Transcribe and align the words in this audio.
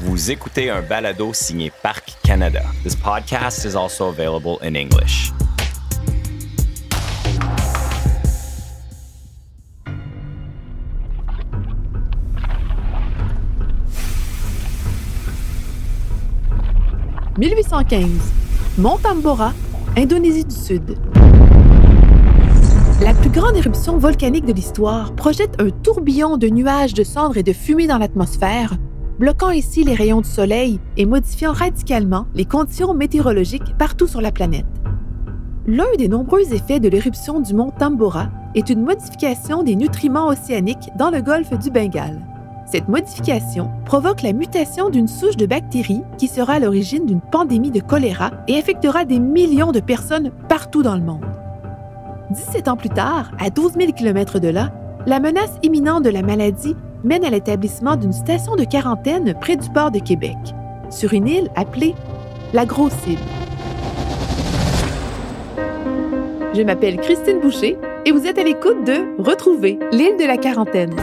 Vous 0.00 0.30
écoutez 0.30 0.70
un 0.70 0.80
balado 0.80 1.32
signé 1.32 1.72
Parc 1.82 2.12
Canada. 2.22 2.62
This 2.84 2.94
podcast 2.94 3.64
is 3.64 3.74
also 3.74 4.06
available 4.06 4.58
in 4.62 4.76
English. 4.76 5.32
«1815. 17.38 18.08
Mont 18.78 18.98
Tambora, 18.98 19.52
Indonésie 19.96 20.44
du 20.44 20.54
Sud. 20.54 20.96
La 23.02 23.14
plus 23.14 23.30
grande 23.30 23.56
éruption 23.56 23.98
volcanique 23.98 24.44
de 24.44 24.52
l'histoire 24.52 25.12
projette 25.14 25.60
un 25.60 25.70
tourbillon 25.70 26.36
de 26.36 26.48
nuages 26.48 26.94
de 26.94 27.02
cendres 27.02 27.36
et 27.36 27.42
de 27.42 27.52
fumée 27.52 27.88
dans 27.88 27.98
l'atmosphère, 27.98 28.74
bloquant 29.18 29.50
ici 29.50 29.84
les 29.84 29.94
rayons 29.94 30.20
du 30.20 30.28
soleil 30.28 30.80
et 30.96 31.06
modifiant 31.06 31.52
radicalement 31.52 32.26
les 32.34 32.44
conditions 32.44 32.94
météorologiques 32.94 33.76
partout 33.78 34.06
sur 34.06 34.20
la 34.20 34.32
planète. 34.32 34.66
L'un 35.66 35.84
des 35.98 36.08
nombreux 36.08 36.54
effets 36.54 36.80
de 36.80 36.88
l'éruption 36.88 37.40
du 37.40 37.52
mont 37.54 37.70
Tambora 37.70 38.28
est 38.54 38.70
une 38.70 38.82
modification 38.82 39.62
des 39.62 39.76
nutriments 39.76 40.28
océaniques 40.28 40.90
dans 40.96 41.10
le 41.10 41.20
golfe 41.20 41.52
du 41.58 41.70
Bengale. 41.70 42.24
Cette 42.70 42.88
modification 42.88 43.70
provoque 43.84 44.22
la 44.22 44.32
mutation 44.32 44.90
d'une 44.90 45.08
souche 45.08 45.36
de 45.36 45.46
bactéries 45.46 46.02
qui 46.16 46.28
sera 46.28 46.54
à 46.54 46.58
l'origine 46.58 47.06
d'une 47.06 47.20
pandémie 47.20 47.70
de 47.70 47.80
choléra 47.80 48.30
et 48.46 48.58
affectera 48.58 49.04
des 49.04 49.18
millions 49.18 49.72
de 49.72 49.80
personnes 49.80 50.30
partout 50.48 50.82
dans 50.82 50.94
le 50.94 51.02
monde. 51.02 51.24
17 52.30 52.68
ans 52.68 52.76
plus 52.76 52.90
tard, 52.90 53.30
à 53.38 53.48
12 53.48 53.72
000 53.72 53.92
km 53.92 54.38
de 54.38 54.48
là, 54.48 54.72
la 55.06 55.18
menace 55.18 55.58
imminente 55.62 56.04
de 56.04 56.10
la 56.10 56.22
maladie 56.22 56.76
mène 57.04 57.24
à 57.24 57.30
l'établissement 57.30 57.96
d'une 57.96 58.12
station 58.12 58.56
de 58.56 58.64
quarantaine 58.64 59.34
près 59.40 59.56
du 59.56 59.68
port 59.70 59.90
de 59.90 59.98
Québec, 59.98 60.36
sur 60.90 61.12
une 61.12 61.28
île 61.28 61.50
appelée 61.56 61.94
la 62.52 62.64
Grosse 62.64 63.06
Île. 63.06 63.18
Je 66.54 66.62
m'appelle 66.62 66.96
Christine 66.96 67.40
Boucher 67.40 67.76
et 68.04 68.10
vous 68.10 68.26
êtes 68.26 68.38
à 68.38 68.42
l'écoute 68.42 68.84
de 68.84 69.22
Retrouver 69.22 69.78
l'île 69.92 70.16
de 70.18 70.26
la 70.26 70.38
quarantaine. 70.38 70.94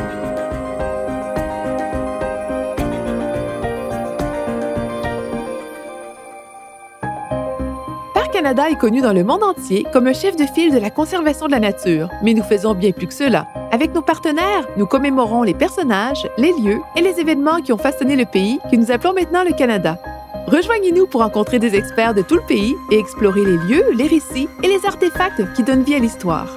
Canada 8.46 8.70
est 8.70 8.78
connu 8.78 9.02
dans 9.02 9.12
le 9.12 9.24
monde 9.24 9.42
entier 9.42 9.88
comme 9.92 10.06
un 10.06 10.14
chef 10.14 10.36
de 10.36 10.46
file 10.46 10.72
de 10.72 10.78
la 10.78 10.92
conservation 10.92 11.48
de 11.48 11.52
la 11.52 11.60
nature, 11.60 12.10
mais 12.22 12.36
nous 12.36 12.44
faisons 12.44 12.76
bien 12.76 12.92
plus 12.92 13.08
que 13.08 13.14
cela. 13.16 13.48
Avec 13.72 13.92
nos 13.96 14.04
partenaires, 14.04 14.68
nous 14.78 14.86
commémorons 14.86 15.42
les 15.42 15.56
personnages, 15.56 16.30
les 16.38 16.52
lieux 16.52 16.80
et 16.96 17.02
les 17.02 17.20
événements 17.20 17.60
qui 17.62 17.74
ont 17.74 17.80
façonné 17.80 18.16
le 18.16 18.26
pays 18.26 18.60
que 18.70 18.76
nous 18.76 18.92
appelons 18.92 19.16
maintenant 19.16 19.44
le 19.44 19.52
Canada. 19.52 19.98
Rejoignez-nous 20.46 21.08
pour 21.08 21.22
rencontrer 21.22 21.58
des 21.58 21.74
experts 21.74 22.14
de 22.14 22.22
tout 22.22 22.36
le 22.36 22.46
pays 22.48 22.76
et 22.92 23.00
explorer 23.00 23.44
les 23.44 23.58
lieux, 23.58 23.86
les 23.96 24.06
récits 24.06 24.48
et 24.62 24.68
les 24.68 24.86
artefacts 24.86 25.52
qui 25.56 25.64
donnent 25.64 25.82
vie 25.82 25.96
à 25.96 26.00
l'histoire. 26.00 26.56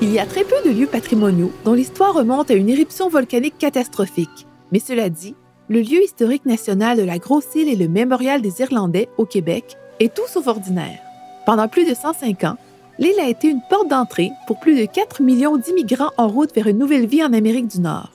Il 0.00 0.12
y 0.12 0.20
a 0.20 0.26
très 0.26 0.44
peu 0.44 0.54
de 0.64 0.70
lieux 0.70 0.86
patrimoniaux 0.86 1.50
dont 1.64 1.72
l'histoire 1.72 2.14
remonte 2.14 2.52
à 2.52 2.54
une 2.54 2.68
éruption 2.68 3.08
volcanique 3.08 3.58
catastrophique. 3.58 4.46
Mais 4.70 4.78
cela 4.78 5.08
dit, 5.08 5.34
le 5.68 5.80
lieu 5.80 6.04
historique 6.04 6.46
national 6.46 6.98
de 6.98 7.02
la 7.02 7.18
Grosse-Île 7.18 7.68
et 7.68 7.74
le 7.74 7.88
mémorial 7.88 8.40
des 8.40 8.60
Irlandais 8.60 9.08
au 9.18 9.24
Québec 9.24 9.76
est 9.98 10.14
tout 10.14 10.28
sauf 10.28 10.46
ordinaire. 10.46 11.00
Pendant 11.46 11.66
plus 11.66 11.84
de 11.84 11.94
105 11.94 12.44
ans, 12.44 12.56
l'île 13.00 13.18
a 13.18 13.28
été 13.28 13.48
une 13.48 13.60
porte 13.68 13.88
d'entrée 13.88 14.30
pour 14.46 14.60
plus 14.60 14.78
de 14.78 14.84
4 14.84 15.20
millions 15.20 15.56
d'immigrants 15.56 16.12
en 16.16 16.28
route 16.28 16.54
vers 16.54 16.68
une 16.68 16.78
nouvelle 16.78 17.06
vie 17.06 17.24
en 17.24 17.32
Amérique 17.32 17.66
du 17.66 17.80
Nord. 17.80 18.12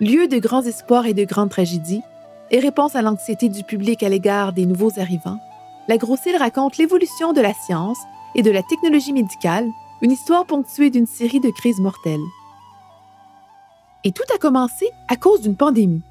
Lieu 0.00 0.26
de 0.26 0.38
grands 0.38 0.62
espoirs 0.62 1.06
et 1.06 1.14
de 1.14 1.24
grandes 1.24 1.50
tragédies, 1.50 2.02
et 2.50 2.58
réponse 2.58 2.96
à 2.96 3.02
l'anxiété 3.02 3.48
du 3.48 3.62
public 3.62 4.02
à 4.02 4.08
l'égard 4.08 4.52
des 4.52 4.66
nouveaux 4.66 4.98
arrivants, 4.98 5.38
la 5.86 5.96
Grosse-Île 5.96 6.36
raconte 6.36 6.76
l'évolution 6.76 7.32
de 7.32 7.40
la 7.40 7.54
science 7.54 7.98
et 8.34 8.42
de 8.42 8.50
la 8.50 8.64
technologie 8.64 9.12
médicale 9.12 9.66
une 10.02 10.10
histoire 10.10 10.44
ponctuée 10.44 10.90
d'une 10.90 11.06
série 11.06 11.40
de 11.40 11.50
crises 11.50 11.80
mortelles. 11.80 12.24
Et 14.04 14.12
tout 14.12 14.22
a 14.34 14.38
commencé 14.38 14.86
à 15.08 15.16
cause 15.16 15.40
d'une 15.40 15.56
pandémie. 15.56 16.02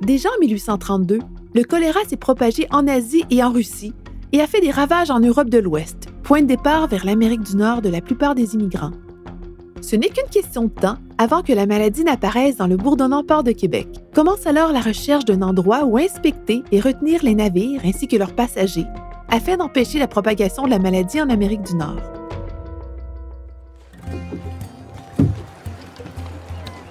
Déjà 0.00 0.28
en 0.30 0.40
1832, 0.40 1.18
le 1.54 1.64
choléra 1.64 2.00
s'est 2.08 2.16
propagé 2.16 2.66
en 2.70 2.86
Asie 2.86 3.24
et 3.30 3.42
en 3.42 3.50
Russie 3.50 3.92
et 4.32 4.40
a 4.40 4.46
fait 4.46 4.60
des 4.60 4.70
ravages 4.70 5.10
en 5.10 5.20
Europe 5.20 5.50
de 5.50 5.58
l'Ouest, 5.58 6.08
point 6.22 6.42
de 6.42 6.46
départ 6.46 6.86
vers 6.86 7.04
l'Amérique 7.04 7.42
du 7.42 7.56
Nord 7.56 7.82
de 7.82 7.88
la 7.88 8.00
plupart 8.00 8.34
des 8.34 8.54
immigrants. 8.54 8.92
Ce 9.80 9.96
n'est 9.96 10.08
qu'une 10.08 10.30
question 10.30 10.64
de 10.64 10.68
temps 10.68 10.96
avant 11.18 11.42
que 11.42 11.52
la 11.52 11.66
maladie 11.66 12.04
n'apparaisse 12.04 12.56
dans 12.56 12.66
le 12.66 12.76
bourdonnant 12.76 13.24
port 13.24 13.42
de 13.42 13.52
Québec. 13.52 13.88
Commence 14.14 14.46
alors 14.46 14.72
la 14.72 14.80
recherche 14.80 15.24
d'un 15.24 15.42
endroit 15.42 15.84
où 15.84 15.98
inspecter 15.98 16.62
et 16.72 16.80
retenir 16.80 17.22
les 17.22 17.34
navires 17.34 17.80
ainsi 17.84 18.08
que 18.08 18.16
leurs 18.16 18.34
passagers, 18.34 18.86
afin 19.28 19.56
d'empêcher 19.56 19.98
la 19.98 20.08
propagation 20.08 20.64
de 20.64 20.70
la 20.70 20.78
maladie 20.78 21.20
en 21.20 21.30
Amérique 21.30 21.62
du 21.62 21.74
Nord. 21.74 22.17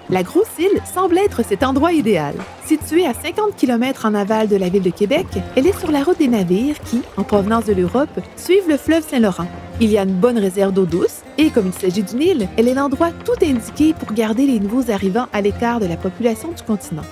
La 0.10 0.24
Grosse-Île 0.24 0.82
semble 0.86 1.18
être 1.18 1.44
cet 1.44 1.64
endroit 1.64 1.92
idéal. 1.92 2.34
Située 2.64 3.06
à 3.06 3.14
50 3.14 3.58
km 3.58 4.06
en 4.06 4.14
aval 4.14 4.48
de 4.48 4.56
la 4.56 4.70
ville 4.70 4.84
de 4.84 4.90
Québec, 4.90 5.28
elle 5.58 5.68
est 5.68 5.78
sur 5.78 5.92
la 5.92 6.02
route 6.02 6.18
des 6.18 6.30
navires 6.30 6.80
qui, 6.80 7.02
en 7.18 7.24
provenance 7.24 7.66
de 7.66 7.74
l'Europe, 7.74 8.18
suivent 8.38 8.70
le 8.70 8.78
fleuve 8.78 9.06
Saint-Laurent. 9.06 9.48
Il 9.82 9.92
y 9.92 9.98
a 9.98 10.04
une 10.04 10.14
bonne 10.14 10.38
réserve 10.38 10.72
d'eau 10.72 10.86
douce 10.86 11.24
et, 11.38 11.50
comme 11.50 11.68
il 11.68 11.74
s'agit 11.74 12.04
d'une 12.04 12.22
île, 12.22 12.48
elle 12.58 12.70
est 12.70 12.74
l'endroit 12.74 13.12
tout 13.26 13.46
indiqué 13.46 13.94
pour 13.94 14.14
garder 14.14 14.46
les 14.46 14.62
nouveaux 14.62 14.90
arrivants 14.90 15.28
à 15.34 15.42
l'écart 15.42 15.82
de 15.82 15.88
la 15.88 15.98
population 15.98 16.54
du 16.54 16.64
continent. 16.64 17.04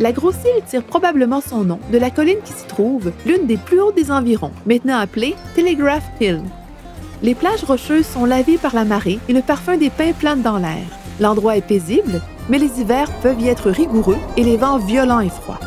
La 0.00 0.10
Grosse-Île 0.10 0.64
tire 0.66 0.82
probablement 0.82 1.40
son 1.40 1.62
nom 1.62 1.78
de 1.92 1.98
la 1.98 2.10
colline 2.10 2.42
qui 2.44 2.52
s'y 2.52 2.66
trouve, 2.66 3.12
l'une 3.26 3.46
des 3.46 3.58
plus 3.58 3.80
hautes 3.80 3.94
des 3.94 4.10
environs, 4.10 4.52
maintenant 4.66 4.98
appelée 4.98 5.36
Telegraph 5.54 6.04
Hill. 6.20 6.42
Les 7.22 7.36
plages 7.36 7.62
rocheuses 7.62 8.06
sont 8.06 8.24
lavées 8.24 8.58
par 8.58 8.74
la 8.74 8.84
marée 8.84 9.20
et 9.28 9.32
le 9.32 9.42
parfum 9.42 9.76
des 9.76 9.90
pins 9.90 10.12
plane 10.12 10.42
dans 10.42 10.58
l'air. 10.58 10.82
L'endroit 11.20 11.58
est 11.58 11.66
paisible, 11.66 12.22
mais 12.50 12.58
les 12.58 12.80
hivers 12.80 13.10
peuvent 13.20 13.40
y 13.40 13.48
être 13.48 13.70
rigoureux 13.70 14.18
et 14.36 14.42
les 14.42 14.56
vents 14.56 14.78
violents 14.78 15.20
et 15.20 15.30
froids. 15.30 15.60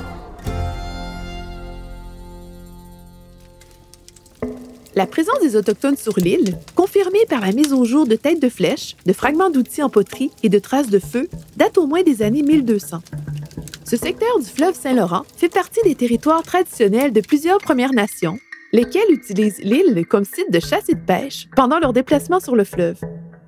La 4.94 5.08
présence 5.08 5.40
des 5.42 5.56
Autochtones 5.56 5.98
sur 5.98 6.20
l'île, 6.20 6.60
confirmée 6.76 7.26
par 7.28 7.42
la 7.42 7.52
mise 7.52 7.74
au 7.74 7.84
jour 7.84 8.06
de 8.06 8.16
têtes 8.16 8.42
de 8.42 8.50
flèches, 8.50 8.96
de 9.08 9.14
fragments 9.14 9.50
d'outils 9.50 9.82
en 9.82 9.90
poterie 9.90 10.30
et 10.44 10.50
de 10.50 10.60
traces 10.60 10.90
de 10.90 11.00
feu, 11.00 11.30
date 11.58 11.80
au 11.80 11.88
moins 11.88 12.04
des 12.04 12.22
années 12.22 12.44
1200. 12.44 13.00
Ce 13.86 13.98
secteur 13.98 14.38
du 14.40 14.46
fleuve 14.46 14.76
Saint-Laurent 14.76 15.24
fait 15.36 15.50
partie 15.50 15.82
des 15.84 15.96
territoires 15.96 16.44
traditionnels 16.44 17.14
de 17.14 17.22
plusieurs 17.22 17.58
Premières 17.58 17.94
Nations, 17.94 18.38
lesquelles 18.72 19.10
utilisent 19.10 19.62
l'île 19.64 20.06
comme 20.08 20.26
site 20.26 20.52
de 20.52 20.60
chasse 20.60 20.90
et 20.90 20.96
de 20.96 21.00
pêche 21.00 21.48
pendant 21.56 21.80
leur 21.80 21.94
déplacement 21.94 22.40
sur 22.40 22.56
le 22.56 22.64
fleuve. 22.64 23.00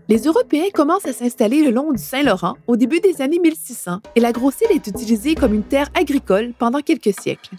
Les 0.07 0.19
Européens 0.25 0.69
commencent 0.71 1.07
à 1.07 1.13
s'installer 1.13 1.63
le 1.63 1.71
long 1.71 1.91
du 1.91 1.97
Saint-Laurent 1.97 2.57
au 2.67 2.75
début 2.75 2.99
des 2.99 3.23
années 3.23 3.39
1600 3.39 4.01
et 4.15 4.19
la 4.19 4.31
Grosse-Île 4.31 4.75
est 4.75 4.85
utilisée 4.85 5.33
comme 5.33 5.55
une 5.55 5.63
terre 5.63 5.89
agricole 5.99 6.53
pendant 6.59 6.81
quelques 6.81 7.19
siècles. 7.19 7.55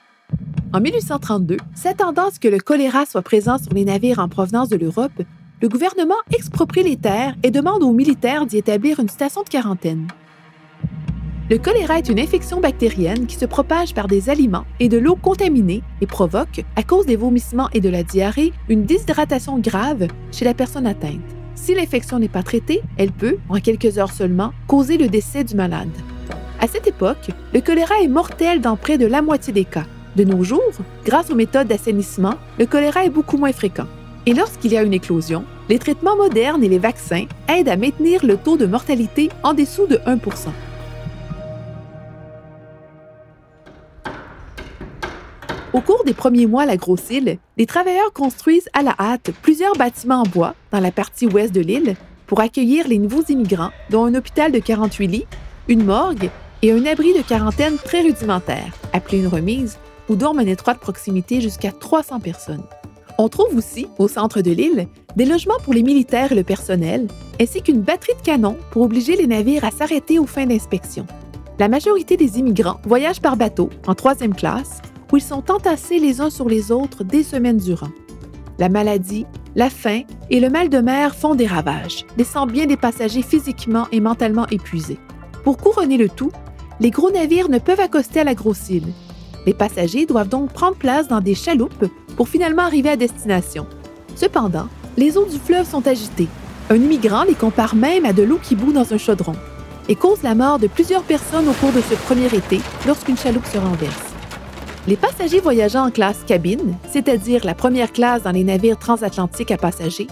En 0.72 0.80
1832, 0.80 1.56
s'attendant 1.74 2.28
à 2.28 2.30
ce 2.30 2.38
que 2.38 2.46
le 2.46 2.60
choléra 2.60 3.04
soit 3.04 3.22
présent 3.22 3.58
sur 3.58 3.74
les 3.74 3.84
navires 3.84 4.20
en 4.20 4.28
provenance 4.28 4.68
de 4.68 4.76
l'Europe, 4.76 5.22
le 5.60 5.68
gouvernement 5.68 6.14
exproprie 6.32 6.84
les 6.84 6.96
terres 6.96 7.34
et 7.42 7.50
demande 7.50 7.82
aux 7.82 7.92
militaires 7.92 8.46
d'y 8.46 8.58
établir 8.58 9.00
une 9.00 9.08
station 9.08 9.42
de 9.42 9.48
quarantaine. 9.48 10.06
Le 11.50 11.58
choléra 11.58 11.98
est 11.98 12.08
une 12.08 12.20
infection 12.20 12.60
bactérienne 12.60 13.26
qui 13.26 13.36
se 13.36 13.46
propage 13.46 13.92
par 13.92 14.06
des 14.06 14.30
aliments 14.30 14.66
et 14.78 14.88
de 14.88 14.98
l'eau 14.98 15.16
contaminée 15.16 15.82
et 16.00 16.06
provoque, 16.06 16.64
à 16.76 16.84
cause 16.84 17.06
des 17.06 17.16
vomissements 17.16 17.70
et 17.72 17.80
de 17.80 17.88
la 17.88 18.04
diarrhée, 18.04 18.52
une 18.68 18.84
déshydratation 18.84 19.58
grave 19.58 20.06
chez 20.30 20.44
la 20.44 20.54
personne 20.54 20.86
atteinte. 20.86 21.35
Si 21.56 21.74
l'infection 21.74 22.20
n'est 22.20 22.28
pas 22.28 22.44
traitée, 22.44 22.82
elle 22.96 23.10
peut, 23.10 23.38
en 23.48 23.58
quelques 23.58 23.98
heures 23.98 24.12
seulement, 24.12 24.52
causer 24.68 24.98
le 24.98 25.08
décès 25.08 25.42
du 25.42 25.56
malade. 25.56 25.90
À 26.60 26.68
cette 26.68 26.86
époque, 26.86 27.30
le 27.52 27.60
choléra 27.60 27.96
est 28.02 28.08
mortel 28.08 28.60
dans 28.60 28.76
près 28.76 28.98
de 28.98 29.06
la 29.06 29.22
moitié 29.22 29.52
des 29.52 29.64
cas. 29.64 29.84
De 30.14 30.24
nos 30.24 30.44
jours, 30.44 30.62
grâce 31.04 31.30
aux 31.30 31.34
méthodes 31.34 31.66
d'assainissement, 31.66 32.34
le 32.58 32.66
choléra 32.66 33.04
est 33.04 33.10
beaucoup 33.10 33.36
moins 33.36 33.52
fréquent. 33.52 33.86
Et 34.26 34.34
lorsqu'il 34.34 34.72
y 34.72 34.76
a 34.76 34.82
une 34.82 34.94
éclosion, 34.94 35.44
les 35.68 35.78
traitements 35.78 36.16
modernes 36.16 36.62
et 36.62 36.68
les 36.68 36.78
vaccins 36.78 37.26
aident 37.48 37.68
à 37.68 37.76
maintenir 37.76 38.24
le 38.24 38.36
taux 38.36 38.56
de 38.56 38.66
mortalité 38.66 39.30
en 39.42 39.54
dessous 39.54 39.86
de 39.86 39.98
1 40.06 40.18
Au 45.76 45.82
cours 45.82 46.04
des 46.04 46.14
premiers 46.14 46.46
mois 46.46 46.62
à 46.62 46.66
la 46.66 46.78
Grosse-Île, 46.78 47.36
les 47.58 47.66
travailleurs 47.66 48.14
construisent 48.14 48.70
à 48.72 48.82
la 48.82 48.94
hâte 48.98 49.30
plusieurs 49.42 49.76
bâtiments 49.76 50.22
en 50.22 50.26
bois 50.26 50.54
dans 50.72 50.80
la 50.80 50.90
partie 50.90 51.26
ouest 51.26 51.54
de 51.54 51.60
l'île 51.60 51.96
pour 52.26 52.40
accueillir 52.40 52.88
les 52.88 52.96
nouveaux 52.96 53.24
immigrants, 53.28 53.72
dont 53.90 54.06
un 54.06 54.14
hôpital 54.14 54.52
de 54.52 54.58
48 54.58 55.06
lits, 55.06 55.26
une 55.68 55.84
morgue 55.84 56.30
et 56.62 56.72
un 56.72 56.86
abri 56.86 57.12
de 57.12 57.20
quarantaine 57.20 57.76
très 57.76 58.00
rudimentaire, 58.00 58.72
appelé 58.94 59.18
une 59.18 59.26
remise, 59.26 59.76
où 60.08 60.16
dorment 60.16 60.38
en 60.38 60.46
étroite 60.46 60.80
proximité 60.80 61.42
jusqu'à 61.42 61.72
300 61.72 62.20
personnes. 62.20 62.64
On 63.18 63.28
trouve 63.28 63.54
aussi, 63.54 63.86
au 63.98 64.08
centre 64.08 64.40
de 64.40 64.52
l'île, 64.52 64.88
des 65.14 65.26
logements 65.26 65.60
pour 65.62 65.74
les 65.74 65.82
militaires 65.82 66.32
et 66.32 66.36
le 66.36 66.42
personnel, 66.42 67.06
ainsi 67.38 67.60
qu'une 67.60 67.82
batterie 67.82 68.16
de 68.18 68.24
canons 68.24 68.56
pour 68.70 68.80
obliger 68.80 69.14
les 69.14 69.26
navires 69.26 69.66
à 69.66 69.70
s'arrêter 69.70 70.18
aux 70.18 70.26
fins 70.26 70.46
d'inspection. 70.46 71.06
La 71.58 71.68
majorité 71.68 72.16
des 72.16 72.38
immigrants 72.38 72.80
voyagent 72.84 73.20
par 73.20 73.36
bateau, 73.36 73.68
en 73.86 73.94
troisième 73.94 74.34
classe, 74.34 74.80
où 75.12 75.16
ils 75.16 75.22
sont 75.22 75.50
entassés 75.50 75.98
les 75.98 76.20
uns 76.20 76.30
sur 76.30 76.48
les 76.48 76.72
autres 76.72 77.04
des 77.04 77.22
semaines 77.22 77.58
durant. 77.58 77.90
La 78.58 78.68
maladie, 78.68 79.26
la 79.54 79.70
faim 79.70 80.02
et 80.30 80.40
le 80.40 80.50
mal 80.50 80.68
de 80.68 80.78
mer 80.78 81.14
font 81.14 81.34
des 81.34 81.46
ravages, 81.46 82.04
laissant 82.16 82.46
bien 82.46 82.66
des 82.66 82.76
passagers 82.76 83.22
physiquement 83.22 83.86
et 83.92 84.00
mentalement 84.00 84.46
épuisés. 84.48 84.98
Pour 85.44 85.58
couronner 85.58 85.96
le 85.96 86.08
tout, 86.08 86.32
les 86.80 86.90
gros 86.90 87.10
navires 87.10 87.48
ne 87.48 87.58
peuvent 87.58 87.80
accoster 87.80 88.20
à 88.20 88.24
la 88.24 88.34
grosse 88.34 88.68
île. 88.68 88.92
Les 89.46 89.54
passagers 89.54 90.06
doivent 90.06 90.28
donc 90.28 90.52
prendre 90.52 90.76
place 90.76 91.08
dans 91.08 91.20
des 91.20 91.34
chaloupes 91.34 91.86
pour 92.16 92.28
finalement 92.28 92.62
arriver 92.62 92.90
à 92.90 92.96
destination. 92.96 93.66
Cependant, 94.14 94.68
les 94.96 95.16
eaux 95.16 95.26
du 95.26 95.38
fleuve 95.38 95.68
sont 95.68 95.86
agitées. 95.86 96.28
Un 96.68 96.76
immigrant 96.76 97.24
les 97.24 97.34
compare 97.34 97.76
même 97.76 98.04
à 98.04 98.12
de 98.12 98.22
l'eau 98.22 98.40
qui 98.42 98.56
bout 98.56 98.72
dans 98.72 98.92
un 98.92 98.98
chaudron 98.98 99.34
et 99.88 99.94
cause 99.94 100.22
la 100.22 100.34
mort 100.34 100.58
de 100.58 100.66
plusieurs 100.66 101.02
personnes 101.02 101.48
au 101.48 101.52
cours 101.52 101.72
de 101.72 101.80
ce 101.80 101.94
premier 101.94 102.26
été 102.26 102.60
lorsqu'une 102.86 103.16
chaloupe 103.16 103.46
se 103.46 103.58
renverse. 103.58 104.15
Les 104.88 104.96
passagers 104.96 105.40
voyageant 105.40 105.88
en 105.88 105.90
classe 105.90 106.22
cabine, 106.24 106.76
c'est-à-dire 106.88 107.44
la 107.44 107.54
première 107.54 107.92
classe 107.92 108.22
dans 108.22 108.30
les 108.30 108.44
navires 108.44 108.78
transatlantiques 108.78 109.50
à 109.50 109.56
passagers, 109.56 110.06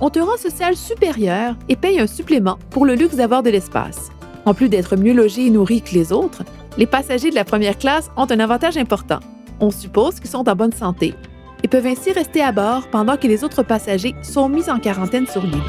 ont 0.00 0.10
un 0.16 0.24
rang 0.24 0.38
social 0.38 0.76
supérieur 0.76 1.56
et 1.68 1.76
payent 1.76 2.00
un 2.00 2.06
supplément 2.06 2.58
pour 2.70 2.86
le 2.86 2.94
luxe 2.94 3.16
d'avoir 3.16 3.42
de 3.42 3.50
l'espace. 3.50 4.10
En 4.46 4.54
plus 4.54 4.70
d'être 4.70 4.96
mieux 4.96 5.12
logés 5.12 5.46
et 5.46 5.50
nourris 5.50 5.82
que 5.82 5.92
les 5.92 6.10
autres, 6.10 6.42
les 6.78 6.86
passagers 6.86 7.28
de 7.28 7.34
la 7.34 7.44
première 7.44 7.76
classe 7.76 8.10
ont 8.16 8.26
un 8.30 8.40
avantage 8.40 8.78
important. 8.78 9.20
On 9.60 9.70
suppose 9.70 10.20
qu'ils 10.20 10.30
sont 10.30 10.48
en 10.48 10.56
bonne 10.56 10.72
santé 10.72 11.12
et 11.62 11.68
peuvent 11.68 11.86
ainsi 11.86 12.10
rester 12.10 12.40
à 12.40 12.52
bord 12.52 12.88
pendant 12.88 13.18
que 13.18 13.26
les 13.26 13.44
autres 13.44 13.62
passagers 13.62 14.14
sont 14.22 14.48
mis 14.48 14.70
en 14.70 14.78
quarantaine 14.78 15.26
sur 15.26 15.42
l'île. 15.42 15.62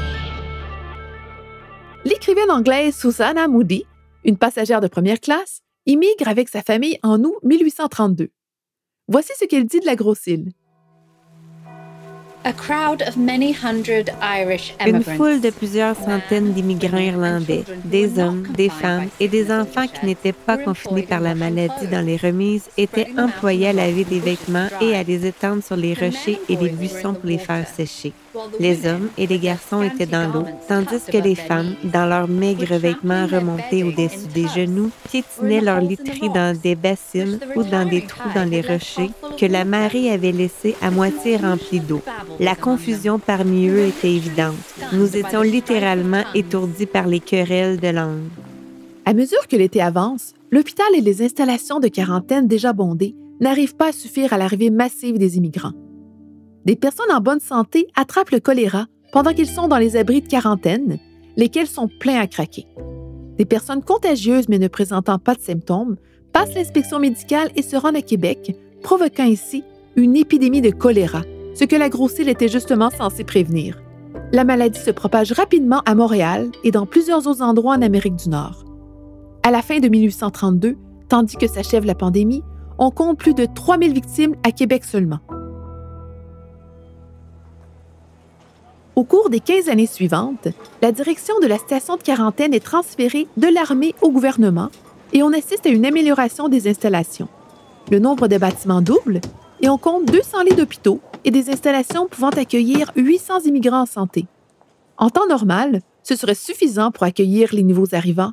L'écrivaine 2.06 2.50
anglaise 2.50 2.96
Susanna 2.96 3.48
Moody, 3.48 3.84
une 4.24 4.38
passagère 4.38 4.80
de 4.80 4.88
première 4.88 5.20
classe, 5.20 5.60
immigre 5.84 6.26
avec 6.26 6.48
sa 6.48 6.62
famille 6.62 6.98
en 7.02 7.22
août 7.22 7.36
1832. 7.42 8.30
Voici 9.08 9.32
ce 9.38 9.44
qu'elle 9.44 9.66
dit 9.66 9.78
de 9.78 9.86
la 9.86 9.94
grosse 9.94 10.26
île. 10.26 10.50
Une 14.86 15.02
foule 15.02 15.40
de 15.40 15.50
plusieurs 15.50 15.96
centaines 15.96 16.52
d'immigrants 16.52 16.98
irlandais, 16.98 17.64
des 17.84 18.20
hommes, 18.20 18.44
des 18.56 18.68
femmes 18.68 19.08
et 19.18 19.26
des 19.26 19.50
enfants 19.50 19.86
qui 19.88 20.06
n'étaient 20.06 20.32
pas 20.32 20.56
confinés 20.56 21.02
par 21.02 21.20
la 21.20 21.34
maladie 21.34 21.88
dans 21.90 22.04
les 22.06 22.16
remises 22.16 22.68
étaient 22.76 23.08
employés 23.18 23.68
à 23.68 23.72
laver 23.72 24.04
des 24.04 24.20
vêtements 24.20 24.68
et 24.80 24.94
à 24.94 25.02
les 25.02 25.26
étendre 25.26 25.62
sur 25.62 25.76
les 25.76 25.94
rochers 25.94 26.40
et 26.48 26.54
les 26.56 26.68
buissons 26.68 27.14
pour 27.14 27.28
les 27.28 27.38
faire 27.38 27.66
sécher. 27.66 28.12
Les 28.60 28.86
hommes 28.86 29.08
et 29.16 29.26
les 29.26 29.38
garçons 29.38 29.82
étaient 29.82 30.06
dans 30.06 30.30
l'eau, 30.30 30.44
tandis 30.68 31.02
que 31.10 31.18
les 31.18 31.34
femmes, 31.34 31.74
dans 31.84 32.06
leurs 32.06 32.28
maigres 32.28 32.76
vêtements 32.76 33.26
remontés 33.26 33.82
au-dessus 33.82 34.28
des 34.34 34.46
genoux, 34.48 34.90
piétinaient 35.10 35.62
leurs 35.62 35.80
literies 35.80 36.28
dans 36.28 36.56
des 36.56 36.74
bassines 36.74 37.40
ou 37.56 37.62
dans 37.62 37.88
des 37.88 38.02
trous 38.02 38.28
dans 38.34 38.48
les 38.48 38.60
rochers 38.60 39.10
que 39.40 39.46
la 39.46 39.64
marée 39.64 40.10
avait 40.10 40.32
laissés 40.32 40.76
à 40.82 40.90
moitié 40.90 41.36
remplis 41.38 41.80
d'eau. 41.80 42.02
La 42.38 42.54
confusion 42.54 43.18
parmi 43.18 43.68
eux 43.68 43.86
était 43.86 44.12
évidente. 44.12 44.54
Nous 44.92 45.16
étions 45.16 45.42
littéralement 45.42 46.22
étourdis 46.34 46.86
par 46.86 47.06
les 47.06 47.20
querelles 47.20 47.80
de 47.80 47.88
langue. 47.88 48.28
À 49.04 49.14
mesure 49.14 49.46
que 49.48 49.56
l'été 49.56 49.80
avance, 49.80 50.34
l'hôpital 50.50 50.86
et 50.96 51.00
les 51.00 51.22
installations 51.22 51.80
de 51.80 51.88
quarantaine 51.88 52.46
déjà 52.46 52.72
bondées 52.72 53.14
n'arrivent 53.40 53.76
pas 53.76 53.88
à 53.88 53.92
suffire 53.92 54.32
à 54.32 54.38
l'arrivée 54.38 54.70
massive 54.70 55.18
des 55.18 55.36
immigrants 55.36 55.72
des 56.66 56.76
personnes 56.76 57.12
en 57.12 57.20
bonne 57.20 57.40
santé 57.40 57.86
attrapent 57.94 58.32
le 58.32 58.40
choléra 58.40 58.86
pendant 59.12 59.32
qu'ils 59.32 59.48
sont 59.48 59.68
dans 59.68 59.78
les 59.78 59.96
abris 59.96 60.20
de 60.20 60.26
quarantaine, 60.26 60.98
lesquels 61.36 61.68
sont 61.68 61.88
pleins 61.88 62.20
à 62.20 62.26
craquer. 62.26 62.66
Des 63.38 63.44
personnes 63.44 63.82
contagieuses 63.82 64.48
mais 64.48 64.58
ne 64.58 64.66
présentant 64.66 65.18
pas 65.20 65.36
de 65.36 65.40
symptômes 65.40 65.96
passent 66.32 66.54
l'inspection 66.54 66.98
médicale 66.98 67.50
et 67.54 67.62
se 67.62 67.76
rendent 67.76 67.96
à 67.96 68.02
Québec, 68.02 68.56
provoquant 68.82 69.24
ici 69.24 69.62
une 69.94 70.16
épidémie 70.16 70.60
de 70.60 70.70
choléra, 70.70 71.22
ce 71.56 71.64
que 71.64 71.76
la 71.76 71.88
grosse 71.88 72.18
île 72.18 72.28
était 72.28 72.48
justement 72.48 72.90
censée 72.90 73.24
prévenir. 73.24 73.78
La 74.32 74.44
maladie 74.44 74.78
se 74.78 74.90
propage 74.90 75.32
rapidement 75.32 75.80
à 75.86 75.94
Montréal 75.94 76.50
et 76.64 76.70
dans 76.70 76.84
plusieurs 76.84 77.26
autres 77.26 77.42
endroits 77.42 77.74
en 77.74 77.82
Amérique 77.82 78.16
du 78.16 78.28
Nord. 78.28 78.64
À 79.42 79.50
la 79.50 79.62
fin 79.62 79.78
de 79.78 79.88
1832, 79.88 80.76
tandis 81.08 81.36
que 81.36 81.46
s'achève 81.46 81.86
la 81.86 81.94
pandémie, 81.94 82.42
on 82.78 82.90
compte 82.90 83.18
plus 83.18 83.32
de 83.32 83.46
3000 83.46 83.94
victimes 83.94 84.34
à 84.44 84.50
Québec 84.50 84.84
seulement. 84.84 85.20
Au 88.94 89.04
cours 89.04 89.30
des 89.30 89.40
15 89.40 89.70
années 89.70 89.86
suivantes, 89.86 90.48
la 90.82 90.92
direction 90.92 91.38
de 91.40 91.46
la 91.46 91.56
station 91.56 91.96
de 91.96 92.02
quarantaine 92.02 92.52
est 92.52 92.64
transférée 92.64 93.28
de 93.38 93.48
l'armée 93.48 93.94
au 94.02 94.10
gouvernement 94.10 94.68
et 95.14 95.22
on 95.22 95.32
assiste 95.32 95.64
à 95.64 95.70
une 95.70 95.86
amélioration 95.86 96.48
des 96.48 96.68
installations. 96.68 97.28
Le 97.90 97.98
nombre 97.98 98.28
de 98.28 98.36
bâtiments 98.36 98.82
double 98.82 99.20
et 99.62 99.70
on 99.70 99.78
compte 99.78 100.04
200 100.06 100.42
lits 100.42 100.56
d'hôpitaux 100.56 101.00
et 101.26 101.30
des 101.30 101.50
installations 101.50 102.06
pouvant 102.06 102.30
accueillir 102.30 102.92
800 102.96 103.40
immigrants 103.40 103.82
en 103.82 103.86
santé. 103.86 104.26
En 104.96 105.10
temps 105.10 105.26
normal, 105.26 105.80
ce 106.02 106.14
serait 106.14 106.36
suffisant 106.36 106.92
pour 106.92 107.02
accueillir 107.02 107.50
les 107.52 107.64
nouveaux 107.64 107.94
arrivants, 107.94 108.32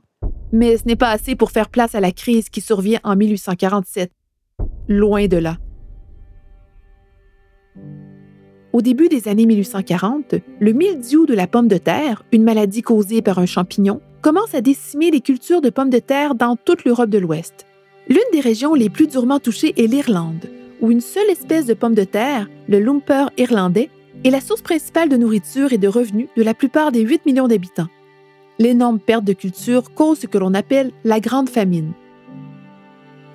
mais 0.53 0.77
ce 0.77 0.85
n'est 0.85 0.95
pas 0.95 1.09
assez 1.09 1.35
pour 1.35 1.51
faire 1.51 1.69
place 1.69 1.95
à 1.95 1.99
la 1.99 2.11
crise 2.11 2.49
qui 2.49 2.61
survient 2.61 2.99
en 3.03 3.15
1847. 3.15 4.11
Loin 4.87 5.25
de 5.25 5.37
là. 5.37 5.57
Au 8.71 8.81
début 8.81 9.09
des 9.09 9.27
années 9.27 9.47
1840, 9.47 10.35
le 10.59 10.73
mildiou 10.73 11.25
de 11.25 11.33
la 11.33 11.47
pomme 11.47 11.67
de 11.67 11.77
terre, 11.77 12.23
une 12.31 12.43
maladie 12.43 12.81
causée 12.83 13.21
par 13.21 13.39
un 13.39 13.45
champignon, 13.45 14.01
commence 14.21 14.53
à 14.53 14.61
décimer 14.61 15.11
les 15.11 15.21
cultures 15.21 15.61
de 15.61 15.69
pommes 15.69 15.89
de 15.89 15.99
terre 15.99 16.35
dans 16.35 16.55
toute 16.55 16.85
l'Europe 16.85 17.09
de 17.09 17.17
l'Ouest. 17.17 17.65
L'une 18.07 18.19
des 18.31 18.39
régions 18.39 18.73
les 18.73 18.89
plus 18.89 19.07
durement 19.07 19.39
touchées 19.39 19.73
est 19.77 19.87
l'Irlande, 19.87 20.47
où 20.83 20.91
une 20.91 21.01
seule 21.01 21.29
espèce 21.29 21.65
de 21.65 21.73
pomme 21.73 21.95
de 21.95 22.03
terre, 22.03 22.47
le 22.67 22.79
lumper 22.81 23.29
irlandais, 23.37 23.89
est 24.25 24.29
la 24.29 24.41
source 24.41 24.61
principale 24.61 25.07
de 25.07 25.15
nourriture 25.15 25.71
et 25.71 25.77
de 25.77 25.87
revenus 25.87 26.27
de 26.35 26.43
la 26.43 26.53
plupart 26.53 26.91
des 26.91 26.99
8 26.99 27.25
millions 27.25 27.47
d'habitants. 27.47 27.87
L'énorme 28.59 28.99
perte 28.99 29.23
de 29.23 29.31
culture 29.31 29.93
cause 29.93 30.19
ce 30.19 30.27
que 30.27 30.37
l'on 30.37 30.53
appelle 30.53 30.91
la 31.05 31.21
Grande 31.21 31.49
Famine. 31.49 31.93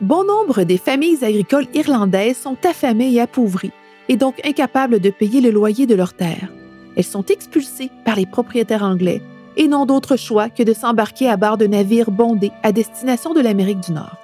Bon 0.02 0.24
nombre 0.24 0.64
des 0.64 0.76
familles 0.76 1.24
agricoles 1.24 1.66
irlandaises 1.72 2.36
sont 2.36 2.58
affamées 2.64 3.14
et 3.14 3.20
appauvries, 3.20 3.72
et 4.10 4.16
donc 4.16 4.46
incapables 4.46 5.00
de 5.00 5.10
payer 5.10 5.40
le 5.40 5.50
loyer 5.50 5.86
de 5.86 5.94
leurs 5.94 6.14
terres. 6.14 6.52
Elles 6.96 7.04
sont 7.04 7.24
expulsées 7.24 7.90
par 8.04 8.16
les 8.16 8.26
propriétaires 8.26 8.84
anglais 8.84 9.22
et 9.56 9.68
n'ont 9.68 9.86
d'autre 9.86 10.16
choix 10.16 10.50
que 10.50 10.62
de 10.62 10.74
s'embarquer 10.74 11.30
à 11.30 11.38
bord 11.38 11.56
de 11.56 11.66
navires 11.66 12.10
bondés 12.10 12.52
à 12.62 12.72
destination 12.72 13.32
de 13.32 13.40
l'Amérique 13.40 13.80
du 13.80 13.92
Nord. 13.92 14.18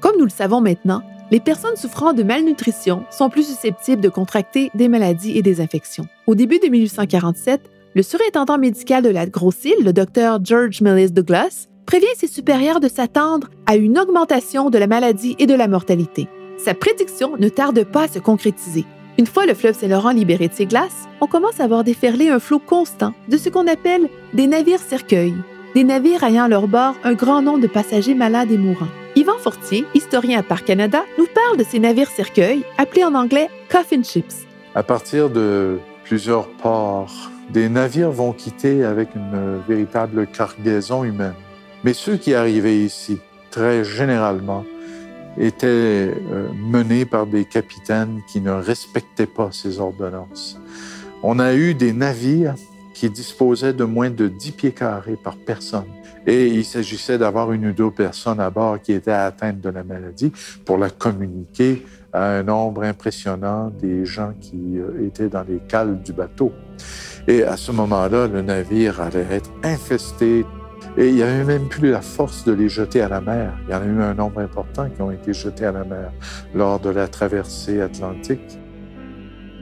Comme 0.00 0.18
nous 0.18 0.24
le 0.24 0.30
savons 0.30 0.60
maintenant, 0.60 1.02
les 1.30 1.40
personnes 1.40 1.76
souffrant 1.76 2.12
de 2.12 2.22
malnutrition 2.22 3.04
sont 3.10 3.30
plus 3.30 3.46
susceptibles 3.46 4.02
de 4.02 4.08
contracter 4.08 4.70
des 4.74 4.88
maladies 4.88 5.36
et 5.36 5.42
des 5.42 5.60
infections. 5.60 6.06
Au 6.26 6.34
début 6.34 6.58
de 6.58 6.68
1847, 6.68 7.70
le 7.94 8.02
surintendant 8.02 8.58
médical 8.58 9.02
de 9.02 9.08
la 9.08 9.26
grosse 9.26 9.64
île, 9.64 9.84
le 9.84 9.92
docteur 9.92 10.38
George 10.44 10.80
Millis 10.82 11.10
Douglas, 11.10 11.68
prévient 11.86 12.06
ses 12.16 12.26
supérieurs 12.26 12.80
de 12.80 12.88
s'attendre 12.88 13.48
à 13.66 13.76
une 13.76 13.98
augmentation 13.98 14.70
de 14.70 14.78
la 14.78 14.86
maladie 14.86 15.36
et 15.38 15.46
de 15.46 15.54
la 15.54 15.68
mortalité. 15.68 16.28
Sa 16.58 16.74
prédiction 16.74 17.36
ne 17.38 17.48
tarde 17.48 17.84
pas 17.84 18.04
à 18.04 18.08
se 18.08 18.18
concrétiser. 18.18 18.84
Une 19.18 19.26
fois 19.26 19.46
le 19.46 19.54
fleuve 19.54 19.78
Saint-Laurent 19.78 20.10
libéré 20.10 20.48
de 20.48 20.54
ses 20.54 20.66
glaces, 20.66 21.08
on 21.20 21.26
commence 21.26 21.58
à 21.58 21.66
voir 21.66 21.84
déferler 21.84 22.28
un 22.28 22.38
flot 22.38 22.58
constant 22.58 23.14
de 23.28 23.36
ce 23.36 23.48
qu'on 23.48 23.66
appelle 23.66 24.08
des 24.34 24.46
navires 24.46 24.80
cercueils, 24.80 25.34
des 25.74 25.84
navires 25.84 26.22
ayant 26.22 26.44
à 26.44 26.48
leur 26.48 26.68
bord 26.68 26.94
un 27.02 27.14
grand 27.14 27.40
nombre 27.40 27.60
de 27.60 27.66
passagers 27.66 28.14
malades 28.14 28.50
et 28.50 28.58
mourants. 28.58 28.86
Yvan 29.18 29.38
Fortier, 29.38 29.86
historien 29.94 30.40
à 30.40 30.42
Parc 30.42 30.66
Canada, 30.66 31.02
nous 31.16 31.24
parle 31.24 31.56
de 31.56 31.64
ces 31.64 31.78
navires 31.78 32.10
cercueils, 32.10 32.66
appelés 32.76 33.02
en 33.02 33.14
anglais 33.14 33.48
coffin 33.70 34.02
ships. 34.02 34.44
À 34.74 34.82
partir 34.82 35.30
de 35.30 35.78
plusieurs 36.04 36.46
ports, 36.48 37.30
des 37.48 37.70
navires 37.70 38.10
vont 38.10 38.34
quitter 38.34 38.84
avec 38.84 39.14
une 39.14 39.62
véritable 39.66 40.26
cargaison 40.26 41.02
humaine. 41.02 41.32
Mais 41.82 41.94
ceux 41.94 42.18
qui 42.18 42.34
arrivaient 42.34 42.76
ici, 42.76 43.18
très 43.50 43.84
généralement, 43.84 44.66
étaient 45.38 45.66
euh, 45.66 46.48
menés 46.54 47.06
par 47.06 47.26
des 47.26 47.46
capitaines 47.46 48.20
qui 48.30 48.42
ne 48.42 48.50
respectaient 48.50 49.24
pas 49.24 49.48
ces 49.50 49.80
ordonnances. 49.80 50.60
On 51.22 51.38
a 51.38 51.54
eu 51.54 51.72
des 51.72 51.94
navires 51.94 52.54
qui 52.92 53.08
disposaient 53.08 53.72
de 53.72 53.84
moins 53.84 54.10
de 54.10 54.28
10 54.28 54.52
pieds 54.52 54.72
carrés 54.72 55.16
par 55.16 55.36
personne. 55.36 55.86
Et 56.26 56.48
il 56.48 56.64
s'agissait 56.64 57.18
d'avoir 57.18 57.52
une 57.52 57.66
ou 57.66 57.72
deux 57.72 57.90
personnes 57.90 58.40
à 58.40 58.50
bord 58.50 58.80
qui 58.80 58.92
étaient 58.92 59.12
atteintes 59.12 59.60
de 59.60 59.70
la 59.70 59.84
maladie 59.84 60.32
pour 60.64 60.76
la 60.76 60.90
communiquer 60.90 61.86
à 62.12 62.38
un 62.38 62.42
nombre 62.42 62.82
impressionnant 62.82 63.70
des 63.70 64.04
gens 64.04 64.32
qui 64.40 64.78
euh, 64.78 65.06
étaient 65.06 65.28
dans 65.28 65.42
les 65.42 65.60
cales 65.68 66.02
du 66.02 66.12
bateau. 66.12 66.52
Et 67.28 67.44
à 67.44 67.56
ce 67.56 67.72
moment-là, 67.72 68.26
le 68.26 68.42
navire 68.42 69.00
allait 69.00 69.26
être 69.30 69.50
infesté 69.62 70.44
et 70.96 71.08
il 71.08 71.14
n'y 71.14 71.22
avait 71.22 71.44
même 71.44 71.68
plus 71.68 71.90
la 71.90 72.00
force 72.00 72.44
de 72.44 72.52
les 72.52 72.68
jeter 72.68 73.02
à 73.02 73.08
la 73.08 73.20
mer. 73.20 73.52
Il 73.66 73.72
y 73.72 73.74
en 73.74 73.82
a 73.82 73.84
eu 73.84 74.00
un 74.00 74.14
nombre 74.14 74.40
important 74.40 74.88
qui 74.88 75.02
ont 75.02 75.10
été 75.10 75.34
jetés 75.34 75.66
à 75.66 75.72
la 75.72 75.84
mer 75.84 76.10
lors 76.54 76.80
de 76.80 76.88
la 76.88 77.06
traversée 77.06 77.80
atlantique. 77.82 78.58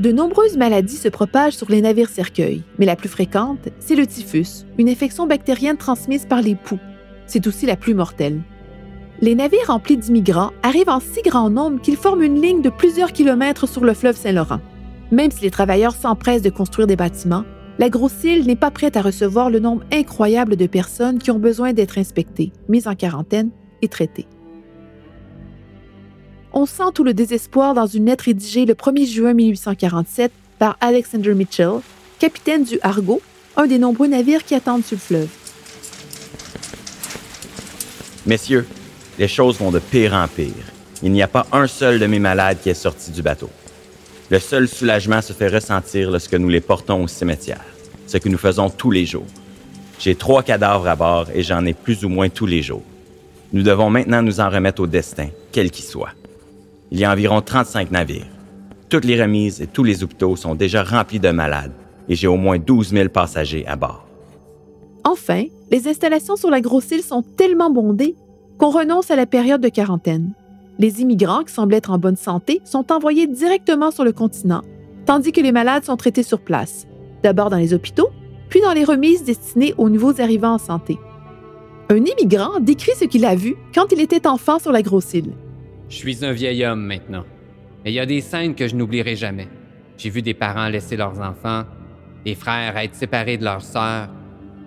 De 0.01 0.11
nombreuses 0.11 0.57
maladies 0.57 0.97
se 0.97 1.09
propagent 1.09 1.55
sur 1.55 1.71
les 1.71 1.81
navires 1.81 2.09
cercueils, 2.09 2.65
mais 2.79 2.87
la 2.87 2.97
plus 2.97 3.09
fréquente, 3.09 3.69
c'est 3.79 3.95
le 3.95 4.09
typhus, 4.09 4.67
une 4.77 4.89
infection 4.89 5.29
bactérienne 5.29 5.77
transmise 5.77 6.27
par 6.27 6.43
les 6.43 6.57
poux. 6.57 6.81
C'est 7.27 7.47
aussi 7.47 7.65
la 7.65 7.77
plus 7.77 7.95
mortelle. 7.95 8.41
Les 9.21 9.37
navires 9.37 9.69
remplis 9.69 9.97
d'immigrants 9.97 10.51
arrivent 10.65 10.89
en 10.89 10.99
si 10.99 11.23
grand 11.23 11.49
nombre 11.49 11.81
qu'ils 11.81 11.97
forment 11.97 12.25
une 12.25 12.43
ligne 12.43 12.61
de 12.61 12.71
plusieurs 12.71 13.13
kilomètres 13.13 13.69
sur 13.69 13.85
le 13.85 13.95
fleuve 13.95 14.17
Saint-Laurent. 14.17 14.61
Même 15.13 15.31
si 15.31 15.43
les 15.43 15.53
travailleurs 15.53 15.95
s'empressent 15.95 16.43
de 16.43 16.51
construire 16.51 16.89
des 16.89 16.97
bâtiments, 16.97 17.45
la 17.79 17.89
Grosse-Île 17.89 18.47
n'est 18.47 18.57
pas 18.57 18.73
prête 18.73 18.97
à 18.97 19.03
recevoir 19.03 19.49
le 19.49 19.61
nombre 19.61 19.85
incroyable 19.93 20.57
de 20.57 20.67
personnes 20.67 21.19
qui 21.21 21.31
ont 21.31 21.39
besoin 21.39 21.73
d'être 21.73 21.99
inspectées, 21.99 22.53
mises 22.69 22.89
en 22.89 22.97
quarantaine 22.97 23.51
et 23.81 23.89
traitées. 23.89 24.27
On 26.57 26.67
sent 26.67 26.93
tout 26.95 27.03
le 27.03 27.15
désespoir 27.15 27.75
dans 27.75 27.89
une 27.89 28.07
lettre 28.07 28.27
rédigée 28.27 28.65
le 28.65 28.75
1er 28.75 29.13
juin 29.13 29.35
1847 29.35 30.31
par 30.61 30.77
Alexander 30.81 31.35
Mitchell, 31.35 31.81
capitaine 32.21 32.63
du 32.63 32.79
Argo, 32.81 33.21
un 33.57 33.67
des 33.67 33.77
nombreux 33.77 34.07
navires 34.07 34.45
qui 34.45 34.55
attendent 34.55 34.85
sur 34.85 34.95
le 34.95 35.01
fleuve. 35.01 35.29
Messieurs, 38.25 38.69
les 39.19 39.27
choses 39.27 39.59
vont 39.59 39.73
de 39.73 39.81
pire 39.81 40.15
en 40.15 40.29
pire. 40.29 40.55
Il 41.03 41.11
n'y 41.11 41.25
a 41.25 41.27
pas 41.27 41.45
un 41.51 41.67
seul 41.67 41.99
de 41.99 42.07
mes 42.07 42.21
malades 42.21 42.59
qui 42.63 42.71
est 42.71 42.75
sorti 42.75 43.11
du 43.11 43.21
bateau. 43.21 43.51
Le 44.31 44.39
seul 44.39 44.69
soulagement 44.69 45.23
se 45.23 45.33
fait 45.33 45.49
ressentir 45.49 46.13
lorsque 46.13 46.35
nous 46.35 46.49
les 46.49 46.61
portons 46.61 47.03
au 47.03 47.09
cimetière, 47.09 47.65
ce 48.07 48.19
que 48.19 48.29
nous 48.29 48.39
faisons 48.39 48.71
tous 48.71 48.93
les 48.93 49.07
jours. 49.07 49.27
J'ai 49.99 50.15
trois 50.15 50.45
cadavres 50.45 50.87
à 50.87 50.95
bord 50.95 51.27
et 51.35 51.43
j'en 51.43 51.67
ai 51.67 51.75
plus 51.75 52.05
ou 52.05 52.09
moins 52.09 52.29
tous 52.29 52.47
les 52.47 52.63
jours. 52.63 52.85
Nous 53.53 53.65
devons 53.65 53.91
maintenant 53.91 54.23
nous 54.23 54.39
en 54.39 54.49
remettre 54.49 54.83
au 54.83 54.87
destin, 54.87 55.31
quel 55.51 55.73
qu'il 55.73 55.85
soit. 55.85 56.13
Il 56.95 57.01
y 57.01 57.05
a 57.05 57.11
environ 57.11 57.41
35 57.41 57.91
navires. 57.91 58.29
Toutes 58.89 59.05
les 59.05 59.21
remises 59.21 59.61
et 59.61 59.67
tous 59.67 59.83
les 59.83 60.05
hôpitaux 60.05 60.37
sont 60.37 60.55
déjà 60.55 60.85
remplis 60.85 61.19
de 61.19 61.31
malades 61.31 61.73
et 62.09 62.15
j'ai 62.15 62.29
au 62.29 62.37
moins 62.37 62.61
12 62.61 62.91
000 62.91 63.09
passagers 63.09 63.67
à 63.67 63.75
bord. 63.75 64.07
Enfin, 65.03 65.43
les 65.73 65.89
installations 65.89 66.37
sur 66.37 66.51
la 66.51 66.61
Grosse-Île 66.61 67.03
sont 67.03 67.23
tellement 67.23 67.69
bondées 67.69 68.15
qu'on 68.59 68.71
renonce 68.71 69.11
à 69.11 69.17
la 69.17 69.27
période 69.27 69.61
de 69.61 69.71
quarantaine. 69.71 70.35
Les 70.79 71.01
immigrants 71.01 71.43
qui 71.43 71.53
semblent 71.53 71.75
être 71.75 71.91
en 71.91 71.99
bonne 71.99 72.15
santé 72.15 72.61
sont 72.65 72.93
envoyés 72.93 73.27
directement 73.27 73.91
sur 73.91 74.05
le 74.05 74.13
continent, 74.13 74.63
tandis 75.05 75.33
que 75.33 75.41
les 75.41 75.51
malades 75.51 75.85
sont 75.85 75.97
traités 75.97 76.23
sur 76.23 76.39
place, 76.39 76.87
d'abord 77.25 77.51
dans 77.51 77.57
les 77.57 77.75
hôpitaux, 77.75 78.11
puis 78.49 78.61
dans 78.61 78.73
les 78.73 78.85
remises 78.85 79.25
destinées 79.25 79.75
aux 79.79 79.89
nouveaux 79.89 80.21
arrivants 80.21 80.55
en 80.55 80.59
santé. 80.59 81.01
Un 81.91 82.05
immigrant 82.05 82.61
décrit 82.61 82.95
ce 82.97 83.07
qu'il 83.07 83.25
a 83.25 83.35
vu 83.35 83.57
quand 83.75 83.91
il 83.91 84.01
était 84.01 84.29
enfant 84.29 84.61
sur 84.61 84.71
la 84.71 84.83
Grosse-Île. 84.83 85.33
Je 85.95 86.01
suis 86.01 86.25
un 86.25 86.33
vieil 86.33 86.65
homme 86.65 86.85
maintenant. 86.85 87.23
Mais 87.85 87.93
il 87.93 87.95
y 87.95 88.01
a 88.01 88.07
des 88.07 88.21
scènes 88.21 88.57
que 88.57 88.67
je 88.67 88.75
n'oublierai 88.75 89.15
jamais. 89.15 89.47
J'ai 89.97 90.11
vu 90.11 90.23
des 90.23 90.35
parents 90.35 90.69
laisser 90.69 90.97
leurs 90.97 91.21
enfants, 91.21 91.63
des 92.25 92.35
frères 92.35 92.77
être 92.77 92.97
séparés 92.97 93.39
de 93.39 93.45
leurs 93.45 93.63
sœurs, 93.63 94.09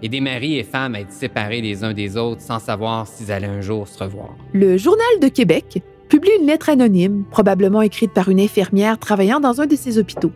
et 0.01 0.07
des 0.07 0.21
maris 0.21 0.57
et 0.57 0.63
femmes 0.63 0.95
être 0.95 1.11
séparés 1.11 1.59
les 1.59 1.83
uns 1.83 1.91
des 1.91 2.15
autres 2.15 2.39
sans 2.39 2.59
savoir 2.59 3.05
s'ils 3.07 3.29
allaient 3.29 3.45
un 3.45 3.59
jour 3.59 3.89
se 3.89 4.01
revoir. 4.01 4.37
Le 4.53 4.77
Journal 4.77 5.19
de 5.21 5.27
Québec 5.27 5.83
publie 6.07 6.31
une 6.39 6.47
lettre 6.47 6.69
anonyme, 6.69 7.25
probablement 7.29 7.81
écrite 7.81 8.13
par 8.13 8.29
une 8.29 8.39
infirmière 8.39 8.97
travaillant 8.97 9.41
dans 9.41 9.59
un 9.59 9.65
de 9.65 9.75
ces 9.75 9.97
hôpitaux. 9.97 10.31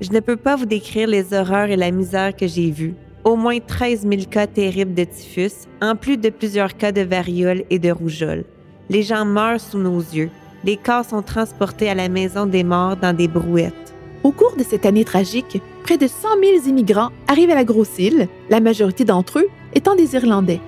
Je 0.00 0.10
ne 0.10 0.20
peux 0.20 0.36
pas 0.36 0.56
vous 0.56 0.64
décrire 0.64 1.06
les 1.06 1.34
horreurs 1.34 1.68
et 1.68 1.76
la 1.76 1.90
misère 1.90 2.34
que 2.34 2.46
j'ai 2.46 2.70
vues. 2.70 2.94
Au 3.24 3.36
moins 3.36 3.58
13 3.58 4.08
000 4.08 4.22
cas 4.30 4.46
terribles 4.46 4.94
de 4.94 5.04
typhus, 5.04 5.68
en 5.82 5.96
plus 5.96 6.16
de 6.16 6.30
plusieurs 6.30 6.78
cas 6.78 6.92
de 6.92 7.02
variole 7.02 7.64
et 7.68 7.78
de 7.78 7.90
rougeole. 7.90 8.46
Les 8.90 9.04
gens 9.04 9.24
meurent 9.24 9.60
sous 9.60 9.78
nos 9.78 10.00
yeux. 10.00 10.30
Les 10.64 10.76
corps 10.76 11.04
sont 11.04 11.22
transportés 11.22 11.88
à 11.88 11.94
la 11.94 12.08
maison 12.08 12.44
des 12.44 12.64
morts 12.64 12.96
dans 12.96 13.16
des 13.16 13.28
brouettes. 13.28 13.94
Au 14.24 14.32
cours 14.32 14.56
de 14.56 14.64
cette 14.64 14.84
année 14.84 15.04
tragique, 15.04 15.62
près 15.84 15.96
de 15.96 16.08
100 16.08 16.28
000 16.42 16.66
immigrants 16.66 17.12
arrivent 17.28 17.52
à 17.52 17.54
la 17.54 17.62
Grosse-Île, 17.62 18.26
la 18.50 18.58
majorité 18.58 19.04
d'entre 19.04 19.38
eux 19.38 19.48
étant 19.74 19.94
des 19.94 20.16
Irlandais. 20.16 20.60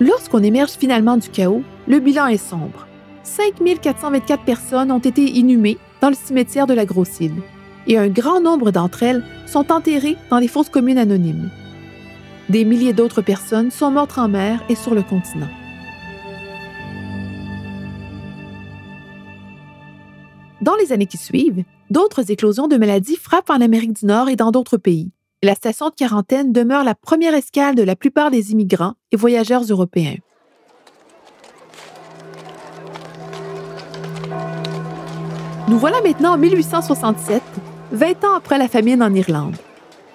Lorsqu'on 0.00 0.42
émerge 0.42 0.72
finalement 0.72 1.16
du 1.16 1.28
chaos, 1.28 1.62
le 1.86 2.00
bilan 2.00 2.26
est 2.26 2.36
sombre. 2.36 2.88
5 3.22 3.62
424 3.80 4.42
personnes 4.42 4.90
ont 4.90 4.98
été 4.98 5.22
inhumées 5.22 5.78
dans 6.00 6.10
le 6.10 6.16
cimetière 6.16 6.66
de 6.66 6.74
la 6.74 6.84
Grosse-Île 6.84 7.42
et 7.86 7.96
un 7.96 8.08
grand 8.08 8.40
nombre 8.40 8.72
d'entre 8.72 9.04
elles 9.04 9.24
sont 9.46 9.70
enterrées 9.70 10.16
dans 10.30 10.38
les 10.38 10.48
fosses 10.48 10.68
communes 10.68 10.98
anonymes. 10.98 11.48
Des 12.48 12.64
milliers 12.64 12.92
d'autres 12.92 13.22
personnes 13.22 13.70
sont 13.70 13.92
mortes 13.92 14.18
en 14.18 14.26
mer 14.26 14.64
et 14.68 14.74
sur 14.74 14.94
le 14.94 15.02
continent. 15.02 15.48
Dans 20.66 20.74
les 20.74 20.90
années 20.90 21.06
qui 21.06 21.16
suivent, 21.16 21.62
d'autres 21.90 22.32
éclosions 22.32 22.66
de 22.66 22.76
maladies 22.76 23.14
frappent 23.14 23.50
en 23.50 23.60
Amérique 23.60 23.92
du 23.92 24.04
Nord 24.04 24.28
et 24.28 24.34
dans 24.34 24.50
d'autres 24.50 24.78
pays. 24.78 25.12
la 25.44 25.54
station 25.54 25.90
de 25.90 25.94
quarantaine 25.94 26.52
demeure 26.52 26.82
la 26.82 26.96
première 26.96 27.34
escale 27.34 27.76
de 27.76 27.84
la 27.84 27.94
plupart 27.94 28.32
des 28.32 28.50
immigrants 28.50 28.94
et 29.12 29.16
voyageurs 29.16 29.62
européens. 29.62 30.16
Nous 35.68 35.78
voilà 35.78 36.02
maintenant 36.02 36.32
en 36.32 36.38
1867, 36.38 37.40
20 37.92 38.24
ans 38.24 38.34
après 38.34 38.58
la 38.58 38.66
famine 38.66 39.04
en 39.04 39.14
Irlande. 39.14 39.54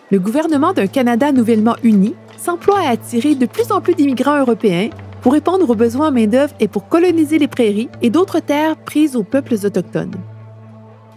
Le 0.10 0.20
gouvernement 0.20 0.74
d'un 0.74 0.88
Canada 0.88 1.32
nouvellement 1.32 1.78
uni 1.82 2.14
s'emploie 2.38 2.80
à 2.80 2.90
attirer 2.90 3.36
de 3.36 3.46
plus 3.46 3.72
en 3.72 3.80
plus 3.80 3.96
d'immigrants 3.96 4.42
européens 4.42 4.90
pour 5.22 5.32
répondre 5.32 5.70
aux 5.70 5.76
besoins 5.76 6.10
en 6.10 6.12
main-d'œuvre 6.12 6.54
et 6.60 6.68
pour 6.68 6.90
coloniser 6.90 7.40
les 7.40 7.48
prairies 7.48 7.88
et 8.02 8.10
d'autres 8.10 8.42
terres 8.42 8.76
prises 8.76 9.16
aux 9.16 9.24
peuples 9.24 9.56
autochtones. 9.64 10.12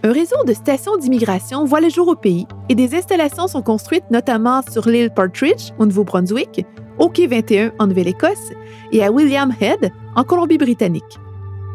Un 0.05 0.11
réseau 0.11 0.35
de 0.45 0.53
stations 0.53 0.97
d'immigration 0.97 1.65
voit 1.65 1.81
le 1.81 1.89
jour 1.89 2.07
au 2.07 2.15
pays 2.15 2.45
et 2.69 2.75
des 2.75 2.93
installations 2.93 3.47
sont 3.47 3.63
construites 3.63 4.03
notamment 4.11 4.61
sur 4.71 4.87
l'île 4.87 5.09
Partridge 5.09 5.71
au 5.79 5.87
Nouveau-Brunswick, 5.87 6.63
au 6.99 7.09
Quai 7.09 7.25
21 7.25 7.71
en 7.79 7.87
Nouvelle-Écosse 7.87 8.51
et 8.91 9.03
à 9.03 9.11
William 9.11 9.51
Head 9.59 9.91
en 10.15 10.23
Colombie-Britannique. 10.23 11.19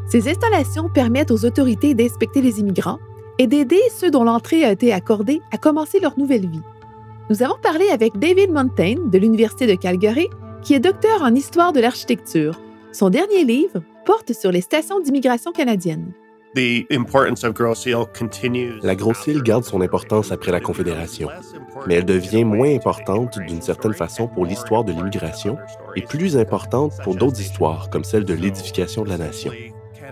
Ces 0.09 0.29
installations 0.29 0.89
permettent 0.89 1.33
aux 1.33 1.45
autorités 1.45 1.93
d'inspecter 1.95 2.41
les 2.41 2.61
immigrants 2.61 3.01
et 3.41 3.49
d'aider 3.49 3.81
ceux 3.93 4.13
dont 4.13 4.23
l'entrée 4.23 4.65
a 4.65 4.71
été 4.71 4.93
accordée 4.93 5.43
à 5.51 5.59
commencer 5.59 5.99
leur 5.99 6.17
nouvelle 6.17 6.49
vie. 6.49 6.63
Nous 7.31 7.43
avons 7.43 7.59
parlé 7.61 7.89
avec 7.89 8.17
David 8.17 8.53
Montaigne 8.53 9.11
de 9.11 9.19
l'Université 9.19 9.67
de 9.67 9.75
Calgary, 9.75 10.29
qui 10.63 10.75
est 10.75 10.79
docteur 10.79 11.23
en 11.23 11.35
histoire 11.35 11.73
de 11.73 11.81
l'architecture. 11.81 12.61
Son 12.93 13.11
dernier 13.11 13.43
livre 13.43 13.83
porte 14.07 14.35
sur 14.35 14.53
les 14.53 14.61
stations 14.61 15.01
d'immigration 15.01 15.51
canadiennes. 15.51 16.13
La 18.83 18.95
Grosse-Île 18.97 19.43
garde 19.43 19.65
son 19.65 19.81
importance 19.83 20.33
après 20.33 20.51
la 20.51 20.61
Confédération, 20.61 21.29
mais 21.87 21.95
elle 21.95 22.05
devient 22.05 22.43
moins 22.43 22.75
importante 22.75 23.39
d'une 23.39 23.63
certaine 23.63 23.95
façon 23.95 24.27
pour 24.27 24.47
l'histoire 24.47 24.83
de 24.83 24.91
l'immigration 24.91 25.57
et 25.95 26.03
plus 26.03 26.37
importante 26.37 26.93
pour 27.05 27.15
d'autres 27.15 27.41
histoires, 27.41 27.89
comme 27.89 28.03
celle 28.03 28.25
de 28.25 28.35
l'édification 28.35 29.05
de 29.05 29.11
la 29.11 29.19
nation. 29.19 29.53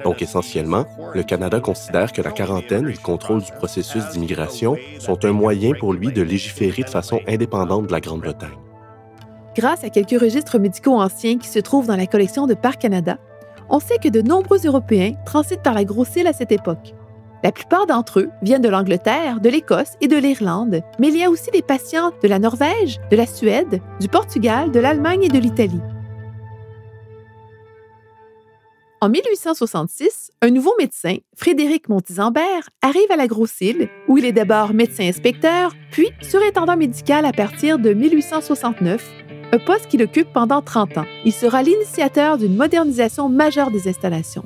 Donc 0.05 0.23
essentiellement, 0.23 0.87
le 1.13 1.25
Canada 1.25 1.59
considère 1.59 2.13
que 2.13 2.23
la 2.23 2.31
quarantaine 2.31 2.87
et 2.87 2.93
le 2.93 3.03
contrôle 3.03 3.43
du 3.43 3.51
processus 3.51 4.09
d'immigration 4.11 4.77
sont 5.01 5.25
un 5.25 5.33
moyen 5.33 5.73
pour 5.81 5.93
lui 5.93 6.13
de 6.13 6.23
légiférer 6.23 6.85
de 6.85 6.91
façon 6.91 7.21
indépendante 7.27 7.89
de 7.89 7.93
la 7.93 8.01
Grande-Bretagne. 8.01 8.57
Grâce 9.57 9.83
à 9.83 9.91
quelques 9.91 10.21
registres 10.21 10.61
médicaux 10.61 11.01
anciens 11.01 11.37
qui 11.37 11.49
se 11.49 11.59
trouvent 11.59 11.89
dans 11.89 11.97
la 11.97 12.07
collection 12.07 12.47
de 12.47 12.55
Parc 12.55 12.83
Canada, 12.83 13.19
on 13.71 13.81
sait 13.81 13.99
que 13.99 14.09
de 14.09 14.23
nombreux 14.23 14.67
Européens 14.67 15.13
transitent 15.25 15.63
par 15.63 15.75
la 15.75 15.85
Grosse-Île 15.85 16.27
à 16.27 16.33
cette 16.33 16.53
époque. 16.53 16.95
La 17.45 17.53
plupart 17.53 17.87
d'entre 17.87 18.21
eux 18.21 18.31
viennent 18.43 18.63
de 18.63 18.69
l'Angleterre, 18.69 19.41
de 19.41 19.49
l'Écosse 19.49 19.93
et 20.01 20.09
de 20.09 20.17
l'Irlande, 20.17 20.83
mais 20.99 21.09
il 21.09 21.17
y 21.17 21.25
a 21.25 21.31
aussi 21.31 21.51
des 21.53 21.63
patients 21.63 22.13
de 22.23 22.29
la 22.29 22.41
Norvège, 22.41 22.99
de 23.11 23.17
la 23.17 23.27
Suède, 23.27 23.81
du 24.01 24.09
Portugal, 24.09 24.73
de 24.73 24.81
l'Allemagne 24.81 25.23
et 25.25 25.29
de 25.29 25.39
l'Italie. 25.39 25.81
En 29.01 29.09
1866, 29.09 30.33
un 30.43 30.51
nouveau 30.51 30.73
médecin, 30.77 31.19
Frédéric 31.37 31.89
Montisambert, 31.89 32.69
arrive 32.83 33.11
à 33.11 33.17
la 33.17 33.29
Grosse-Île, 33.29 33.89
où 34.09 34.19
il 34.19 34.25
est 34.25 34.33
d'abord 34.33 34.75
médecin-inspecteur, 34.75 35.73
puis 35.93 36.09
surintendant 36.21 36.77
médical 36.77 37.25
à 37.25 37.31
partir 37.31 37.79
de 37.79 37.93
1869 37.93 39.09
un 39.53 39.59
poste 39.59 39.89
qu'il 39.89 40.03
occupe 40.03 40.33
pendant 40.33 40.63
30 40.63 40.99
ans. 40.99 41.07
Il 41.25 41.33
sera 41.33 41.63
l'initiateur 41.63 42.39
d'une 42.39 42.57
modernisation 42.57 43.29
majeure 43.29 43.71
des 43.71 43.89
installations. 43.89 44.45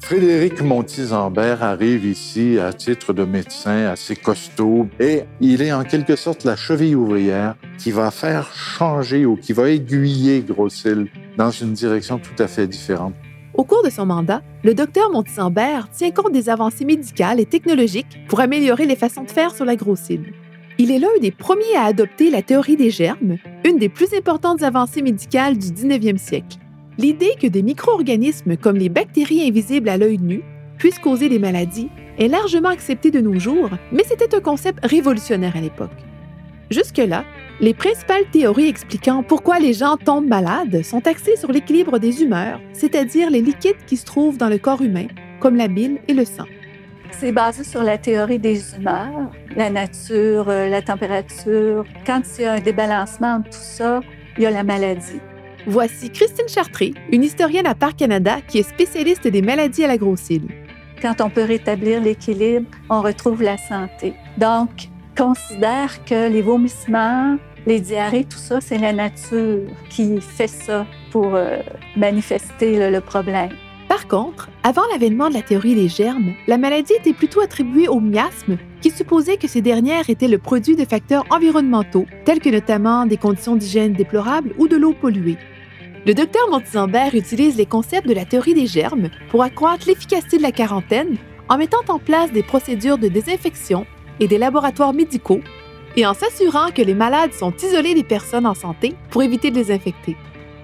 Frédéric 0.00 0.60
Montisambert 0.60 1.64
arrive 1.64 2.04
ici 2.04 2.58
à 2.60 2.72
titre 2.72 3.12
de 3.12 3.24
médecin 3.24 3.86
assez 3.86 4.14
costaud 4.14 4.86
et 5.00 5.24
il 5.40 5.62
est 5.62 5.72
en 5.72 5.82
quelque 5.82 6.14
sorte 6.14 6.44
la 6.44 6.54
cheville 6.54 6.94
ouvrière 6.94 7.56
qui 7.78 7.90
va 7.90 8.10
faire 8.10 8.52
changer 8.54 9.26
ou 9.26 9.36
qui 9.36 9.52
va 9.52 9.70
aiguiller 9.70 10.42
Grosse-Île 10.42 11.08
dans 11.36 11.50
une 11.50 11.72
direction 11.72 12.18
tout 12.18 12.40
à 12.40 12.46
fait 12.46 12.68
différente. 12.68 13.14
Au 13.54 13.64
cours 13.64 13.82
de 13.82 13.90
son 13.90 14.06
mandat, 14.06 14.42
le 14.62 14.74
docteur 14.74 15.10
Montisambert 15.10 15.88
tient 15.90 16.10
compte 16.10 16.32
des 16.32 16.50
avancées 16.50 16.84
médicales 16.84 17.40
et 17.40 17.46
technologiques 17.46 18.18
pour 18.28 18.40
améliorer 18.40 18.84
les 18.86 18.96
façons 18.96 19.24
de 19.24 19.30
faire 19.30 19.54
sur 19.54 19.64
la 19.64 19.76
Grosse-Île. 19.76 20.34
Il 20.78 20.90
est 20.90 20.98
l'un 20.98 21.08
des 21.22 21.30
premiers 21.30 21.74
à 21.74 21.84
adopter 21.84 22.28
la 22.28 22.42
théorie 22.42 22.76
des 22.76 22.90
germes, 22.90 23.38
une 23.64 23.78
des 23.78 23.88
plus 23.88 24.12
importantes 24.12 24.62
avancées 24.62 25.00
médicales 25.00 25.56
du 25.56 25.68
19e 25.68 26.18
siècle. 26.18 26.58
L'idée 26.98 27.34
que 27.40 27.46
des 27.46 27.62
micro-organismes 27.62 28.58
comme 28.58 28.76
les 28.76 28.90
bactéries 28.90 29.48
invisibles 29.48 29.88
à 29.88 29.96
l'œil 29.96 30.18
nu 30.18 30.42
puisse 30.76 30.98
causer 30.98 31.30
des 31.30 31.38
maladies 31.38 31.88
est 32.18 32.28
largement 32.28 32.68
accepté 32.68 33.10
de 33.10 33.20
nos 33.20 33.38
jours, 33.38 33.70
mais 33.90 34.04
c'était 34.06 34.34
un 34.34 34.40
concept 34.40 34.84
révolutionnaire 34.84 35.56
à 35.56 35.62
l'époque. 35.62 35.96
Jusque-là, 36.70 37.24
les 37.60 37.72
principales 37.72 38.28
théories 38.30 38.68
expliquant 38.68 39.22
pourquoi 39.22 39.58
les 39.58 39.72
gens 39.72 39.96
tombent 39.96 40.28
malades 40.28 40.84
sont 40.84 41.06
axées 41.06 41.36
sur 41.36 41.52
l'équilibre 41.52 41.98
des 41.98 42.22
humeurs, 42.22 42.60
c'est-à-dire 42.74 43.30
les 43.30 43.40
liquides 43.40 43.84
qui 43.86 43.96
se 43.96 44.04
trouvent 44.04 44.36
dans 44.36 44.50
le 44.50 44.58
corps 44.58 44.82
humain, 44.82 45.06
comme 45.40 45.56
la 45.56 45.68
bile 45.68 46.00
et 46.06 46.12
le 46.12 46.26
sang. 46.26 46.44
C'est 47.12 47.32
basé 47.32 47.64
sur 47.64 47.82
la 47.82 47.98
théorie 47.98 48.38
des 48.38 48.74
humeurs, 48.74 49.30
la 49.54 49.70
nature, 49.70 50.48
euh, 50.48 50.68
la 50.68 50.82
température. 50.82 51.84
Quand 52.04 52.20
il 52.38 52.42
y 52.42 52.44
a 52.44 52.54
un 52.54 52.60
débalancement 52.60 53.36
entre 53.36 53.50
tout 53.50 53.56
ça, 53.58 54.00
il 54.36 54.42
y 54.44 54.46
a 54.46 54.50
la 54.50 54.64
maladie. 54.64 55.20
Voici 55.66 56.10
Christine 56.10 56.48
Chartré, 56.48 56.94
une 57.10 57.24
historienne 57.24 57.66
à 57.66 57.74
Parc 57.74 57.96
Canada 57.96 58.36
qui 58.46 58.58
est 58.58 58.68
spécialiste 58.68 59.26
des 59.26 59.42
maladies 59.42 59.84
à 59.84 59.88
la 59.88 59.96
grosse 59.96 60.30
île. 60.30 60.48
Quand 61.02 61.20
on 61.20 61.30
peut 61.30 61.44
rétablir 61.44 62.00
l'équilibre, 62.00 62.68
on 62.88 63.02
retrouve 63.02 63.42
la 63.42 63.56
santé. 63.56 64.14
Donc, 64.38 64.88
considère 65.16 66.04
que 66.04 66.30
les 66.30 66.42
vomissements, 66.42 67.36
les 67.66 67.80
diarrhées, 67.80 68.24
tout 68.24 68.38
ça, 68.38 68.60
c'est 68.60 68.78
la 68.78 68.92
nature 68.92 69.68
qui 69.90 70.20
fait 70.20 70.46
ça 70.46 70.86
pour 71.10 71.34
euh, 71.34 71.58
manifester 71.96 72.90
le 72.90 73.00
problème. 73.00 73.50
Par 73.88 74.08
contre, 74.08 74.50
avant 74.62 74.82
l'avènement 74.90 75.28
de 75.28 75.34
la 75.34 75.42
théorie 75.42 75.74
des 75.74 75.88
germes, 75.88 76.34
la 76.48 76.58
maladie 76.58 76.94
était 76.94 77.12
plutôt 77.12 77.40
attribuée 77.40 77.88
aux 77.88 78.00
miasmes, 78.00 78.58
qui 78.80 78.90
supposait 78.90 79.36
que 79.36 79.48
ces 79.48 79.62
dernières 79.62 80.10
étaient 80.10 80.28
le 80.28 80.38
produit 80.38 80.74
de 80.74 80.84
facteurs 80.84 81.24
environnementaux, 81.30 82.06
tels 82.24 82.40
que 82.40 82.50
notamment 82.50 83.06
des 83.06 83.16
conditions 83.16 83.54
d'hygiène 83.54 83.92
déplorables 83.92 84.54
ou 84.58 84.66
de 84.66 84.76
l'eau 84.76 84.92
polluée. 84.92 85.38
Le 86.04 86.14
docteur 86.14 86.48
Montisambert 86.50 87.14
utilise 87.14 87.56
les 87.56 87.66
concepts 87.66 88.08
de 88.08 88.14
la 88.14 88.24
théorie 88.24 88.54
des 88.54 88.66
germes 88.66 89.10
pour 89.30 89.42
accroître 89.42 89.86
l'efficacité 89.86 90.36
de 90.38 90.42
la 90.42 90.52
quarantaine 90.52 91.16
en 91.48 91.58
mettant 91.58 91.84
en 91.88 91.98
place 91.98 92.32
des 92.32 92.42
procédures 92.42 92.98
de 92.98 93.08
désinfection 93.08 93.86
et 94.20 94.28
des 94.28 94.38
laboratoires 94.38 94.92
médicaux 94.92 95.40
et 95.96 96.06
en 96.06 96.14
s'assurant 96.14 96.70
que 96.74 96.82
les 96.82 96.94
malades 96.94 97.32
sont 97.32 97.52
isolés 97.56 97.94
des 97.94 98.04
personnes 98.04 98.46
en 98.46 98.54
santé 98.54 98.94
pour 99.10 99.22
éviter 99.22 99.50
de 99.50 99.56
les 99.56 99.72
infecter. 99.72 100.16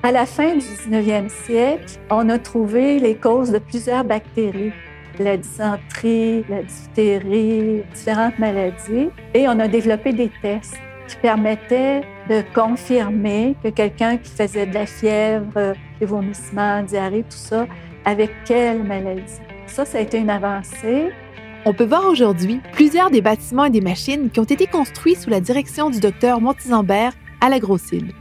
À 0.04 0.10
la 0.10 0.26
fin 0.26 0.56
du 0.56 0.64
19e 0.64 1.28
siècle, 1.28 2.00
on 2.10 2.28
a 2.28 2.36
trouvé 2.36 2.98
les 2.98 3.14
causes 3.14 3.52
de 3.52 3.58
plusieurs 3.58 4.02
bactéries, 4.02 4.72
la 5.20 5.36
dysenterie, 5.36 6.44
la 6.48 6.64
diphtérie, 6.64 7.84
différentes 7.94 8.36
maladies, 8.40 9.10
et 9.32 9.46
on 9.46 9.60
a 9.60 9.68
développé 9.68 10.12
des 10.12 10.28
tests 10.42 10.76
qui 11.06 11.14
permettaient 11.18 12.00
de 12.28 12.42
confirmer 12.52 13.54
que 13.62 13.68
quelqu'un 13.68 14.16
qui 14.16 14.32
faisait 14.32 14.66
de 14.66 14.74
la 14.74 14.86
fièvre, 14.86 15.74
des 16.00 16.06
vomissements, 16.06 16.82
diarrhée, 16.82 17.22
tout 17.22 17.36
ça, 17.36 17.68
avec 18.04 18.32
quelle 18.44 18.82
maladie. 18.82 19.38
Ça, 19.68 19.84
ça 19.84 19.98
a 19.98 20.00
été 20.00 20.18
une 20.18 20.30
avancée. 20.30 21.10
On 21.64 21.72
peut 21.74 21.86
voir 21.86 22.06
aujourd'hui 22.06 22.60
plusieurs 22.72 23.12
des 23.12 23.20
bâtiments 23.20 23.66
et 23.66 23.70
des 23.70 23.80
machines 23.80 24.30
qui 24.30 24.40
ont 24.40 24.44
été 24.44 24.66
construits 24.66 25.14
sous 25.14 25.30
la 25.30 25.38
direction 25.38 25.90
du 25.90 26.00
docteur 26.00 26.40
Montisambert 26.40 27.12
à 27.40 27.48
la 27.48 27.60
Grosse-Île. 27.60 28.12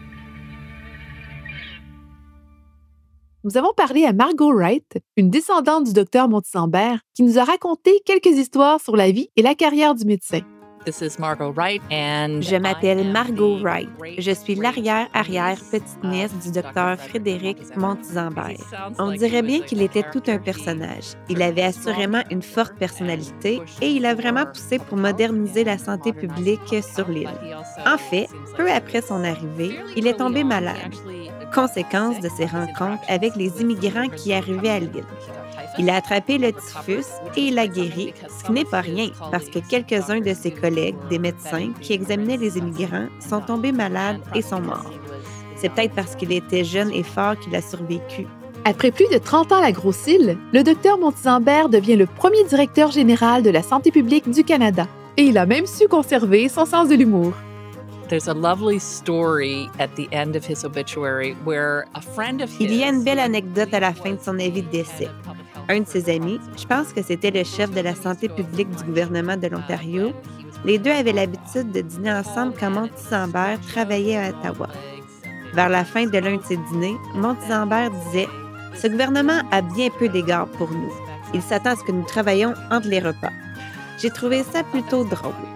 Nous 3.44 3.58
avons 3.58 3.74
parlé 3.76 4.06
à 4.06 4.14
Margot 4.14 4.54
Wright, 4.54 5.00
une 5.18 5.30
descendante 5.30 5.86
du 5.86 5.94
docteur 5.94 6.30
Montisambert, 6.30 7.00
qui 7.16 7.24
nous 7.24 7.40
a 7.40 7.44
raconté 7.44 8.02
quelques 8.06 8.38
histoires 8.38 8.80
sur 8.80 8.96
la 8.96 9.12
vie 9.12 9.30
et 9.36 9.42
la 9.42 9.56
carrière 9.56 9.96
du 9.96 10.06
médecin. 10.06 10.42
Je 10.88 12.58
m'appelle 12.58 13.12
Margot 13.12 13.58
Wright. 13.60 13.90
Je 14.18 14.32
suis 14.32 14.56
l'arrière-arrière-petite-nièce 14.56 16.34
du 16.44 16.52
docteur 16.52 16.98
Frédéric 17.00 17.76
Montisambert. 17.78 18.58
On 18.98 19.12
dirait 19.12 19.44
bien 19.44 19.62
qu'il 19.62 19.84
était 19.84 20.06
tout 20.12 20.24
un 20.28 20.40
personnage. 20.40 21.14
Il 21.30 21.44
avait 21.44 21.64
assurément 21.64 22.24
une 22.32 22.42
forte 22.42 22.76
personnalité 22.78 23.62
et 23.82 23.90
il 23.90 24.08
a 24.08 24.16
vraiment 24.16 24.46
poussé 24.46 24.80
pour 24.80 24.98
moderniser 24.98 25.64
la 25.64 25.78
santé 25.78 26.14
publique 26.14 26.76
sur 26.96 27.08
l'île. 27.08 27.30
En 27.86 27.98
fait, 27.98 28.28
peu 28.58 28.72
après 28.72 29.02
son 29.02 29.24
arrivée, 29.24 29.78
il 29.96 30.08
est 30.08 30.18
tombé 30.18 30.44
malade 30.44 30.96
conséquence 31.54 32.20
de 32.20 32.30
ses 32.30 32.46
rencontres 32.46 33.04
avec 33.08 33.36
les 33.36 33.62
immigrants 33.62 34.10
qui 34.10 34.34
arrivaient 34.34 34.70
à 34.70 34.80
l'île. 34.80 35.04
Il 35.78 35.90
a 35.90 35.96
attrapé 35.96 36.38
le 36.38 36.52
typhus 36.52 37.08
et 37.38 37.48
il 37.48 37.60
a 37.60 37.68
guéri, 37.68 38.14
ce 38.28 38.44
qui 38.44 38.52
n'est 38.52 38.66
pas 38.66 38.82
rien 38.82 39.10
parce 39.32 39.46
que 39.46 39.60
quelques-uns 39.60 40.20
de 40.20 40.34
ses 40.34 40.52
collègues, 40.52 40.96
des 41.10 41.20
médecins 41.20 41.72
qui 41.82 41.94
examinaient 41.94 42.38
les 42.38 42.58
immigrants, 42.58 43.08
sont 43.20 43.42
tombés 43.42 43.72
malades 43.72 44.20
et 44.36 44.42
sont 44.42 44.62
morts. 44.62 44.92
C'est 45.56 45.70
peut-être 45.70 45.94
parce 45.94 46.16
qu'il 46.16 46.32
était 46.32 46.64
jeune 46.64 46.92
et 46.92 47.04
fort 47.04 47.38
qu'il 47.40 47.56
a 47.56 47.62
survécu. 47.62 48.28
Après 48.66 48.92
plus 48.92 49.08
de 49.08 49.18
30 49.18 49.52
ans 49.52 49.58
à 49.58 49.62
la 49.62 49.72
Grosse-Île, 49.72 50.38
le 50.54 50.64
docteur 50.64 50.98
Montisambert 50.98 51.70
devient 51.70 51.96
le 51.96 52.06
premier 52.06 52.44
directeur 52.44 52.92
général 52.92 53.42
de 53.42 53.50
la 53.50 53.64
santé 53.64 53.92
publique 53.92 54.30
du 54.30 54.44
Canada. 54.44 54.88
Et 55.18 55.24
il 55.24 55.38
a 55.38 55.46
même 55.46 55.66
su 55.66 55.88
conserver 55.88 56.48
son 56.48 56.66
sens 56.66 56.88
de 56.88 56.96
l'humour. 56.96 57.34
Il 62.60 62.76
y 62.76 62.84
a 62.84 62.90
une 62.90 63.04
belle 63.04 63.20
anecdote 63.20 63.74
à 63.74 63.80
la 63.80 63.94
fin 63.94 64.12
de 64.12 64.20
son 64.20 64.38
avis 64.38 64.62
de 64.62 64.70
décès. 64.70 65.10
Un 65.70 65.80
de 65.80 65.88
ses 65.88 66.10
amis, 66.10 66.40
je 66.58 66.66
pense 66.66 66.92
que 66.92 67.02
c'était 67.02 67.32
le 67.32 67.44
chef 67.44 67.72
de 67.72 67.80
la 67.80 67.96
santé 67.96 68.28
publique 68.28 68.70
du 68.76 68.84
gouvernement 68.84 69.38
de 69.38 69.48
l'Ontario, 69.48 70.12
les 70.66 70.78
deux 70.78 70.92
avaient 70.92 71.14
l'habitude 71.14 71.72
de 71.72 71.82
dîner 71.82 72.12
ensemble 72.12 72.54
quand 72.60 72.70
Montisambert 72.70 73.60
travaillait 73.62 74.18
à 74.18 74.30
Ottawa. 74.30 74.68
Vers 75.54 75.70
la 75.70 75.86
fin 75.86 76.06
de 76.06 76.18
l'un 76.18 76.38
de 76.38 76.44
ces 76.44 76.58
dîners, 76.58 76.98
Montisambert 77.16 77.92
disait 77.92 78.28
Ce 78.76 78.88
gouvernement 78.88 79.42
a 79.52 79.62
bien 79.62 79.90
peu 79.98 80.08
d'égards 80.10 80.48
pour 80.48 80.70
nous. 80.72 80.94
Il 81.34 81.42
s'attend 81.42 81.72
à 81.72 81.76
ce 81.76 81.84
que 81.84 81.92
nous 81.92 82.06
travaillions 82.06 82.54
entre 82.70 82.90
les 82.90 83.00
repas. 83.00 83.32
J'ai 83.98 84.10
trouvé 84.10 84.44
ça 84.44 84.64
plutôt 84.64 85.04
drôle. 85.04 85.51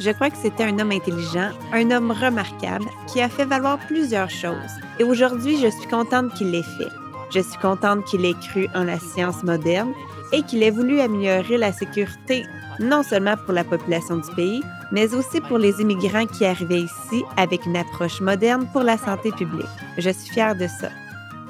Je 0.00 0.10
crois 0.10 0.30
que 0.30 0.36
c'était 0.36 0.64
un 0.64 0.78
homme 0.78 0.92
intelligent, 0.92 1.50
un 1.72 1.90
homme 1.90 2.12
remarquable 2.12 2.86
qui 3.08 3.20
a 3.20 3.28
fait 3.28 3.44
valoir 3.44 3.78
plusieurs 3.78 4.30
choses. 4.30 4.54
Et 5.00 5.04
aujourd'hui, 5.04 5.58
je 5.60 5.68
suis 5.68 5.88
contente 5.88 6.32
qu'il 6.34 6.52
l'ait 6.52 6.62
fait. 6.62 6.92
Je 7.30 7.40
suis 7.40 7.58
contente 7.58 8.04
qu'il 8.04 8.24
ait 8.24 8.34
cru 8.34 8.68
en 8.74 8.84
la 8.84 8.98
science 8.98 9.42
moderne 9.42 9.92
et 10.32 10.42
qu'il 10.42 10.62
ait 10.62 10.70
voulu 10.70 11.00
améliorer 11.00 11.58
la 11.58 11.72
sécurité, 11.72 12.44
non 12.78 13.02
seulement 13.02 13.34
pour 13.44 13.54
la 13.54 13.64
population 13.64 14.18
du 14.18 14.30
pays, 14.36 14.62
mais 14.92 15.14
aussi 15.14 15.40
pour 15.40 15.58
les 15.58 15.80
immigrants 15.80 16.26
qui 16.26 16.44
arrivaient 16.44 16.82
ici 16.82 17.24
avec 17.36 17.66
une 17.66 17.76
approche 17.76 18.20
moderne 18.20 18.68
pour 18.72 18.82
la 18.82 18.96
santé 18.96 19.32
publique. 19.32 19.66
Je 19.98 20.10
suis 20.10 20.30
fière 20.30 20.54
de 20.54 20.68
ça. 20.68 20.88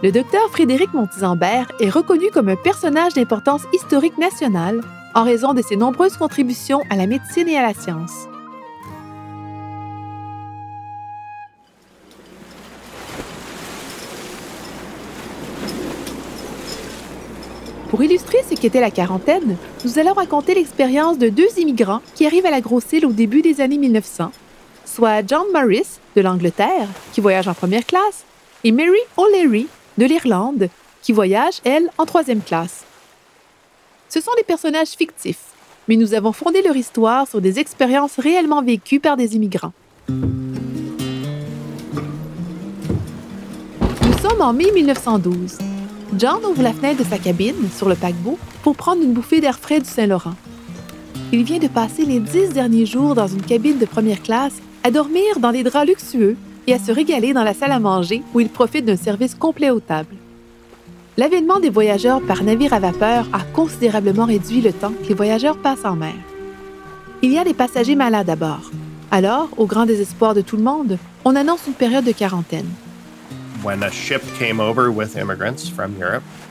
Le 0.02 0.10
docteur 0.10 0.48
Frédéric 0.50 0.94
Montisambert 0.94 1.70
est 1.80 1.90
reconnu 1.90 2.30
comme 2.30 2.48
un 2.48 2.56
personnage 2.56 3.14
d'importance 3.14 3.62
historique 3.72 4.16
nationale 4.16 4.80
en 5.14 5.24
raison 5.24 5.54
de 5.54 5.62
ses 5.62 5.76
nombreuses 5.76 6.16
contributions 6.16 6.82
à 6.90 6.96
la 6.96 7.06
médecine 7.06 7.48
et 7.48 7.56
à 7.56 7.62
la 7.62 7.74
science. 7.74 8.28
Pour 17.90 18.02
illustrer 18.02 18.38
ce 18.48 18.54
qu'était 18.54 18.80
la 18.80 18.90
quarantaine, 18.90 19.56
nous 19.82 19.98
allons 19.98 20.12
raconter 20.12 20.54
l'expérience 20.54 21.16
de 21.16 21.30
deux 21.30 21.48
immigrants 21.58 22.02
qui 22.14 22.26
arrivent 22.26 22.44
à 22.44 22.50
la 22.50 22.60
Grosse-Île 22.60 23.06
au 23.06 23.12
début 23.12 23.40
des 23.40 23.62
années 23.62 23.78
1900, 23.78 24.30
soit 24.84 25.26
John 25.26 25.46
Morris 25.54 25.98
de 26.14 26.20
l'Angleterre, 26.20 26.86
qui 27.14 27.22
voyage 27.22 27.48
en 27.48 27.54
première 27.54 27.86
classe, 27.86 28.24
et 28.62 28.72
Mary 28.72 28.98
O'Leary 29.16 29.68
de 29.96 30.04
l'Irlande, 30.04 30.68
qui 31.00 31.12
voyage, 31.12 31.60
elle, 31.64 31.88
en 31.96 32.04
troisième 32.04 32.42
classe. 32.42 32.84
Ce 34.10 34.20
sont 34.20 34.32
des 34.36 34.44
personnages 34.44 34.88
fictifs, 34.88 35.54
mais 35.88 35.96
nous 35.96 36.12
avons 36.12 36.32
fondé 36.32 36.60
leur 36.60 36.76
histoire 36.76 37.26
sur 37.26 37.40
des 37.40 37.58
expériences 37.58 38.18
réellement 38.18 38.62
vécues 38.62 39.00
par 39.00 39.16
des 39.16 39.34
immigrants. 39.34 39.72
Nous 40.08 40.28
sommes 44.20 44.42
en 44.42 44.52
mai 44.52 44.70
1912. 44.72 45.67
John 46.16 46.42
ouvre 46.44 46.62
la 46.62 46.72
fenêtre 46.72 47.04
de 47.04 47.08
sa 47.08 47.18
cabine 47.18 47.68
sur 47.76 47.88
le 47.88 47.94
paquebot 47.94 48.38
pour 48.62 48.76
prendre 48.76 49.02
une 49.02 49.12
bouffée 49.12 49.40
d'air 49.40 49.58
frais 49.58 49.80
du 49.80 49.88
Saint-Laurent. 49.88 50.34
Il 51.32 51.44
vient 51.44 51.58
de 51.58 51.68
passer 51.68 52.06
les 52.06 52.18
dix 52.18 52.48
derniers 52.48 52.86
jours 52.86 53.14
dans 53.14 53.26
une 53.26 53.42
cabine 53.42 53.78
de 53.78 53.84
première 53.84 54.22
classe, 54.22 54.54
à 54.82 54.90
dormir 54.90 55.38
dans 55.38 55.52
des 55.52 55.62
draps 55.62 55.86
luxueux 55.86 56.36
et 56.66 56.72
à 56.72 56.78
se 56.78 56.90
régaler 56.90 57.34
dans 57.34 57.44
la 57.44 57.52
salle 57.52 57.72
à 57.72 57.78
manger 57.78 58.22
où 58.32 58.40
il 58.40 58.48
profite 58.48 58.86
d'un 58.86 58.96
service 58.96 59.34
complet 59.34 59.68
aux 59.68 59.80
tables. 59.80 60.16
L'avènement 61.18 61.60
des 61.60 61.68
voyageurs 61.68 62.22
par 62.22 62.42
navire 62.42 62.72
à 62.72 62.80
vapeur 62.80 63.26
a 63.32 63.40
considérablement 63.40 64.24
réduit 64.24 64.62
le 64.62 64.72
temps 64.72 64.92
que 65.02 65.08
les 65.08 65.14
voyageurs 65.14 65.58
passent 65.58 65.84
en 65.84 65.96
mer. 65.96 66.14
Il 67.22 67.32
y 67.32 67.38
a 67.38 67.44
des 67.44 67.54
passagers 67.54 67.96
malades 67.96 68.30
à 68.30 68.36
bord. 68.36 68.70
Alors, 69.10 69.48
au 69.56 69.66
grand 69.66 69.84
désespoir 69.84 70.34
de 70.34 70.40
tout 70.40 70.56
le 70.56 70.62
monde, 70.62 70.96
on 71.24 71.36
annonce 71.36 71.66
une 71.66 71.74
période 71.74 72.04
de 72.04 72.12
quarantaine. 72.12 72.68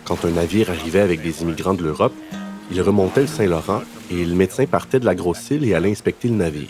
Quand 0.06 0.26
un 0.26 0.32
navire 0.32 0.70
arrivait 0.70 1.00
avec 1.00 1.22
des 1.22 1.42
immigrants 1.42 1.74
de 1.74 1.84
l'Europe, 1.84 2.14
il 2.72 2.82
remontait 2.82 3.22
le 3.22 3.28
Saint-Laurent 3.28 3.82
et 4.12 4.26
le 4.26 4.36
médecin 4.36 4.66
partait 4.66 5.00
de 5.00 5.06
la 5.06 5.16
Grosse-Île 5.16 5.64
et 5.66 5.74
allait 5.74 5.92
inspecter 5.92 6.28
le 6.28 6.36
navire. 6.36 6.68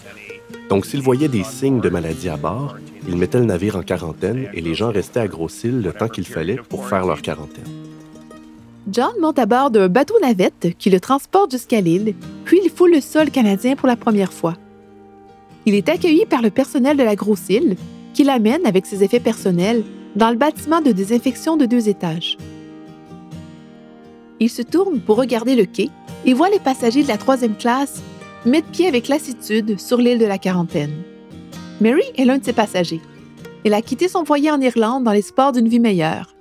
Donc, 0.70 0.86
s'il 0.86 1.02
voyait 1.02 1.28
des 1.28 1.44
signes 1.44 1.82
de 1.82 1.90
maladie 1.90 2.30
à 2.30 2.38
bord, 2.38 2.76
il 3.08 3.18
mettait 3.18 3.40
le 3.40 3.46
navire 3.46 3.78
en 3.78 3.82
quarantaine 3.82 4.50
et 4.54 4.62
les 4.62 4.76
gens 4.76 4.92
restaient 4.92 5.22
à 5.22 5.28
Grosse-Île 5.28 5.82
le 5.82 5.94
temps 5.94 6.10
qu'il 6.10 6.28
fallait 6.28 6.60
pour 6.70 6.88
faire 6.88 7.06
leur 7.06 7.22
quarantaine. 7.22 7.64
John 8.92 9.14
monte 9.20 9.40
à 9.40 9.46
bord 9.46 9.72
d'un 9.72 9.90
bateau-navette 9.90 10.76
qui 10.78 10.90
le 10.90 11.00
transporte 11.00 11.52
jusqu'à 11.52 11.82
l'île, 11.82 12.14
puis 12.46 12.60
il 12.64 12.70
foule 12.70 12.92
le 12.92 13.02
sol 13.02 13.32
canadien 13.32 13.76
pour 13.76 13.88
la 13.88 13.96
première 13.96 14.32
fois. 14.32 14.56
Il 15.66 15.76
est 15.76 15.90
accueilli 15.90 16.26
par 16.26 16.42
le 16.42 16.50
personnel 16.50 16.96
de 16.96 17.04
la 17.04 17.16
grosse 17.16 17.50
île, 17.50 17.76
qui 18.14 18.24
l'amène, 18.24 18.66
avec 18.66 18.86
ses 18.86 19.04
effets 19.04 19.20
personnels, 19.20 19.84
dans 20.16 20.30
le 20.30 20.38
bâtiment 20.38 20.82
de 20.82 20.92
désinfection 20.92 21.58
de 21.58 21.66
deux 21.66 21.90
étages. 21.90 22.38
Il 24.40 24.50
se 24.50 24.62
tourne 24.62 25.00
pour 25.00 25.18
regarder 25.18 25.56
le 25.56 25.66
quai 25.66 25.90
et 26.26 26.34
voit 26.34 26.50
les 26.50 26.60
passagers 26.60 27.04
de 27.04 27.08
la 27.08 27.18
troisième 27.18 27.56
classe 27.56 28.02
mettre 28.46 28.70
pied 28.70 28.88
avec 28.88 29.08
lassitude 29.08 29.80
sur 29.80 29.98
l'île 29.98 30.20
de 30.20 30.26
la 30.26 30.38
quarantaine. 30.38 31.04
Mary 31.82 32.04
est 32.18 32.26
l'un 32.26 32.38
de 32.38 32.46
ces 32.46 32.54
passagers. 32.54 33.02
Elle 33.64 33.74
a 33.74 33.82
quitté 33.82 34.08
son 34.08 34.26
foyer 34.26 34.52
en 34.52 34.62
Irlande 34.62 35.04
dans 35.04 35.12
l'espoir 35.12 35.52
d'une 35.52 35.68
vie 35.68 35.80
meilleure. 35.80 36.34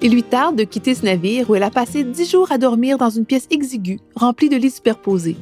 Il 0.00 0.12
lui 0.12 0.22
tarde 0.22 0.56
de 0.56 0.64
quitter 0.64 0.94
ce 0.94 1.04
navire 1.04 1.48
où 1.48 1.54
elle 1.54 1.62
a 1.62 1.70
passé 1.70 2.04
dix 2.04 2.30
jours 2.30 2.50
à 2.50 2.58
dormir 2.58 2.98
dans 2.98 3.10
une 3.10 3.24
pièce 3.24 3.46
exiguë 3.50 4.00
remplie 4.14 4.48
de 4.48 4.56
lits 4.56 4.70
superposés. 4.70 5.36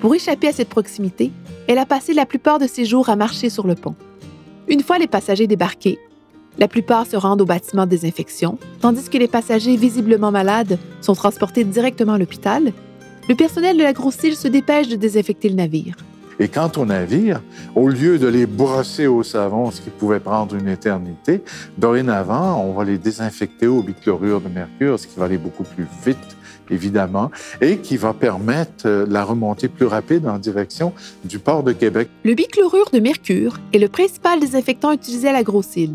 Pour 0.00 0.14
échapper 0.14 0.48
à 0.48 0.52
cette 0.52 0.68
proximité, 0.68 1.32
elle 1.66 1.78
a 1.78 1.86
passé 1.86 2.12
la 2.12 2.26
plupart 2.26 2.58
de 2.58 2.66
ses 2.66 2.84
jours 2.84 3.08
à 3.08 3.16
marcher 3.16 3.48
sur 3.48 3.66
le 3.66 3.74
pont. 3.74 3.94
Une 4.68 4.82
fois 4.82 4.98
les 4.98 5.06
passagers 5.06 5.46
débarqués, 5.46 5.98
la 6.58 6.68
plupart 6.68 7.06
se 7.06 7.16
rendent 7.16 7.40
au 7.40 7.46
bâtiment 7.46 7.84
de 7.84 7.90
désinfection, 7.90 8.58
tandis 8.80 9.08
que 9.08 9.18
les 9.18 9.28
passagers 9.28 9.76
visiblement 9.76 10.30
malades 10.30 10.78
sont 11.00 11.14
transportés 11.14 11.64
directement 11.64 12.14
à 12.14 12.18
l'hôpital. 12.18 12.72
Le 13.28 13.34
personnel 13.34 13.76
de 13.76 13.82
la 13.82 13.92
grosse 13.92 14.22
île 14.22 14.36
se 14.36 14.48
dépêche 14.48 14.88
de 14.88 14.96
désinfecter 14.96 15.48
le 15.48 15.54
navire. 15.56 15.96
Et 16.40 16.48
quant 16.48 16.70
au 16.76 16.84
navire, 16.84 17.40
au 17.74 17.88
lieu 17.88 18.18
de 18.18 18.26
les 18.26 18.46
brosser 18.46 19.06
au 19.06 19.22
savon, 19.22 19.70
ce 19.70 19.80
qui 19.80 19.90
pouvait 19.90 20.20
prendre 20.20 20.56
une 20.56 20.68
éternité, 20.68 21.42
dorénavant, 21.78 22.60
on 22.60 22.72
va 22.72 22.84
les 22.84 22.98
désinfecter 22.98 23.66
au 23.66 23.82
bichlorure 23.82 24.40
de 24.40 24.48
mercure, 24.48 24.98
ce 24.98 25.06
qui 25.06 25.18
va 25.18 25.26
aller 25.26 25.38
beaucoup 25.38 25.62
plus 25.62 25.86
vite, 26.04 26.36
évidemment, 26.70 27.30
et 27.60 27.78
qui 27.78 27.96
va 27.96 28.12
permettre 28.14 28.86
euh, 28.86 29.06
la 29.08 29.22
remontée 29.22 29.68
plus 29.68 29.86
rapide 29.86 30.26
en 30.26 30.38
direction 30.38 30.92
du 31.24 31.38
port 31.38 31.62
de 31.62 31.72
Québec. 31.72 32.08
Le 32.24 32.34
bichlorure 32.34 32.90
de 32.92 32.98
mercure 32.98 33.58
est 33.72 33.78
le 33.78 33.88
principal 33.88 34.40
désinfectant 34.40 34.92
utilisé 34.92 35.28
à 35.28 35.32
la 35.32 35.42
grosse 35.42 35.76
île. 35.76 35.94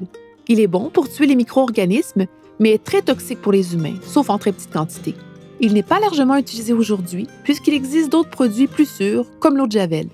Il 0.52 0.60
est 0.60 0.68
bon 0.68 0.90
pour 0.90 1.08
tuer 1.08 1.28
les 1.28 1.36
micro-organismes, 1.36 2.26
mais 2.60 2.72
est 2.72 2.84
très 2.84 3.04
toxique 3.04 3.40
pour 3.40 3.52
les 3.52 3.76
humains, 3.76 3.94
sauf 4.02 4.32
en 4.32 4.40
très 4.40 4.52
petite 4.52 4.74
quantité. 4.74 5.14
Il 5.60 5.74
n'est 5.74 5.84
pas 5.84 6.00
largement 6.00 6.38
utilisé 6.38 6.74
aujourd'hui, 6.74 7.28
puisqu'il 7.44 7.76
existe 7.76 8.12
d'autres 8.12 8.32
produits 8.32 8.66
plus 8.66 8.90
sûrs, 8.90 9.28
comme 9.40 9.58
l'eau 9.58 9.68
de 9.68 9.74
Javel. 9.74 10.08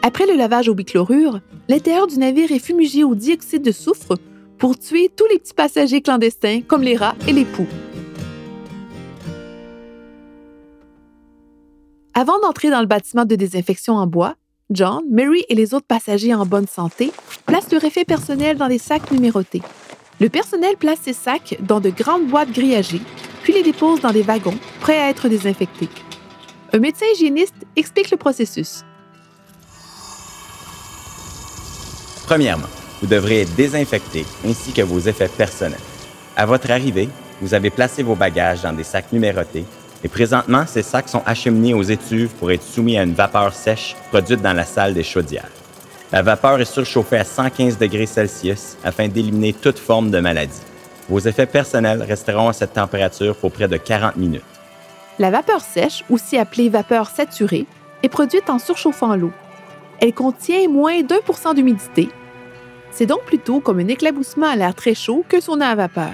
Après 0.00 0.26
le 0.26 0.36
lavage 0.36 0.70
au 0.70 0.74
bichlorure, 0.74 1.40
l'intérieur 1.68 2.06
du 2.06 2.18
navire 2.18 2.50
est 2.50 2.64
fumigé 2.64 3.04
au 3.04 3.14
dioxyde 3.14 3.62
de 3.62 3.72
soufre 3.72 4.16
pour 4.56 4.78
tuer 4.78 5.10
tous 5.14 5.26
les 5.30 5.38
petits 5.38 5.52
passagers 5.52 6.00
clandestins, 6.00 6.62
comme 6.62 6.82
les 6.82 6.96
rats 6.96 7.16
et 7.28 7.32
les 7.32 7.44
poux. 7.44 7.68
Avant 12.14 12.38
d'entrer 12.40 12.70
dans 12.70 12.80
le 12.80 12.86
bâtiment 12.86 13.26
de 13.26 13.34
désinfection 13.34 13.96
en 13.96 14.06
bois, 14.06 14.36
John, 14.70 15.02
Mary 15.10 15.44
et 15.50 15.54
les 15.54 15.74
autres 15.74 15.86
passagers 15.86 16.34
en 16.34 16.46
bonne 16.46 16.66
santé 16.66 17.12
placent 17.44 17.70
leur 17.70 17.84
effet 17.84 18.06
personnel 18.06 18.56
dans 18.56 18.68
des 18.68 18.78
sacs 18.78 19.10
numérotés. 19.10 19.60
Le 20.20 20.30
personnel 20.30 20.76
place 20.78 21.00
ces 21.02 21.12
sacs 21.12 21.58
dans 21.60 21.80
de 21.80 21.90
grandes 21.90 22.28
boîtes 22.28 22.50
grillagées, 22.50 23.02
puis 23.42 23.52
les 23.52 23.62
dépose 23.62 24.00
dans 24.00 24.12
des 24.12 24.22
wagons 24.22 24.58
prêts 24.80 24.98
à 24.98 25.10
être 25.10 25.28
désinfectés. 25.28 25.90
Un 26.72 26.78
médecin 26.78 27.04
hygiéniste 27.14 27.54
explique 27.76 28.10
le 28.10 28.16
processus. 28.16 28.84
Premièrement, 32.24 32.68
vous 33.02 33.06
devrez 33.06 33.42
être 33.42 33.54
désinfecté 33.54 34.24
ainsi 34.46 34.72
que 34.72 34.80
vos 34.80 34.98
effets 34.98 35.28
personnels. 35.28 35.78
À 36.36 36.46
votre 36.46 36.70
arrivée, 36.70 37.10
vous 37.42 37.52
avez 37.52 37.68
placé 37.68 38.02
vos 38.02 38.14
bagages 38.14 38.62
dans 38.62 38.72
des 38.72 38.82
sacs 38.82 39.12
numérotés 39.12 39.66
et 40.04 40.08
présentement, 40.08 40.64
ces 40.66 40.82
sacs 40.82 41.08
sont 41.08 41.22
acheminés 41.24 41.72
aux 41.72 41.82
étuves 41.82 42.28
pour 42.28 42.52
être 42.52 42.62
soumis 42.62 42.98
à 42.98 43.04
une 43.04 43.14
vapeur 43.14 43.54
sèche 43.54 43.96
produite 44.10 44.42
dans 44.42 44.52
la 44.52 44.66
salle 44.66 44.92
des 44.92 45.02
chaudières. 45.02 45.48
La 46.12 46.20
vapeur 46.20 46.60
est 46.60 46.66
surchauffée 46.66 47.16
à 47.16 47.24
115 47.24 47.78
degrés 47.78 48.04
Celsius 48.04 48.76
afin 48.84 49.08
d'éliminer 49.08 49.54
toute 49.54 49.78
forme 49.78 50.10
de 50.10 50.20
maladie. 50.20 50.60
Vos 51.08 51.20
effets 51.20 51.46
personnels 51.46 52.02
resteront 52.02 52.48
à 52.48 52.52
cette 52.52 52.74
température 52.74 53.34
pour 53.34 53.50
près 53.50 53.66
de 53.66 53.78
40 53.78 54.16
minutes. 54.16 54.44
La 55.18 55.30
vapeur 55.30 55.62
sèche, 55.62 56.04
aussi 56.10 56.36
appelée 56.36 56.68
vapeur 56.68 57.08
saturée, 57.08 57.66
est 58.02 58.08
produite 58.10 58.50
en 58.50 58.58
surchauffant 58.58 59.16
l'eau. 59.16 59.32
Elle 60.00 60.12
contient 60.12 60.68
moins 60.68 61.00
d'1 61.00 61.54
d'humidité. 61.54 62.10
C'est 62.90 63.06
donc 63.06 63.24
plutôt 63.24 63.60
comme 63.60 63.78
un 63.78 63.88
éclaboussement 63.88 64.48
à 64.48 64.56
l'air 64.56 64.74
très 64.74 64.94
chaud 64.94 65.24
que 65.28 65.40
son 65.40 65.60
à 65.62 65.74
vapeur. 65.74 66.12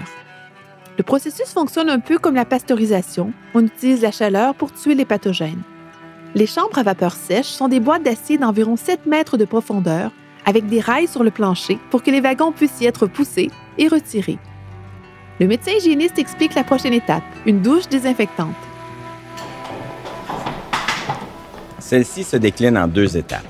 Le 1.01 1.05
processus 1.05 1.47
fonctionne 1.47 1.89
un 1.89 1.99
peu 1.99 2.19
comme 2.19 2.35
la 2.35 2.45
pasteurisation. 2.45 3.33
On 3.55 3.65
utilise 3.65 4.03
la 4.03 4.11
chaleur 4.11 4.55
pour 4.55 4.71
tuer 4.71 4.95
les 4.95 5.07
pathogènes. 5.07 5.63
Les 6.35 6.45
chambres 6.45 6.77
à 6.77 6.83
vapeur 6.83 7.15
sèche 7.15 7.47
sont 7.47 7.69
des 7.69 7.81
boîtes 7.81 8.03
d'acier 8.03 8.37
d'environ 8.37 8.77
7 8.77 9.07
mètres 9.07 9.39
de 9.39 9.47
profondeur 9.47 10.11
avec 10.45 10.67
des 10.67 10.79
rails 10.79 11.09
sur 11.09 11.25
le 11.25 11.31
plancher 11.31 11.79
pour 11.91 12.03
que 12.03 12.11
les 12.11 12.21
wagons 12.21 12.53
puissent 12.53 12.83
y 12.83 12.85
être 12.85 13.07
poussés 13.07 13.51
et 13.79 13.89
retirés. 13.89 14.39
Le 15.39 15.47
médecin 15.47 15.73
hygiéniste 15.73 16.19
explique 16.19 16.55
la 16.55 16.65
prochaine 16.65 16.93
étape, 16.93 17.25
une 17.47 17.63
douche 17.63 17.89
désinfectante. 17.89 18.55
Celle-ci 21.79 22.25
se 22.25 22.37
décline 22.37 22.77
en 22.77 22.87
deux 22.87 23.17
étapes. 23.17 23.50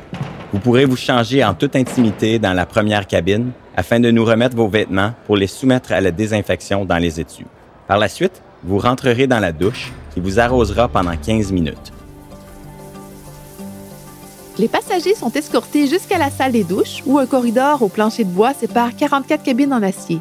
Vous 0.52 0.58
pourrez 0.58 0.84
vous 0.84 0.96
changer 0.96 1.44
en 1.44 1.54
toute 1.54 1.76
intimité 1.76 2.40
dans 2.40 2.52
la 2.52 2.66
première 2.66 3.06
cabine 3.06 3.52
afin 3.76 4.00
de 4.00 4.10
nous 4.10 4.24
remettre 4.24 4.56
vos 4.56 4.66
vêtements 4.66 5.12
pour 5.26 5.36
les 5.36 5.46
soumettre 5.46 5.92
à 5.92 6.00
la 6.00 6.10
désinfection 6.10 6.84
dans 6.84 6.98
les 6.98 7.20
études. 7.20 7.46
Par 7.86 7.98
la 7.98 8.08
suite, 8.08 8.42
vous 8.64 8.78
rentrerez 8.78 9.28
dans 9.28 9.38
la 9.38 9.52
douche 9.52 9.92
qui 10.12 10.20
vous 10.20 10.40
arrosera 10.40 10.88
pendant 10.88 11.16
15 11.16 11.52
minutes. 11.52 11.92
Les 14.58 14.66
passagers 14.66 15.14
sont 15.14 15.30
escortés 15.30 15.86
jusqu'à 15.86 16.18
la 16.18 16.30
salle 16.30 16.52
des 16.52 16.64
douches 16.64 17.02
où 17.06 17.18
un 17.18 17.26
corridor 17.26 17.82
au 17.82 17.88
plancher 17.88 18.24
de 18.24 18.30
bois 18.30 18.52
sépare 18.52 18.94
44 18.96 19.44
cabines 19.44 19.72
en 19.72 19.82
acier. 19.82 20.18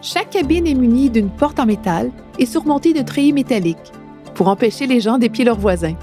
Chaque 0.00 0.30
cabine 0.30 0.66
est 0.66 0.74
munie 0.74 1.10
d'une 1.10 1.28
porte 1.28 1.60
en 1.60 1.66
métal 1.66 2.10
et 2.38 2.46
surmontée 2.46 2.94
de 2.94 3.02
treillis 3.02 3.34
métalliques 3.34 3.92
pour 4.34 4.48
empêcher 4.48 4.86
les 4.86 5.00
gens 5.00 5.18
d'épier 5.18 5.44
leurs 5.44 5.58
voisins. 5.58 5.94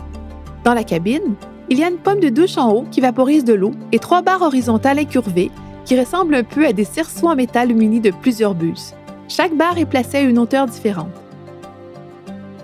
Dans 0.63 0.73
la 0.73 0.83
cabine, 0.83 1.35
il 1.69 1.79
y 1.79 1.83
a 1.83 1.89
une 1.89 1.97
pomme 1.97 2.19
de 2.19 2.29
douche 2.29 2.57
en 2.57 2.71
haut 2.71 2.85
qui 2.91 3.01
vaporise 3.01 3.43
de 3.43 3.53
l'eau 3.53 3.71
et 3.91 3.99
trois 3.99 4.21
barres 4.21 4.43
horizontales 4.43 4.99
incurvées 4.99 5.51
qui 5.83 5.99
ressemblent 5.99 6.35
un 6.35 6.43
peu 6.43 6.65
à 6.65 6.73
des 6.73 6.83
cerceaux 6.83 7.27
en 7.27 7.35
métal 7.35 7.73
munis 7.73 7.99
de 7.99 8.11
plusieurs 8.11 8.55
bus. 8.55 8.93
Chaque 9.27 9.55
barre 9.55 9.77
est 9.77 9.85
placée 9.85 10.17
à 10.17 10.21
une 10.21 10.39
hauteur 10.39 10.67
différente. 10.67 11.09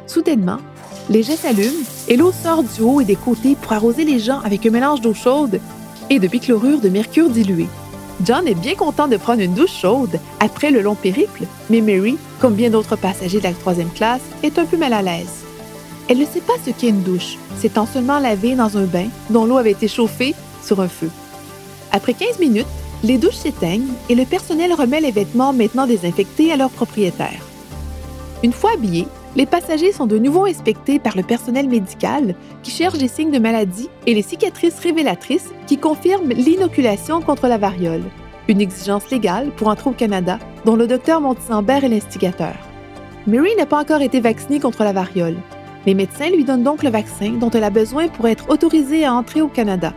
Soudainement, 0.07 0.57
les 1.09 1.23
jets 1.23 1.35
s'allument 1.35 1.85
et 2.07 2.17
l'eau 2.17 2.31
sort 2.31 2.63
du 2.63 2.81
haut 2.81 3.01
et 3.01 3.05
des 3.05 3.15
côtés 3.15 3.55
pour 3.55 3.73
arroser 3.73 4.05
les 4.05 4.19
gens 4.19 4.39
avec 4.41 4.65
un 4.65 4.71
mélange 4.71 5.01
d'eau 5.01 5.13
chaude 5.13 5.59
et 6.09 6.19
de 6.19 6.27
bichlorure 6.27 6.79
de 6.79 6.89
mercure 6.89 7.29
dilué. 7.29 7.67
John 8.23 8.47
est 8.47 8.55
bien 8.55 8.75
content 8.75 9.07
de 9.07 9.17
prendre 9.17 9.41
une 9.41 9.55
douche 9.55 9.79
chaude 9.81 10.19
après 10.39 10.69
le 10.69 10.81
long 10.81 10.95
périple, 10.95 11.43
mais 11.69 11.81
Mary, 11.81 12.17
comme 12.39 12.53
bien 12.53 12.69
d'autres 12.69 12.95
passagers 12.95 13.39
de 13.39 13.45
la 13.45 13.53
troisième 13.53 13.89
classe, 13.89 14.21
est 14.43 14.59
un 14.59 14.65
peu 14.65 14.77
mal 14.77 14.93
à 14.93 15.01
l'aise. 15.01 15.43
Elle 16.11 16.17
ne 16.17 16.25
sait 16.25 16.41
pas 16.41 16.55
ce 16.61 16.71
qu'est 16.71 16.89
une 16.89 17.03
douche, 17.03 17.37
s'étant 17.55 17.85
seulement 17.85 18.19
lavée 18.19 18.53
dans 18.55 18.77
un 18.77 18.83
bain 18.83 19.05
dont 19.29 19.45
l'eau 19.45 19.55
avait 19.55 19.71
été 19.71 19.87
chauffée 19.87 20.35
sur 20.61 20.81
un 20.81 20.89
feu. 20.89 21.09
Après 21.93 22.13
15 22.13 22.37
minutes, 22.37 22.65
les 23.01 23.17
douches 23.17 23.37
s'éteignent 23.37 23.93
et 24.09 24.15
le 24.15 24.25
personnel 24.25 24.73
remet 24.73 24.99
les 24.99 25.11
vêtements 25.11 25.53
maintenant 25.53 25.87
désinfectés 25.87 26.51
à 26.51 26.57
leur 26.57 26.69
propriétaire. 26.69 27.39
Une 28.43 28.51
fois 28.51 28.71
habillés, 28.73 29.07
les 29.37 29.45
passagers 29.45 29.93
sont 29.93 30.05
de 30.05 30.17
nouveau 30.17 30.47
inspectés 30.47 30.99
par 30.99 31.15
le 31.15 31.23
personnel 31.23 31.69
médical 31.69 32.35
qui 32.61 32.71
cherche 32.71 32.97
des 32.97 33.07
signes 33.07 33.31
de 33.31 33.39
maladie 33.39 33.87
et 34.05 34.13
les 34.13 34.21
cicatrices 34.21 34.79
révélatrices 34.79 35.51
qui 35.65 35.77
confirment 35.77 36.33
l'inoculation 36.33 37.21
contre 37.21 37.47
la 37.47 37.57
variole, 37.57 38.03
une 38.49 38.59
exigence 38.59 39.09
légale 39.11 39.49
pour 39.51 39.69
entrer 39.69 39.89
au 39.89 39.93
Canada 39.93 40.39
dont 40.65 40.75
le 40.75 40.87
docteur 40.87 41.21
Montisambert 41.21 41.85
est 41.85 41.87
l'instigateur. 41.87 42.55
Mary 43.27 43.55
n'a 43.57 43.65
pas 43.65 43.79
encore 43.79 44.01
été 44.01 44.19
vaccinée 44.19 44.59
contre 44.59 44.83
la 44.83 44.91
variole. 44.91 45.37
Les 45.85 45.93
médecins 45.93 46.29
lui 46.29 46.43
donnent 46.43 46.63
donc 46.63 46.83
le 46.83 46.89
vaccin 46.89 47.31
dont 47.31 47.49
elle 47.49 47.63
a 47.63 47.69
besoin 47.69 48.07
pour 48.07 48.27
être 48.27 48.49
autorisée 48.49 49.05
à 49.05 49.13
entrer 49.13 49.41
au 49.41 49.47
Canada. 49.47 49.93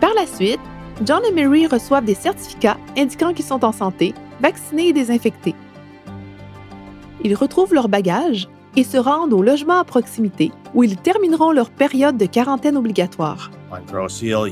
Par 0.00 0.14
la 0.14 0.26
suite, 0.26 0.60
John 1.04 1.22
et 1.28 1.32
Mary 1.32 1.66
reçoivent 1.66 2.04
des 2.04 2.14
certificats 2.14 2.78
indiquant 2.96 3.32
qu'ils 3.32 3.44
sont 3.44 3.64
en 3.64 3.72
santé, 3.72 4.14
vaccinés 4.40 4.88
et 4.88 4.92
désinfectés. 4.92 5.54
Ils 7.22 7.34
retrouvent 7.34 7.74
leur 7.74 7.88
bagage 7.88 8.48
et 8.76 8.84
se 8.84 8.96
rendent 8.96 9.32
au 9.32 9.42
logement 9.42 9.78
à 9.78 9.84
proximité 9.84 10.52
où 10.74 10.82
ils 10.82 10.96
termineront 10.96 11.52
leur 11.52 11.70
période 11.70 12.16
de 12.16 12.26
quarantaine 12.26 12.76
obligatoire. 12.76 13.50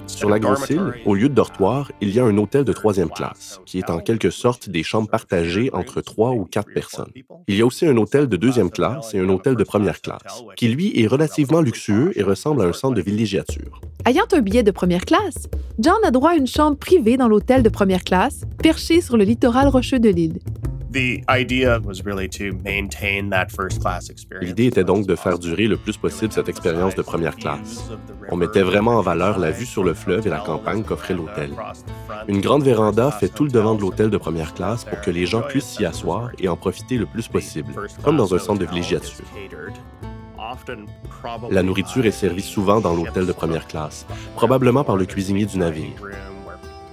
Sur 0.07 0.29
la 0.29 0.38
grosse 0.38 0.70
île, 0.70 0.92
au 1.07 1.14
lieu 1.14 1.29
de 1.29 1.35
dortoir, 1.35 1.90
il 2.00 2.11
y 2.11 2.20
a 2.20 2.24
un 2.24 2.37
hôtel 2.37 2.64
de 2.64 2.72
troisième 2.72 3.09
classe, 3.09 3.61
qui 3.64 3.79
est 3.79 3.88
en 3.88 3.98
quelque 3.98 4.31
sorte 4.31 4.68
des 4.68 4.83
chambres 4.83 5.09
partagées 5.09 5.70
entre 5.72 6.02
trois 6.02 6.33
ou 6.33 6.44
quatre 6.44 6.72
personnes. 6.72 7.11
Il 7.48 7.57
y 7.57 7.62
a 7.62 7.66
aussi 7.66 7.87
un 7.87 7.96
hôtel 7.96 8.26
de 8.26 8.37
deuxième 8.37 8.70
classe 8.70 9.14
et 9.14 9.18
un 9.18 9.29
hôtel 9.29 9.57
de 9.57 9.64
première 9.64 10.02
classe, 10.02 10.42
qui 10.57 10.68
lui 10.68 10.92
est 11.00 11.07
relativement 11.07 11.62
luxueux 11.62 12.12
et 12.14 12.22
ressemble 12.22 12.62
à 12.62 12.66
un 12.66 12.72
centre 12.72 12.94
de 12.94 13.00
villégiature. 13.00 13.81
Ayant 14.05 14.26
un 14.33 14.40
billet 14.40 14.62
de 14.62 14.70
première 14.70 15.05
classe, 15.05 15.48
John 15.79 15.98
a 16.05 16.11
droit 16.11 16.31
à 16.31 16.37
une 16.37 16.46
chambre 16.46 16.76
privée 16.76 17.16
dans 17.16 17.29
l'hôtel 17.29 17.62
de 17.62 17.68
première 17.70 18.05
classe, 18.05 18.42
perché 18.62 19.00
sur 19.00 19.16
le 19.16 19.24
littoral 19.24 19.68
rocheux 19.68 19.98
de 19.98 20.11
l'île. 20.11 20.38
L'idée 24.40 24.64
était 24.64 24.85
donc 24.85 25.06
de 25.06 25.14
faire 25.14 25.38
durer 25.38 25.66
le 25.66 25.76
plus 25.76 25.96
possible 25.98 26.32
cette 26.32 26.48
expérience 26.48 26.94
de 26.94 27.02
première 27.02 27.37
classe. 27.37 27.90
On 28.30 28.37
mettait 28.37 28.62
vraiment 28.62 28.92
en 28.92 29.02
valeur 29.02 29.38
la 29.38 29.50
vue 29.50 29.66
sur 29.66 29.85
le 29.85 29.92
fleuve 29.92 30.26
et 30.26 30.30
la 30.30 30.38
campagne 30.38 30.82
qu'offrait 30.82 31.14
l'hôtel. 31.14 31.50
Une 32.28 32.40
grande 32.40 32.62
véranda 32.62 33.11
fait 33.11 33.28
tout 33.28 33.44
le 33.44 33.50
devant 33.50 33.74
de 33.74 33.82
l'hôtel 33.82 34.09
de 34.09 34.16
première 34.16 34.54
classe 34.54 34.85
pour 34.85 34.98
que 35.02 35.11
les 35.11 35.26
gens 35.26 35.42
puissent 35.42 35.66
s'y 35.66 35.85
asseoir 35.85 36.30
et 36.38 36.48
en 36.48 36.56
profiter 36.56 36.96
le 36.96 37.06
plus 37.06 37.28
possible, 37.28 37.74
comme 38.02 38.16
dans 38.16 38.35
un 38.35 38.38
centre 38.38 38.61
de 38.61 38.66
villégiature. 38.66 39.26
La 41.50 41.62
nourriture 41.62 42.06
est 42.06 42.11
servie 42.11 42.42
souvent 42.42 42.80
dans 42.80 42.94
l'hôtel 42.94 43.26
de 43.26 43.32
première 43.32 43.66
classe, 43.66 44.06
probablement 44.35 44.85
par 44.85 44.96
le 44.96 45.04
cuisinier 45.04 45.44
du 45.44 45.59
navire. 45.59 45.92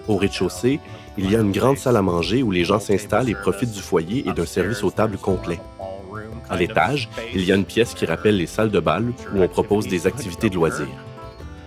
Au 0.07 0.17
rez-de-chaussée, 0.17 0.81
il 1.17 1.32
y 1.32 1.36
a 1.36 1.39
une 1.39 1.52
grande 1.52 1.78
salle 1.78 1.97
à 1.97 2.02
manger 2.02 2.41
où 2.43 2.52
les 2.52 2.63
gens 2.63 2.80
s'installent 2.80 3.30
et 3.30 3.36
profitent 3.36 3.71
du 3.71 3.82
foyer 3.82 4.28
et 4.28 4.34
d'un 4.34 4.45
service 4.45 4.84
aux 4.84 4.91
tables 4.91 5.17
complet. 5.17 5.60
À 6.49 6.58
l'étage, 6.58 7.10
il 7.34 7.45
y 7.45 7.52
a 7.52 7.56
une 7.56 7.65
pièce 7.65 7.93
qui 7.93 8.06
rappelle 8.06 8.38
les 8.38 8.47
salles 8.47 8.71
de 8.71 8.80
bal 8.80 9.13
où 9.34 9.41
on 9.41 9.47
propose 9.47 9.88
des 9.88 10.08
activités 10.08 10.49
de 10.49 10.56
loisirs. 10.56 10.88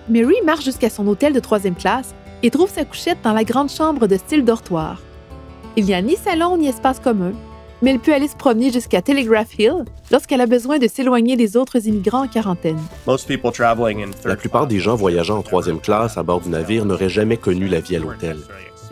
Mary 0.08 0.36
marche 0.44 0.64
jusqu'à 0.64 0.90
son 0.90 1.06
hôtel 1.08 1.32
de 1.32 1.40
troisième 1.40 1.74
classe 1.74 2.14
et 2.42 2.50
trouve 2.50 2.70
sa 2.70 2.84
couchette 2.84 3.18
dans 3.24 3.32
la 3.32 3.44
grande 3.44 3.70
chambre 3.70 4.06
de 4.06 4.16
style 4.16 4.44
dortoir. 4.44 5.00
Il 5.76 5.84
n'y 5.84 5.94
a 5.94 6.02
ni 6.02 6.16
salon 6.16 6.56
ni 6.56 6.68
espace 6.68 7.00
commun, 7.00 7.32
mais 7.82 7.90
elle 7.90 7.98
peut 7.98 8.14
aller 8.14 8.28
se 8.28 8.36
promener 8.36 8.70
jusqu'à 8.70 9.02
Telegraph 9.02 9.58
Hill 9.58 9.84
lorsqu'elle 10.10 10.40
a 10.40 10.46
besoin 10.46 10.78
de 10.78 10.88
s'éloigner 10.88 11.36
des 11.36 11.56
autres 11.56 11.86
immigrants 11.86 12.24
en 12.24 12.28
quarantaine. 12.28 12.78
La 14.24 14.36
plupart 14.36 14.66
des 14.66 14.78
gens 14.78 14.96
voyageant 14.96 15.38
en 15.38 15.42
troisième 15.42 15.80
classe 15.80 16.16
à 16.16 16.22
bord 16.22 16.40
du 16.40 16.48
navire 16.48 16.84
n'auraient 16.84 17.08
jamais 17.08 17.36
connu 17.36 17.68
la 17.68 17.80
vie 17.80 17.96
à 17.96 17.98
l'hôtel. 17.98 18.38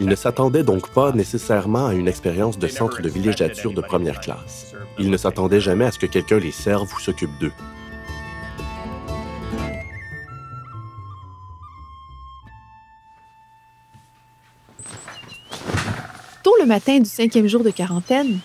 Ils 0.01 0.07
ne 0.07 0.17
s'attendaient 0.17 0.65
donc 0.65 0.91
pas 0.91 1.13
nécessairement 1.13 1.87
à 1.87 1.95
une 1.95 2.09
expérience 2.09 2.59
de 2.59 2.67
centre 2.67 3.01
de 3.01 3.09
villégiature 3.09 3.73
de 3.73 3.81
première 3.81 4.21
classe. 4.21 4.75
Ils 4.99 5.11
ne 5.11 5.17
s'attendaient 5.17 5.61
jamais 5.61 5.85
à 5.85 5.93
ce 5.93 5.99
que 5.99 6.07
quelqu'un 6.07 6.39
les 6.39 6.51
serve 6.51 6.93
ou 6.93 7.01
s'occupe 7.01 7.31
d'eux. 7.39 7.53
Tôt 16.43 16.55
le 16.61 16.67
matin 16.67 16.99
du 16.99 17.09
cinquième 17.09 17.47
jour 17.47 17.63
de 17.63 17.71
quarantaine, 17.71 18.41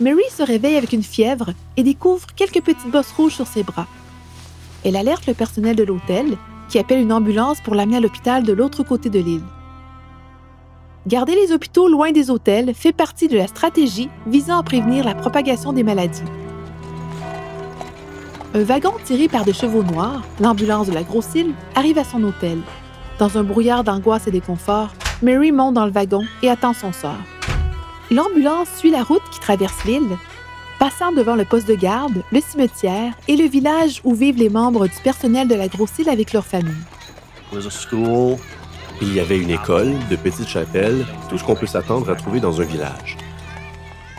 Mary 0.00 0.22
se 0.30 0.42
réveille 0.42 0.76
avec 0.76 0.92
une 0.92 1.02
fièvre 1.02 1.52
et 1.76 1.82
découvre 1.82 2.26
quelques 2.34 2.62
petites 2.62 2.90
bosses 2.90 3.12
rouges 3.12 3.34
sur 3.34 3.46
ses 3.46 3.62
bras. 3.62 3.88
Elle 4.84 4.96
alerte 4.96 5.26
le 5.26 5.34
personnel 5.34 5.76
de 5.76 5.84
l'hôtel, 5.84 6.38
qui 6.68 6.78
appelle 6.78 7.00
une 7.00 7.12
ambulance 7.12 7.60
pour 7.60 7.74
l'amener 7.74 7.98
à 7.98 8.00
l'hôpital 8.00 8.44
de 8.44 8.52
l'autre 8.52 8.82
côté 8.82 9.10
de 9.10 9.18
l'île. 9.18 9.42
Garder 11.06 11.34
les 11.34 11.52
hôpitaux 11.52 11.88
loin 11.88 12.12
des 12.12 12.30
hôtels 12.30 12.74
fait 12.74 12.92
partie 12.92 13.26
de 13.26 13.36
la 13.36 13.48
stratégie 13.48 14.08
visant 14.26 14.58
à 14.58 14.62
prévenir 14.62 15.04
la 15.04 15.16
propagation 15.16 15.72
des 15.72 15.82
maladies. 15.82 16.22
Un 18.54 18.62
wagon 18.62 18.92
tiré 19.04 19.26
par 19.26 19.44
des 19.44 19.52
chevaux 19.52 19.82
noirs, 19.82 20.22
l'ambulance 20.38 20.86
de 20.86 20.92
la 20.92 21.02
grosse 21.02 21.34
île, 21.34 21.54
arrive 21.74 21.98
à 21.98 22.04
son 22.04 22.22
hôtel. 22.22 22.58
Dans 23.18 23.36
un 23.36 23.42
brouillard 23.42 23.82
d'angoisse 23.82 24.28
et 24.28 24.30
d'inconfort, 24.30 24.90
Mary 25.22 25.50
monte 25.50 25.74
dans 25.74 25.86
le 25.86 25.92
wagon 25.92 26.22
et 26.42 26.50
attend 26.50 26.72
son 26.72 26.92
sort. 26.92 27.18
L'ambulance 28.12 28.68
suit 28.76 28.90
la 28.90 29.02
route 29.02 29.22
qui 29.32 29.40
traverse 29.40 29.84
l'île, 29.84 30.16
passant 30.78 31.10
devant 31.10 31.34
le 31.34 31.44
poste 31.44 31.66
de 31.66 31.74
garde, 31.74 32.22
le 32.30 32.40
cimetière 32.40 33.14
et 33.26 33.36
le 33.36 33.48
village 33.48 34.00
où 34.04 34.14
vivent 34.14 34.38
les 34.38 34.50
membres 34.50 34.86
du 34.86 34.96
personnel 35.02 35.48
de 35.48 35.54
la 35.56 35.66
grosse 35.66 35.98
île 35.98 36.10
avec 36.10 36.32
leurs 36.32 36.46
familles. 36.46 36.74
Il 39.04 39.12
y 39.14 39.18
avait 39.18 39.38
une 39.38 39.50
école, 39.50 39.94
de 40.10 40.14
petites 40.14 40.46
chapelles, 40.46 41.04
tout 41.28 41.36
ce 41.36 41.42
qu'on 41.42 41.56
peut 41.56 41.66
s'attendre 41.66 42.08
à 42.08 42.14
trouver 42.14 42.38
dans 42.38 42.60
un 42.60 42.64
village. 42.64 43.18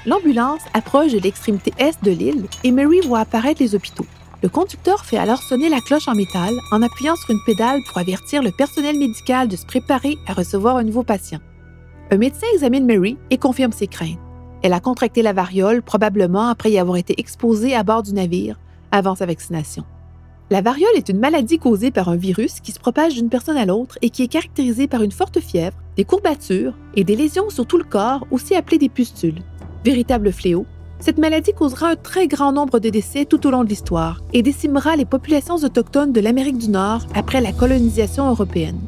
L'ambulance 0.05 0.61
approche 0.73 1.13
de 1.13 1.19
l'extrémité 1.19 1.71
est 1.77 2.03
de 2.03 2.11
l'île 2.11 2.47
et 2.65 2.71
Mary 2.73 2.99
voit 2.99 3.21
apparaître 3.21 3.63
les 3.63 3.75
hôpitaux. 3.75 4.05
Le 4.41 4.49
conducteur 4.49 5.05
fait 5.05 5.15
alors 5.15 5.41
sonner 5.41 5.69
la 5.69 5.79
cloche 5.79 6.09
en 6.09 6.15
métal 6.15 6.53
en 6.73 6.81
appuyant 6.81 7.15
sur 7.15 7.31
une 7.31 7.39
pédale 7.45 7.79
pour 7.87 7.97
avertir 7.97 8.43
le 8.43 8.51
personnel 8.51 8.99
médical 8.99 9.47
de 9.47 9.55
se 9.55 9.65
préparer 9.65 10.17
à 10.27 10.33
recevoir 10.33 10.75
un 10.75 10.83
nouveau 10.83 11.03
patient. 11.03 11.39
Un 12.11 12.17
médecin 12.17 12.47
examine 12.53 12.85
Mary 12.85 13.17
et 13.29 13.37
confirme 13.37 13.71
ses 13.71 13.87
craintes. 13.87 14.19
Elle 14.63 14.73
a 14.73 14.81
contracté 14.81 15.21
la 15.21 15.31
variole 15.31 15.81
probablement 15.81 16.49
après 16.49 16.71
y 16.71 16.77
avoir 16.77 16.97
été 16.97 17.17
exposée 17.21 17.73
à 17.73 17.83
bord 17.83 18.03
du 18.03 18.13
navire 18.13 18.59
avant 18.91 19.15
sa 19.15 19.25
vaccination. 19.25 19.85
La 20.53 20.61
variole 20.61 20.95
est 20.95 21.09
une 21.09 21.17
maladie 21.17 21.57
causée 21.57 21.89
par 21.89 22.09
un 22.09 22.15
virus 22.15 22.59
qui 22.59 22.71
se 22.71 22.79
propage 22.79 23.15
d'une 23.15 23.29
personne 23.29 23.57
à 23.57 23.65
l'autre 23.65 23.97
et 24.03 24.11
qui 24.11 24.21
est 24.21 24.27
caractérisée 24.27 24.85
par 24.85 25.01
une 25.01 25.11
forte 25.11 25.39
fièvre, 25.39 25.75
des 25.97 26.03
courbatures 26.05 26.75
et 26.93 27.03
des 27.03 27.15
lésions 27.15 27.49
sur 27.49 27.65
tout 27.65 27.79
le 27.79 27.83
corps, 27.83 28.27
aussi 28.29 28.53
appelées 28.53 28.77
des 28.77 28.87
pustules. 28.87 29.41
Véritable 29.83 30.31
fléau, 30.31 30.67
cette 30.99 31.17
maladie 31.17 31.53
causera 31.53 31.87
un 31.87 31.95
très 31.95 32.27
grand 32.27 32.51
nombre 32.51 32.77
de 32.77 32.89
décès 32.89 33.25
tout 33.25 33.47
au 33.47 33.49
long 33.49 33.63
de 33.63 33.69
l'histoire 33.69 34.21
et 34.31 34.43
décimera 34.43 34.95
les 34.95 35.05
populations 35.05 35.55
autochtones 35.55 36.13
de 36.13 36.21
l'Amérique 36.21 36.59
du 36.59 36.69
Nord 36.69 37.01
après 37.15 37.41
la 37.41 37.51
colonisation 37.51 38.29
européenne. 38.29 38.79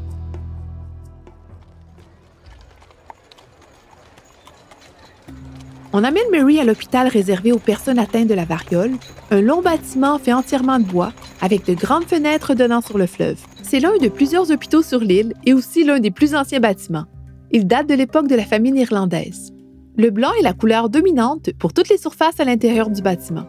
On 5.98 6.04
amène 6.04 6.30
Mary 6.30 6.60
à 6.60 6.66
l'hôpital 6.66 7.08
réservé 7.08 7.54
aux 7.54 7.58
personnes 7.58 8.00
atteintes 8.00 8.28
de 8.28 8.34
la 8.34 8.44
variole, 8.44 8.92
un 9.32 9.40
long 9.40 9.62
bâtiment 9.62 10.20
fait 10.20 10.34
entièrement 10.34 10.78
de 10.78 10.84
bois, 10.84 11.14
avec 11.46 11.64
de 11.68 11.76
grandes 11.76 12.06
fenêtres 12.06 12.56
donnant 12.56 12.82
sur 12.82 12.98
le 12.98 13.06
fleuve. 13.06 13.38
C'est 13.62 13.80
l'un 13.80 13.96
de 14.02 14.10
plusieurs 14.10 14.50
hôpitaux 14.50 14.82
sur 14.82 15.00
l'île 15.00 15.34
et 15.46 15.54
aussi 15.54 15.84
l'un 15.84 16.00
des 16.00 16.10
plus 16.10 16.34
anciens 16.34 16.60
bâtiments. 16.60 17.06
Il 17.52 17.68
date 17.68 17.88
de 17.88 17.94
l'époque 17.94 18.28
de 18.28 18.34
la 18.34 18.46
famine 18.46 18.76
irlandaise. 18.76 19.54
Le 19.96 20.10
blanc 20.10 20.32
est 20.40 20.44
la 20.44 20.54
couleur 20.54 20.90
dominante 20.90 21.52
pour 21.60 21.72
toutes 21.72 21.90
les 21.90 22.00
surfaces 22.00 22.40
à 22.40 22.46
l'intérieur 22.46 22.90
du 22.90 23.04
bâtiment. 23.04 23.46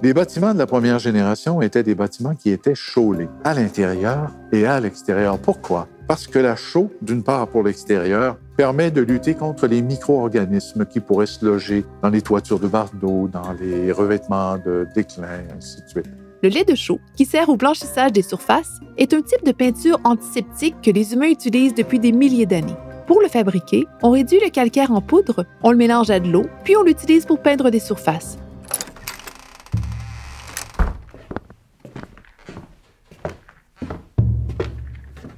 Les 0.00 0.14
bâtiments 0.14 0.54
de 0.54 0.58
la 0.58 0.66
première 0.66 1.00
génération 1.00 1.60
étaient 1.60 1.82
des 1.82 1.96
bâtiments 1.96 2.36
qui 2.36 2.50
étaient 2.50 2.76
chaulés 2.76 3.28
à 3.42 3.52
l'intérieur 3.52 4.30
et 4.52 4.64
à 4.64 4.78
l'extérieur. 4.78 5.36
Pourquoi? 5.40 5.88
Parce 6.06 6.28
que 6.28 6.38
la 6.38 6.54
chaux, 6.54 6.92
d'une 7.02 7.24
part 7.24 7.48
pour 7.48 7.64
l'extérieur, 7.64 8.38
permet 8.56 8.92
de 8.92 9.00
lutter 9.00 9.34
contre 9.34 9.66
les 9.66 9.82
micro-organismes 9.82 10.86
qui 10.86 11.00
pourraient 11.00 11.26
se 11.26 11.44
loger 11.44 11.84
dans 12.00 12.10
les 12.10 12.22
toitures 12.22 12.60
de 12.60 12.68
bardeaux, 12.68 13.26
dans 13.26 13.52
les 13.60 13.90
revêtements 13.90 14.56
de 14.56 14.86
déclin, 14.94 15.40
ainsi 15.56 15.82
de 15.82 15.88
suite. 15.88 16.19
Le 16.42 16.48
lait 16.48 16.64
de 16.64 16.74
chaux, 16.74 17.00
qui 17.16 17.26
sert 17.26 17.50
au 17.50 17.56
blanchissage 17.56 18.12
des 18.12 18.22
surfaces, 18.22 18.80
est 18.96 19.12
un 19.12 19.20
type 19.20 19.44
de 19.44 19.52
peinture 19.52 20.00
antiseptique 20.04 20.76
que 20.82 20.90
les 20.90 21.12
humains 21.12 21.28
utilisent 21.28 21.74
depuis 21.74 21.98
des 21.98 22.12
milliers 22.12 22.46
d'années. 22.46 22.76
Pour 23.06 23.20
le 23.20 23.28
fabriquer, 23.28 23.86
on 24.02 24.10
réduit 24.10 24.40
le 24.42 24.48
calcaire 24.48 24.90
en 24.90 25.02
poudre, 25.02 25.44
on 25.62 25.70
le 25.70 25.76
mélange 25.76 26.08
à 26.08 26.18
de 26.18 26.30
l'eau, 26.30 26.46
puis 26.64 26.76
on 26.78 26.82
l'utilise 26.82 27.26
pour 27.26 27.42
peindre 27.42 27.68
des 27.68 27.78
surfaces. 27.78 28.38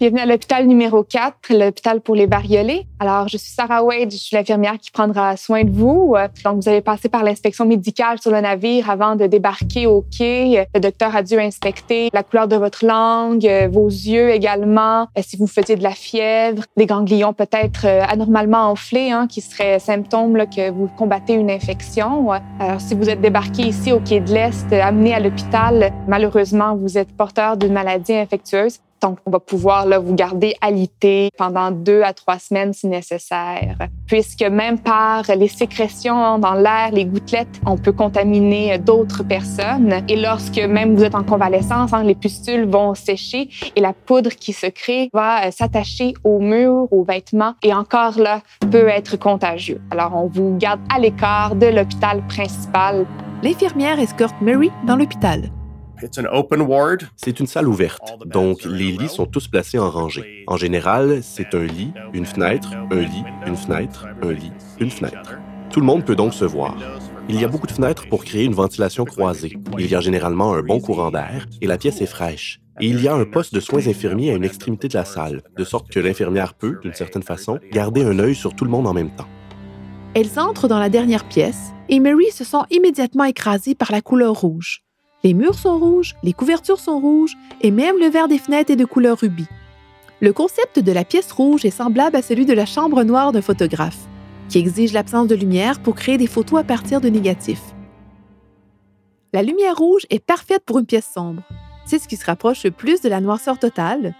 Bienvenue 0.02 0.22
à 0.22 0.26
l'hôpital 0.26 0.66
numéro 0.66 1.04
4, 1.04 1.34
l'hôpital 1.50 2.00
pour 2.00 2.16
les 2.16 2.26
bariolés. 2.26 2.88
Alors, 2.98 3.28
je 3.28 3.36
suis 3.36 3.52
Sarah 3.52 3.84
Wade, 3.84 4.10
je 4.10 4.16
suis 4.16 4.34
l'infirmière 4.34 4.76
qui 4.80 4.90
prendra 4.90 5.36
soin 5.36 5.62
de 5.62 5.70
vous. 5.70 6.16
Donc, 6.44 6.56
vous 6.56 6.68
avez 6.68 6.80
passé 6.80 7.08
par 7.08 7.22
l'inspection 7.22 7.64
médicale 7.66 8.20
sur 8.20 8.32
le 8.32 8.40
navire 8.40 8.90
avant 8.90 9.14
de 9.14 9.28
débarquer 9.28 9.86
au 9.86 10.04
quai. 10.10 10.66
Le 10.74 10.80
docteur 10.80 11.14
a 11.14 11.22
dû 11.22 11.38
inspecter 11.38 12.08
la 12.12 12.24
couleur 12.24 12.48
de 12.48 12.56
votre 12.56 12.84
langue, 12.84 13.48
vos 13.70 13.86
yeux 13.86 14.30
également, 14.30 15.06
si 15.20 15.36
vous 15.36 15.46
faisiez 15.46 15.76
de 15.76 15.84
la 15.84 15.92
fièvre, 15.92 16.64
des 16.76 16.86
ganglions 16.86 17.32
peut-être 17.32 17.86
euh, 17.86 18.02
anormalement 18.02 18.70
enflés, 18.70 19.12
hein, 19.12 19.28
qui 19.28 19.40
seraient 19.40 19.78
symptômes 19.78 20.36
que 20.48 20.72
vous 20.72 20.88
combattez 20.98 21.34
une 21.34 21.48
infection. 21.48 22.28
Alors, 22.58 22.80
si 22.80 22.96
vous 22.96 23.08
êtes 23.08 23.20
débarqué 23.20 23.68
ici 23.68 23.92
au 23.92 24.00
quai 24.00 24.18
de 24.18 24.34
l'Est, 24.34 24.72
amené 24.72 25.14
à 25.14 25.20
l'hôpital, 25.20 25.92
malheureusement, 26.08 26.74
vous 26.74 26.98
êtes 26.98 27.16
porteur 27.16 27.56
d'une 27.56 27.72
maladie 27.72 28.14
infectieuse. 28.14 28.80
Donc, 29.02 29.18
on 29.26 29.30
va 29.30 29.40
pouvoir 29.40 29.86
là, 29.86 29.98
vous 29.98 30.14
garder 30.14 30.54
alité 30.60 31.30
pendant 31.36 31.70
deux 31.70 32.02
à 32.02 32.12
trois 32.12 32.38
semaines 32.38 32.72
si 32.72 32.86
nécessaire, 32.86 33.76
puisque 34.06 34.42
même 34.42 34.78
par 34.78 35.24
les 35.36 35.48
sécrétions 35.48 36.38
dans 36.38 36.54
l'air, 36.54 36.90
les 36.92 37.04
gouttelettes, 37.04 37.60
on 37.66 37.76
peut 37.76 37.92
contaminer 37.92 38.78
d'autres 38.78 39.24
personnes. 39.24 40.02
Et 40.08 40.16
lorsque 40.16 40.58
même 40.58 40.94
vous 40.94 41.04
êtes 41.04 41.14
en 41.14 41.24
convalescence, 41.24 41.92
hein, 41.92 42.04
les 42.04 42.14
pustules 42.14 42.68
vont 42.68 42.94
sécher 42.94 43.48
et 43.74 43.80
la 43.80 43.92
poudre 43.92 44.30
qui 44.30 44.52
se 44.52 44.66
crée 44.66 45.10
va 45.12 45.46
euh, 45.46 45.50
s'attacher 45.50 46.14
aux 46.24 46.38
murs, 46.38 46.86
aux 46.92 47.04
vêtements 47.04 47.54
et 47.62 47.74
encore 47.74 48.18
là 48.18 48.42
peut 48.70 48.88
être 48.88 49.16
contagieux. 49.16 49.80
Alors, 49.90 50.14
on 50.14 50.28
vous 50.28 50.56
garde 50.56 50.80
à 50.94 50.98
l'écart 50.98 51.56
de 51.56 51.66
l'hôpital 51.66 52.24
principal. 52.28 53.06
L'infirmière 53.42 53.98
escorte 53.98 54.36
Mary 54.40 54.70
dans 54.86 54.96
l'hôpital. 54.96 55.50
C'est 57.16 57.40
une 57.40 57.46
salle 57.46 57.68
ouverte, 57.68 58.02
donc 58.26 58.64
les 58.64 58.92
lits 58.92 59.08
sont 59.08 59.26
tous 59.26 59.48
placés 59.48 59.78
en 59.78 59.90
rangée. 59.90 60.44
En 60.46 60.56
général, 60.56 61.20
c'est 61.22 61.54
un 61.54 61.64
lit, 61.64 61.92
une 62.12 62.26
fenêtre, 62.26 62.70
un 62.90 63.00
lit, 63.00 63.24
une 63.46 63.56
fenêtre, 63.56 64.06
un 64.22 64.32
lit, 64.32 64.52
une 64.80 64.90
fenêtre. 64.90 65.38
Tout 65.70 65.80
le 65.80 65.86
monde 65.86 66.04
peut 66.04 66.16
donc 66.16 66.34
se 66.34 66.44
voir. 66.44 66.76
Il 67.28 67.40
y 67.40 67.44
a 67.44 67.48
beaucoup 67.48 67.66
de 67.66 67.72
fenêtres 67.72 68.08
pour 68.08 68.24
créer 68.24 68.44
une 68.44 68.54
ventilation 68.54 69.04
croisée. 69.04 69.56
Il 69.78 69.86
y 69.86 69.94
a 69.94 70.00
généralement 70.00 70.54
un 70.54 70.62
bon 70.62 70.80
courant 70.80 71.10
d'air 71.10 71.46
et 71.60 71.66
la 71.66 71.78
pièce 71.78 72.00
est 72.00 72.06
fraîche. 72.06 72.60
Et 72.80 72.86
il 72.86 73.02
y 73.02 73.08
a 73.08 73.14
un 73.14 73.24
poste 73.24 73.54
de 73.54 73.60
soins 73.60 73.86
infirmiers 73.86 74.32
à 74.32 74.34
une 74.34 74.44
extrémité 74.44 74.88
de 74.88 74.94
la 74.94 75.04
salle, 75.04 75.42
de 75.56 75.64
sorte 75.64 75.90
que 75.90 76.00
l'infirmière 76.00 76.54
peut, 76.54 76.78
d'une 76.82 76.94
certaine 76.94 77.22
façon, 77.22 77.58
garder 77.70 78.02
un 78.02 78.18
œil 78.18 78.34
sur 78.34 78.54
tout 78.54 78.64
le 78.64 78.70
monde 78.70 78.86
en 78.86 78.92
même 78.92 79.14
temps. 79.14 79.28
Elles 80.14 80.38
entrent 80.38 80.68
dans 80.68 80.78
la 80.78 80.88
dernière 80.88 81.24
pièce 81.24 81.70
et 81.88 82.00
Mary 82.00 82.30
se 82.32 82.44
sent 82.44 82.64
immédiatement 82.70 83.24
écrasée 83.24 83.74
par 83.74 83.92
la 83.92 84.00
couleur 84.00 84.34
rouge. 84.34 84.81
Les 85.24 85.34
murs 85.34 85.54
sont 85.54 85.78
rouges, 85.78 86.16
les 86.24 86.32
couvertures 86.32 86.80
sont 86.80 86.98
rouges 86.98 87.36
et 87.60 87.70
même 87.70 87.96
le 87.98 88.06
verre 88.06 88.26
des 88.26 88.38
fenêtres 88.38 88.72
est 88.72 88.76
de 88.76 88.84
couleur 88.84 89.18
rubis. 89.18 89.46
Le 90.20 90.32
concept 90.32 90.80
de 90.80 90.92
la 90.92 91.04
pièce 91.04 91.30
rouge 91.30 91.64
est 91.64 91.70
semblable 91.70 92.16
à 92.16 92.22
celui 92.22 92.44
de 92.44 92.52
la 92.52 92.66
chambre 92.66 93.04
noire 93.04 93.30
d'un 93.30 93.42
photographe, 93.42 94.08
qui 94.48 94.58
exige 94.58 94.92
l'absence 94.92 95.28
de 95.28 95.36
lumière 95.36 95.80
pour 95.80 95.94
créer 95.94 96.18
des 96.18 96.26
photos 96.26 96.60
à 96.60 96.64
partir 96.64 97.00
de 97.00 97.08
négatifs. 97.08 97.74
La 99.32 99.42
lumière 99.42 99.76
rouge 99.76 100.06
est 100.10 100.24
parfaite 100.24 100.64
pour 100.66 100.80
une 100.80 100.86
pièce 100.86 101.08
sombre. 101.12 101.42
C'est 101.84 102.00
ce 102.00 102.08
qui 102.08 102.16
se 102.16 102.26
rapproche 102.26 102.64
le 102.64 102.72
plus 102.72 103.00
de 103.00 103.08
la 103.08 103.20
noirceur 103.20 103.58
totale, 103.58 104.14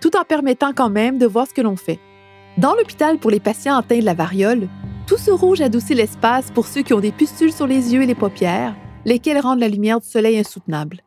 tout 0.00 0.16
en 0.16 0.24
permettant 0.24 0.72
quand 0.74 0.90
même 0.90 1.18
de 1.18 1.26
voir 1.26 1.46
ce 1.46 1.54
que 1.54 1.62
l'on 1.62 1.76
fait. 1.76 2.00
Dans 2.56 2.74
l'hôpital 2.74 3.18
pour 3.18 3.30
les 3.30 3.40
patients 3.40 3.76
atteints 3.76 4.00
de 4.00 4.04
la 4.04 4.14
variole, 4.14 4.68
tout 5.06 5.18
ce 5.18 5.30
rouge 5.30 5.60
adoucit 5.60 5.94
l'espace 5.94 6.50
pour 6.50 6.66
ceux 6.66 6.82
qui 6.82 6.94
ont 6.94 7.00
des 7.00 7.12
pustules 7.12 7.52
sur 7.52 7.66
les 7.66 7.92
yeux 7.92 8.02
et 8.02 8.06
les 8.06 8.14
paupières, 8.14 8.74
lesquelles 9.06 9.38
rendent 9.38 9.60
la 9.60 9.68
lumière 9.68 10.00
du 10.00 10.06
soleil 10.06 10.38
insoutenable. 10.38 11.00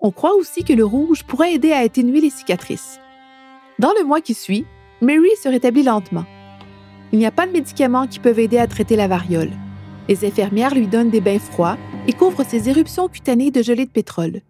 On 0.00 0.10
croit 0.10 0.34
aussi 0.34 0.64
que 0.64 0.72
le 0.72 0.84
rouge 0.84 1.22
pourrait 1.24 1.54
aider 1.54 1.70
à 1.70 1.78
atténuer 1.78 2.20
les 2.20 2.30
cicatrices. 2.30 2.98
Dans 3.78 3.92
le 3.98 4.04
mois 4.04 4.22
qui 4.22 4.34
suit, 4.34 4.64
Mary 5.02 5.28
se 5.40 5.48
rétablit 5.48 5.82
lentement. 5.82 6.24
Il 7.12 7.18
n'y 7.18 7.26
a 7.26 7.30
pas 7.30 7.46
de 7.46 7.52
médicaments 7.52 8.06
qui 8.06 8.18
peuvent 8.18 8.38
aider 8.38 8.58
à 8.58 8.66
traiter 8.66 8.96
la 8.96 9.06
variole. 9.06 9.52
Les 10.08 10.24
infirmières 10.24 10.74
lui 10.74 10.86
donnent 10.86 11.10
des 11.10 11.20
bains 11.20 11.38
froids 11.38 11.76
et 12.08 12.12
couvrent 12.14 12.44
ses 12.44 12.68
éruptions 12.70 13.08
cutanées 13.08 13.50
de 13.50 13.62
gelée 13.62 13.84
de 13.84 13.90
pétrole. 13.90 14.40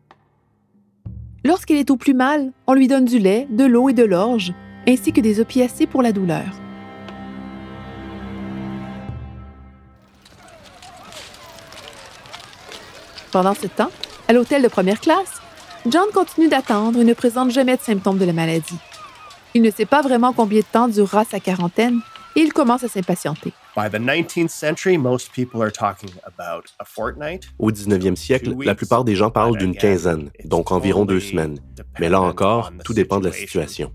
Lorsqu'elle 1.45 1.79
est 1.79 1.91
au 1.91 1.97
plus 1.97 2.15
mal, 2.15 2.53
on 2.69 2.75
lui 2.75 2.87
donne 2.87 3.05
du 3.05 3.19
lait, 3.19 3.49
de 3.51 3.65
l'eau 3.65 3.89
et 3.89 3.95
de 3.95 4.05
l'orge, 4.05 4.53
ainsi 4.87 5.13
que 5.13 5.21
des 5.21 5.41
opiacés 5.41 5.87
pour 5.87 6.03
la 6.03 6.13
douleur. 6.13 6.61
Pendant 13.33 13.55
ce 13.55 13.67
temps, 13.69 13.91
à 14.29 14.33
l'hôtel 14.33 14.63
de 14.63 14.69
première 14.69 15.01
classe, 15.01 15.41
John 15.87 16.07
continue 16.13 16.49
d'attendre 16.49 16.99
et 16.99 17.05
ne 17.05 17.15
présente 17.15 17.51
jamais 17.51 17.77
de 17.77 17.83
symptômes 17.83 18.19
de 18.19 18.25
la 18.25 18.33
maladie. 18.33 18.79
Il 19.55 19.63
ne 19.63 19.71
sait 19.71 19.87
pas 19.87 20.03
vraiment 20.03 20.33
combien 20.33 20.61
de 20.61 20.65
temps 20.65 20.89
durera 20.89 21.25
sa 21.25 21.41
quarantaine 21.41 22.01
et 22.37 22.41
il 22.41 22.53
commence 22.53 22.85
à 22.85 22.89
s'impatienter. 22.89 23.53
Au 27.59 27.71
19e 27.71 28.17
siècle, 28.17 28.55
la 28.65 28.75
plupart 28.75 29.05
des 29.05 29.15
gens 29.15 29.31
parlent 29.31 29.57
d'une 29.57 29.77
quinzaine, 29.77 30.31
donc 30.45 30.73
environ 30.73 31.05
deux 31.05 31.21
semaines. 31.21 31.59
Mais 31.99 32.09
là 32.09 32.21
encore, 32.21 32.73
tout 32.85 32.95
dépend 32.95 33.21
de 33.21 33.27
la 33.27 33.33
situation. 33.33 33.93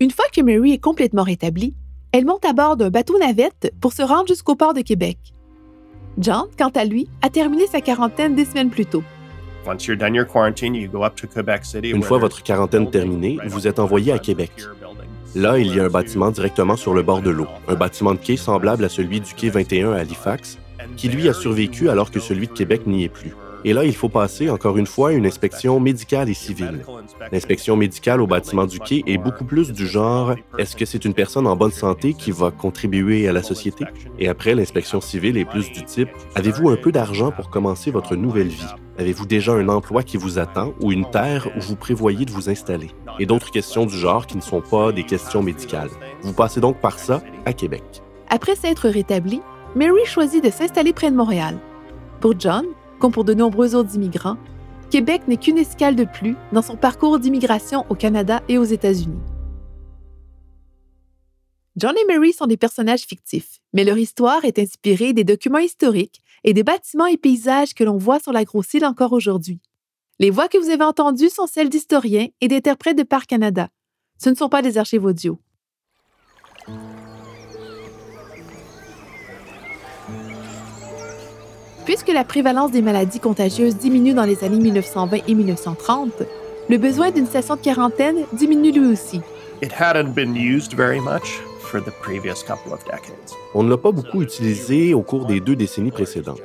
Une 0.00 0.10
fois 0.10 0.26
que 0.34 0.40
Mary 0.40 0.72
est 0.72 0.78
complètement 0.78 1.22
rétablie, 1.22 1.74
elle 2.12 2.24
monte 2.24 2.44
à 2.44 2.52
bord 2.52 2.76
d'un 2.76 2.90
bateau-navette 2.90 3.72
pour 3.80 3.92
se 3.92 4.02
rendre 4.02 4.28
jusqu'au 4.28 4.56
port 4.56 4.74
de 4.74 4.82
Québec. 4.82 5.18
John, 6.18 6.44
quant 6.56 6.70
à 6.74 6.84
lui, 6.84 7.08
a 7.22 7.30
terminé 7.30 7.66
sa 7.66 7.80
quarantaine 7.80 8.34
des 8.34 8.44
semaines 8.44 8.70
plus 8.70 8.86
tôt. 8.86 9.02
Une 11.82 12.02
fois 12.02 12.18
votre 12.18 12.42
quarantaine 12.42 12.90
terminée, 12.90 13.38
vous 13.46 13.66
êtes 13.66 13.78
envoyé 13.78 14.12
à 14.12 14.18
Québec. 14.18 14.52
Là, 15.34 15.58
il 15.58 15.74
y 15.74 15.80
a 15.80 15.84
un 15.84 15.88
bâtiment 15.88 16.30
directement 16.30 16.76
sur 16.76 16.94
le 16.94 17.02
bord 17.02 17.22
de 17.22 17.30
l'eau, 17.30 17.48
un 17.66 17.74
bâtiment 17.74 18.12
de 18.12 18.18
quai 18.18 18.36
semblable 18.36 18.84
à 18.84 18.88
celui 18.88 19.20
du 19.20 19.34
quai 19.34 19.48
21 19.48 19.92
à 19.92 19.96
Halifax, 19.96 20.58
qui 20.96 21.08
lui 21.08 21.28
a 21.28 21.32
survécu 21.32 21.88
alors 21.88 22.10
que 22.10 22.20
celui 22.20 22.46
de 22.46 22.52
Québec 22.52 22.86
n'y 22.86 23.04
est 23.04 23.08
plus. 23.08 23.34
Et 23.64 23.72
là, 23.72 23.84
il 23.84 23.94
faut 23.94 24.10
passer 24.10 24.50
encore 24.50 24.76
une 24.76 24.86
fois 24.86 25.12
une 25.12 25.24
inspection 25.26 25.80
médicale 25.80 26.28
et 26.28 26.34
civile. 26.34 26.84
L'inspection 27.32 27.76
médicale 27.76 28.20
au 28.20 28.26
bâtiment 28.26 28.66
du 28.66 28.78
quai 28.78 29.02
est 29.06 29.16
beaucoup 29.16 29.44
plus 29.44 29.72
du 29.72 29.86
genre 29.86 30.34
est-ce 30.58 30.76
que 30.76 30.84
c'est 30.84 31.04
une 31.04 31.14
personne 31.14 31.46
en 31.46 31.56
bonne 31.56 31.72
santé 31.72 32.12
qui 32.12 32.30
va 32.30 32.50
contribuer 32.50 33.26
à 33.26 33.32
la 33.32 33.42
société? 33.42 33.84
Et 34.18 34.28
après, 34.28 34.54
l'inspection 34.54 35.00
civile 35.00 35.38
est 35.38 35.44
plus 35.46 35.72
du 35.72 35.82
type 35.84 36.10
avez-vous 36.34 36.68
un 36.68 36.76
peu 36.76 36.92
d'argent 36.92 37.30
pour 37.30 37.48
commencer 37.48 37.90
votre 37.90 38.16
nouvelle 38.16 38.48
vie? 38.48 38.74
Avez-vous 38.98 39.26
déjà 39.26 39.52
un 39.52 39.68
emploi 39.68 40.02
qui 40.02 40.18
vous 40.18 40.38
attend 40.38 40.74
ou 40.80 40.92
une 40.92 41.08
terre 41.10 41.48
où 41.56 41.60
vous 41.60 41.76
prévoyez 41.76 42.26
de 42.26 42.30
vous 42.30 42.50
installer? 42.50 42.90
Et 43.18 43.26
d'autres 43.26 43.50
questions 43.50 43.86
du 43.86 43.96
genre 43.96 44.26
qui 44.26 44.36
ne 44.36 44.42
sont 44.42 44.60
pas 44.60 44.92
des 44.92 45.04
questions 45.04 45.42
médicales. 45.42 45.90
Vous 46.22 46.32
passez 46.32 46.60
donc 46.60 46.80
par 46.80 46.98
ça 46.98 47.22
à 47.46 47.52
Québec. 47.52 47.82
Après 48.28 48.56
s'être 48.56 48.88
rétabli, 48.88 49.40
Mary 49.74 50.04
choisit 50.04 50.44
de 50.44 50.50
s'installer 50.50 50.92
près 50.92 51.10
de 51.10 51.16
Montréal. 51.16 51.58
Pour 52.20 52.38
John, 52.38 52.64
comme 52.98 53.12
pour 53.12 53.24
de 53.24 53.34
nombreux 53.34 53.74
autres 53.74 53.94
immigrants, 53.94 54.36
Québec 54.90 55.22
n'est 55.26 55.36
qu'une 55.36 55.58
escale 55.58 55.96
de 55.96 56.04
plus 56.04 56.36
dans 56.52 56.62
son 56.62 56.76
parcours 56.76 57.18
d'immigration 57.18 57.84
au 57.88 57.94
Canada 57.94 58.42
et 58.48 58.58
aux 58.58 58.64
États-Unis. 58.64 59.20
John 61.76 61.94
et 61.96 62.06
Mary 62.06 62.32
sont 62.32 62.46
des 62.46 62.56
personnages 62.56 63.02
fictifs, 63.02 63.58
mais 63.72 63.82
leur 63.82 63.98
histoire 63.98 64.44
est 64.44 64.60
inspirée 64.60 65.12
des 65.12 65.24
documents 65.24 65.58
historiques 65.58 66.22
et 66.44 66.52
des 66.52 66.62
bâtiments 66.62 67.06
et 67.06 67.16
paysages 67.16 67.74
que 67.74 67.82
l'on 67.82 67.96
voit 67.96 68.20
sur 68.20 68.32
la 68.32 68.44
grosse 68.44 68.72
île 68.74 68.84
encore 68.84 69.12
aujourd'hui. 69.12 69.60
Les 70.20 70.30
voix 70.30 70.48
que 70.48 70.58
vous 70.58 70.70
avez 70.70 70.84
entendues 70.84 71.30
sont 71.30 71.48
celles 71.48 71.70
d'historiens 71.70 72.28
et 72.40 72.46
d'interprètes 72.46 72.96
de 72.96 73.02
Parc 73.02 73.26
Canada. 73.26 73.68
Ce 74.22 74.30
ne 74.30 74.36
sont 74.36 74.48
pas 74.48 74.62
des 74.62 74.78
archives 74.78 75.04
audio. 75.04 75.40
Puisque 81.84 82.08
la 82.08 82.24
prévalence 82.24 82.70
des 82.70 82.80
maladies 82.80 83.20
contagieuses 83.20 83.76
diminue 83.76 84.14
dans 84.14 84.24
les 84.24 84.42
années 84.42 84.58
1920 84.58 85.18
et 85.28 85.34
1930, 85.34 86.22
le 86.70 86.78
besoin 86.78 87.10
d'une 87.10 87.26
station 87.26 87.56
de 87.56 87.60
quarantaine 87.60 88.16
diminue 88.32 88.72
lui 88.72 88.92
aussi. 88.92 89.20
On 93.54 93.62
ne 93.62 93.70
l'a 93.70 93.76
pas 93.76 93.92
beaucoup 93.92 94.22
utilisé 94.22 94.94
au 94.94 95.02
cours 95.02 95.26
des 95.26 95.40
deux 95.40 95.56
décennies 95.56 95.90
précédentes. 95.90 96.40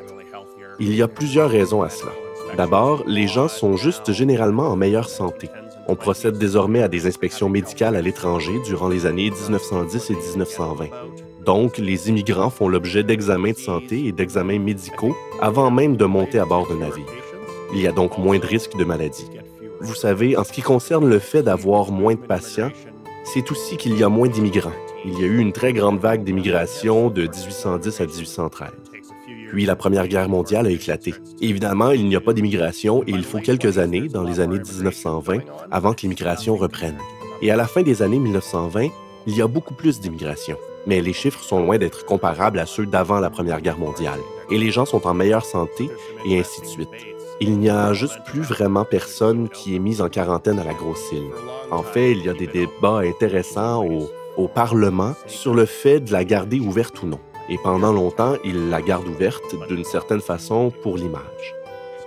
Il 0.79 0.93
y 0.93 1.01
a 1.01 1.07
plusieurs 1.07 1.49
raisons 1.49 1.83
à 1.83 1.89
cela. 1.89 2.11
D'abord, 2.57 3.03
les 3.07 3.27
gens 3.27 3.47
sont 3.47 3.77
juste 3.77 4.11
généralement 4.11 4.67
en 4.67 4.75
meilleure 4.75 5.09
santé. 5.09 5.49
On 5.87 5.95
procède 5.95 6.37
désormais 6.37 6.83
à 6.83 6.87
des 6.89 7.07
inspections 7.07 7.49
médicales 7.49 7.95
à 7.95 8.01
l'étranger 8.01 8.53
durant 8.65 8.89
les 8.89 9.05
années 9.05 9.31
1910 9.31 10.09
et 10.09 10.15
1920. 10.15 10.85
Donc, 11.49 11.79
les 11.79 12.09
immigrants 12.09 12.51
font 12.51 12.67
l'objet 12.67 13.01
d'examens 13.01 13.53
de 13.53 13.57
santé 13.57 14.05
et 14.05 14.11
d'examens 14.11 14.59
médicaux 14.59 15.17
avant 15.41 15.71
même 15.71 15.97
de 15.97 16.05
monter 16.05 16.37
à 16.37 16.45
bord 16.45 16.67
d'un 16.67 16.75
navire. 16.75 17.07
Il 17.73 17.81
y 17.81 17.87
a 17.87 17.91
donc 17.91 18.19
moins 18.19 18.37
de 18.37 18.45
risques 18.45 18.77
de 18.77 18.83
maladie. 18.83 19.25
Vous 19.81 19.95
savez, 19.95 20.37
en 20.37 20.43
ce 20.43 20.51
qui 20.51 20.61
concerne 20.61 21.09
le 21.09 21.17
fait 21.17 21.41
d'avoir 21.41 21.91
moins 21.91 22.13
de 22.13 22.19
patients, 22.19 22.69
c'est 23.23 23.49
aussi 23.49 23.77
qu'il 23.77 23.97
y 23.97 24.03
a 24.03 24.09
moins 24.09 24.27
d'immigrants. 24.27 24.75
Il 25.05 25.19
y 25.19 25.23
a 25.23 25.25
eu 25.25 25.39
une 25.39 25.51
très 25.51 25.73
grande 25.73 25.97
vague 25.97 26.23
d'immigration 26.23 27.09
de 27.09 27.23
1810 27.23 27.99
à 27.99 28.05
1813. 28.05 28.69
Puis 29.49 29.65
la 29.65 29.75
Première 29.75 30.07
Guerre 30.07 30.29
mondiale 30.29 30.67
a 30.67 30.69
éclaté. 30.69 31.15
Évidemment, 31.41 31.89
il 31.89 32.07
n'y 32.07 32.15
a 32.15 32.21
pas 32.21 32.33
d'immigration 32.33 33.01
et 33.07 33.11
il 33.11 33.23
faut 33.23 33.39
quelques 33.39 33.79
années, 33.79 34.07
dans 34.07 34.23
les 34.23 34.39
années 34.39 34.59
1920, 34.59 35.39
avant 35.71 35.93
que 35.93 36.01
l'immigration 36.03 36.57
reprenne. 36.57 36.99
Et 37.41 37.49
à 37.49 37.55
la 37.55 37.65
fin 37.65 37.81
des 37.81 38.03
années 38.03 38.19
1920, 38.19 38.89
il 39.25 39.35
y 39.35 39.41
a 39.41 39.47
beaucoup 39.47 39.73
plus 39.73 39.99
d'immigration 39.99 40.55
mais 40.85 41.01
les 41.01 41.13
chiffres 41.13 41.43
sont 41.43 41.61
loin 41.61 41.77
d'être 41.77 42.05
comparables 42.05 42.59
à 42.59 42.65
ceux 42.65 42.85
d'avant 42.85 43.19
la 43.19 43.29
Première 43.29 43.61
Guerre 43.61 43.77
mondiale. 43.77 44.19
Et 44.49 44.57
les 44.57 44.71
gens 44.71 44.85
sont 44.85 45.05
en 45.07 45.13
meilleure 45.13 45.45
santé 45.45 45.89
et 46.25 46.39
ainsi 46.39 46.61
de 46.61 46.65
suite. 46.65 46.89
Il 47.41 47.57
n'y 47.57 47.69
a 47.69 47.93
juste 47.93 48.19
plus 48.25 48.41
vraiment 48.41 48.83
personne 48.83 49.47
qui 49.49 49.75
est 49.75 49.79
mise 49.79 50.01
en 50.01 50.09
quarantaine 50.09 50.59
à 50.59 50.63
la 50.63 50.73
grosse 50.73 51.11
île. 51.11 51.29
En 51.71 51.83
fait, 51.83 52.11
il 52.11 52.25
y 52.25 52.29
a 52.29 52.33
des 52.33 52.47
débats 52.47 52.99
intéressants 52.99 53.85
au, 53.85 54.09
au 54.35 54.47
Parlement 54.47 55.13
sur 55.27 55.53
le 55.53 55.65
fait 55.65 55.99
de 55.99 56.11
la 56.11 56.25
garder 56.25 56.59
ouverte 56.59 57.01
ou 57.03 57.07
non. 57.07 57.19
Et 57.47 57.57
pendant 57.63 57.93
longtemps, 57.93 58.35
ils 58.43 58.69
la 58.69 58.81
gardent 58.81 59.07
ouverte 59.07 59.55
d'une 59.69 59.83
certaine 59.83 60.21
façon 60.21 60.71
pour 60.83 60.97
l'image. 60.97 61.55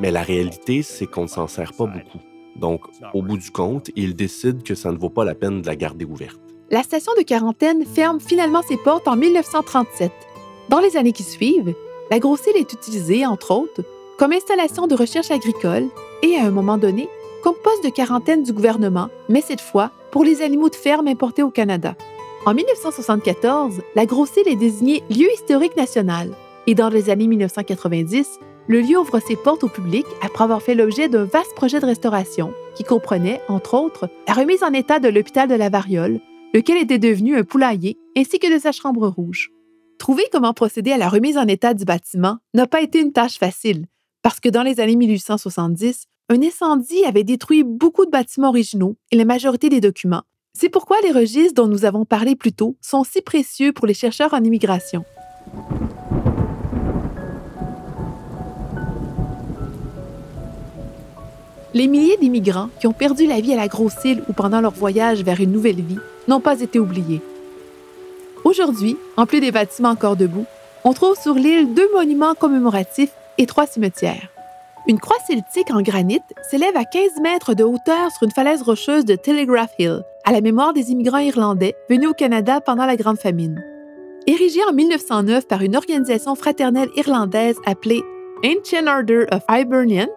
Mais 0.01 0.11
la 0.11 0.23
réalité, 0.23 0.83
c'est 0.83 1.07
qu'on 1.07 1.23
ne 1.23 1.29
s'en 1.29 1.47
sert 1.47 1.73
pas 1.73 1.87
beaucoup. 1.87 2.21
Donc, 2.57 2.83
au 3.15 3.23
bout 3.23 3.39
du 3.39 3.51
compte, 3.51 3.91
ils 3.97 4.15
décident 4.15 4.63
que 4.63 4.75
ça 4.75 4.93
ne 4.93 4.99
vaut 4.99 5.11
pas 5.11 5.25
la 5.25 5.35
peine 5.35 5.63
de 5.63 5.67
la 5.67 5.77
garder 5.77 6.05
ouverte 6.05 6.52
la 6.73 6.83
station 6.83 7.13
de 7.19 7.23
quarantaine 7.23 7.85
ferme 7.85 8.19
finalement 8.19 8.63
ses 8.63 8.79
portes 8.79 9.07
en 9.07 9.15
1937. 9.15 10.11
Dans 10.71 10.81
les 10.81 10.97
années 10.97 11.13
qui 11.13 11.23
suivent, 11.23 11.75
la 12.11 12.19
grosse 12.19 12.47
île 12.47 12.57
est 12.57 12.73
utilisée, 12.73 13.27
entre 13.27 13.51
autres, 13.51 13.85
comme 14.19 14.33
installation 14.33 14.87
de 14.87 14.95
recherche 14.95 15.31
agricole 15.31 15.89
et, 16.23 16.37
à 16.37 16.47
un 16.47 16.51
moment 16.51 16.79
donné, 16.79 17.11
comme 17.43 17.57
poste 17.63 17.85
de 17.85 17.91
quarantaine 17.91 18.43
du 18.43 18.55
gouvernement, 18.55 19.11
mais 19.29 19.43
cette 19.43 19.61
fois 19.61 19.91
pour 20.11 20.25
les 20.25 20.41
animaux 20.41 20.71
de 20.71 20.75
ferme 20.75 21.09
importés 21.09 21.43
au 21.43 21.51
Canada. 21.51 21.95
En 22.47 22.55
1974, 22.55 23.83
la 23.95 24.07
grosse 24.07 24.37
île 24.37 24.49
est 24.49 24.57
désignée 24.57 25.03
lieu 25.11 25.29
historique 25.35 25.77
national 25.77 26.31
et 26.67 26.75
dans 26.75 26.89
les 26.89 27.11
années 27.11 27.27
1990, 27.27 28.41
le 28.69 28.81
lieu 28.81 28.99
ouvre 28.99 29.21
ses 29.21 29.37
portes 29.37 29.65
au 29.65 29.69
public 29.69 30.07
après 30.23 30.45
avoir 30.45 30.63
fait 30.63 30.75
l'objet 30.75 31.09
d'un 31.09 31.25
vaste 31.25 31.55
projet 31.55 31.81
de 31.81 31.87
restauration 31.87 32.55
qui 32.75 32.85
comprenait, 32.85 33.43
entre 33.49 33.75
autres, 33.75 34.09
la 34.27 34.35
remise 34.35 34.63
en 34.63 34.73
état 34.73 35.01
de 35.01 35.09
l'hôpital 35.09 35.49
de 35.49 35.55
la 35.55 35.69
Variole, 35.69 36.21
lequel 36.55 36.79
était 36.79 36.99
devenu 36.99 37.37
un 37.37 37.45
poulailler, 37.45 37.99
ainsi 38.17 38.39
que 38.39 38.53
de 38.53 38.59
sa 38.59 38.73
chambre 38.73 39.09
rouge. 39.09 39.51
Trouver 39.99 40.25
comment 40.33 40.53
procéder 40.53 40.93
à 40.93 40.99
la 40.99 41.09
remise 41.09 41.39
en 41.39 41.47
état 41.47 41.75
du 41.75 41.85
bâtiment 41.85 42.39
n'a 42.55 42.67
pas 42.67 42.83
été 42.83 43.01
une 43.01 43.13
tâche 43.13 43.39
facile, 43.39 43.87
parce 44.23 44.41
que 44.41 44.49
dans 44.49 44.63
les 44.63 44.81
années 44.81 44.97
1870, 44.97 46.07
un 46.29 46.43
incendie 46.43 47.05
avait 47.05 47.25
détruit 47.25 47.63
beaucoup 47.63 48.05
de 48.05 48.11
bâtiments 48.11 48.49
originaux 48.49 48.97
et 49.11 49.17
la 49.17 49.25
majorité 49.25 49.69
des 49.69 49.81
documents. 49.81 50.23
C'est 50.55 50.69
pourquoi 50.69 50.97
les 51.03 51.13
registres 51.13 51.55
dont 51.55 51.69
nous 51.69 51.85
avons 51.85 52.05
parlé 52.05 52.37
plus 52.37 52.53
tôt 52.53 52.77
sont 52.81 53.05
si 53.05 53.23
précieux 53.23 53.73
pour 53.73 53.87
les 53.87 53.95
chercheurs 53.95 54.35
en 54.35 54.45
immigration. 54.45 55.05
Les 61.75 61.89
milliers 61.89 62.17
d'immigrants 62.19 62.69
qui 62.79 62.87
ont 62.87 62.93
perdu 62.93 63.27
la 63.27 63.41
vie 63.41 63.53
à 63.53 63.57
la 63.57 63.69
grosse 63.69 64.05
île 64.05 64.23
ou 64.29 64.33
pendant 64.33 64.61
leur 64.61 64.73
voyage 64.73 65.23
vers 65.23 65.41
une 65.41 65.53
nouvelle 65.53 65.81
vie 65.81 65.99
n'ont 66.29 66.41
pas 66.41 66.61
été 66.61 66.79
oubliés. 66.79 67.23
Aujourd'hui, 68.45 68.97
en 69.17 69.27
plus 69.27 69.41
des 69.41 69.53
bâtiments 69.53 69.91
encore 69.91 70.17
debout, 70.17 70.47
on 70.85 70.93
trouve 70.93 71.17
sur 71.17 71.35
l'île 71.35 71.75
deux 71.75 71.91
monuments 71.95 72.35
commémoratifs 72.35 73.13
et 73.39 73.47
trois 73.47 73.67
cimetières. 73.67 74.29
Une 74.89 74.99
croix 74.99 75.19
celtique 75.27 75.71
en 75.71 75.81
granit 75.81 76.21
s'élève 76.51 76.77
à 76.77 76.85
15 76.85 77.21
mètres 77.23 77.55
de 77.55 77.63
hauteur 77.63 78.11
sur 78.11 78.25
une 78.25 78.33
falaise 78.33 78.63
rocheuse 78.63 79.05
de 79.05 79.15
Telegraph 79.15 79.71
Hill, 79.79 80.03
à 80.25 80.33
la 80.33 80.41
mémoire 80.41 80.73
des 80.73 80.91
immigrants 80.91 81.19
irlandais 81.19 81.77
venus 81.89 82.09
au 82.09 82.15
Canada 82.15 82.61
pendant 82.61 82.85
la 82.85 82.97
Grande 82.97 83.19
Famine. 83.19 83.63
Érigée 84.27 84.63
en 84.69 84.73
1909 84.73 85.47
par 85.47 85.63
une 85.63 85.77
organisation 85.77 86.35
fraternelle 86.35 86.91
irlandaise 86.97 87.57
appelée 87.65 88.03
Ancient 88.45 88.87
Order 88.89 89.27
of 89.31 89.43
Hibernians, 89.49 90.09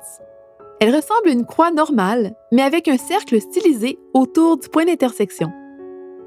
elle 0.80 0.96
ressemble 0.96 1.28
à 1.28 1.32
une 1.32 1.46
croix 1.46 1.72
normale, 1.72 2.36
mais 2.52 2.62
avec 2.62 2.88
un 2.88 2.98
cercle 2.98 3.40
stylisé 3.40 3.98
autour 4.14 4.58
du 4.58 4.68
point 4.68 4.86
d'intersection. 4.86 5.52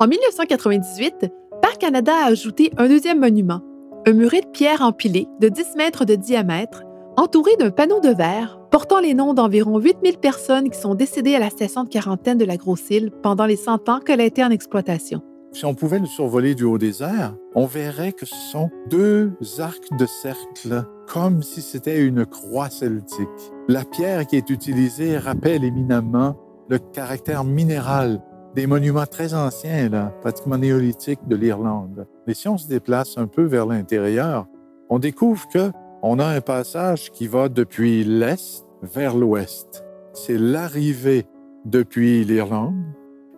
En 0.00 0.06
1998, 0.06 1.26
Parc 1.60 1.78
Canada 1.78 2.12
a 2.14 2.28
ajouté 2.28 2.72
un 2.78 2.88
deuxième 2.88 3.20
monument, 3.20 3.60
un 4.06 4.12
muret 4.12 4.40
de 4.40 4.46
pierre 4.46 4.82
empilé 4.82 5.26
de 5.40 5.48
10 5.48 5.74
mètres 5.76 6.04
de 6.04 6.14
diamètre, 6.14 6.82
entouré 7.16 7.56
d'un 7.56 7.70
panneau 7.70 8.00
de 8.00 8.10
verre 8.10 8.58
portant 8.70 9.00
les 9.00 9.14
noms 9.14 9.34
d'environ 9.34 9.78
8000 9.78 10.18
personnes 10.18 10.70
qui 10.70 10.78
sont 10.78 10.94
décédées 10.94 11.34
à 11.34 11.40
la 11.40 11.50
station 11.50 11.84
de 11.84 11.88
quarantaine 11.88 12.38
de 12.38 12.44
la 12.44 12.56
Grosse-Île 12.56 13.10
pendant 13.22 13.46
les 13.46 13.56
100 13.56 13.88
ans 13.88 14.00
qu'elle 14.00 14.20
a 14.20 14.24
été 14.24 14.44
en 14.44 14.50
exploitation. 14.50 15.22
Si 15.52 15.64
on 15.64 15.74
pouvait 15.74 15.98
le 15.98 16.06
survoler 16.06 16.54
du 16.54 16.64
haut 16.64 16.78
des 16.78 17.02
airs, 17.02 17.34
on 17.54 17.64
verrait 17.64 18.12
que 18.12 18.26
ce 18.26 18.34
sont 18.52 18.70
deux 18.88 19.32
arcs 19.58 19.96
de 19.98 20.06
cercle, 20.06 20.84
comme 21.06 21.42
si 21.42 21.62
c'était 21.62 22.00
une 22.00 22.26
croix 22.26 22.68
celtique. 22.68 23.26
La 23.70 23.84
pierre 23.84 24.26
qui 24.26 24.36
est 24.36 24.48
utilisée 24.48 25.18
rappelle 25.18 25.62
éminemment 25.62 26.36
le 26.70 26.78
caractère 26.78 27.44
minéral 27.44 28.22
des 28.54 28.66
monuments 28.66 29.04
très 29.04 29.34
anciens, 29.34 30.10
pratiquement 30.22 30.56
néolithiques 30.56 31.28
de 31.28 31.36
l'Irlande. 31.36 32.06
Et 32.26 32.32
si 32.32 32.48
on 32.48 32.56
se 32.56 32.66
déplace 32.66 33.18
un 33.18 33.26
peu 33.26 33.44
vers 33.44 33.66
l'intérieur, 33.66 34.46
on 34.88 34.98
découvre 34.98 35.46
que 35.48 35.70
on 36.02 36.18
a 36.18 36.24
un 36.24 36.40
passage 36.40 37.10
qui 37.10 37.26
va 37.26 37.50
depuis 37.50 38.04
l'est 38.04 38.64
vers 38.80 39.14
l'ouest. 39.14 39.84
C'est 40.14 40.38
l'arrivée 40.38 41.26
depuis 41.66 42.24
l'Irlande 42.24 42.82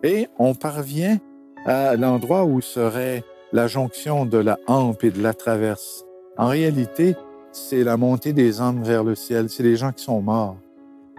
et 0.01 0.29
on 0.39 0.55
parvient 0.55 1.17
à 1.65 1.97
l'endroit 1.97 2.45
où 2.45 2.61
serait 2.61 3.25
la 3.51 3.67
jonction 3.67 4.25
de 4.25 4.37
la 4.37 4.57
hampe 4.67 5.03
et 5.03 5.11
de 5.11 5.21
la 5.21 5.33
traverse. 5.33 6.05
En 6.37 6.47
réalité, 6.47 7.17
c'est 7.51 7.83
la 7.83 7.97
montée 7.97 8.33
des 8.33 8.61
âmes 8.61 8.83
vers 8.83 9.03
le 9.03 9.15
ciel, 9.15 9.49
c'est 9.49 9.63
les 9.63 9.75
gens 9.75 9.91
qui 9.91 10.03
sont 10.03 10.21
morts. 10.21 10.57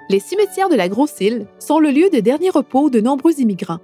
Les 0.08 0.20
cimetières 0.20 0.68
de 0.68 0.74
la 0.74 0.88
Grosse-Île 0.88 1.46
sont 1.58 1.78
le 1.78 1.90
lieu 1.90 2.10
de 2.10 2.20
dernier 2.20 2.50
repos 2.50 2.90
de 2.90 3.00
nombreux 3.00 3.40
immigrants. 3.40 3.80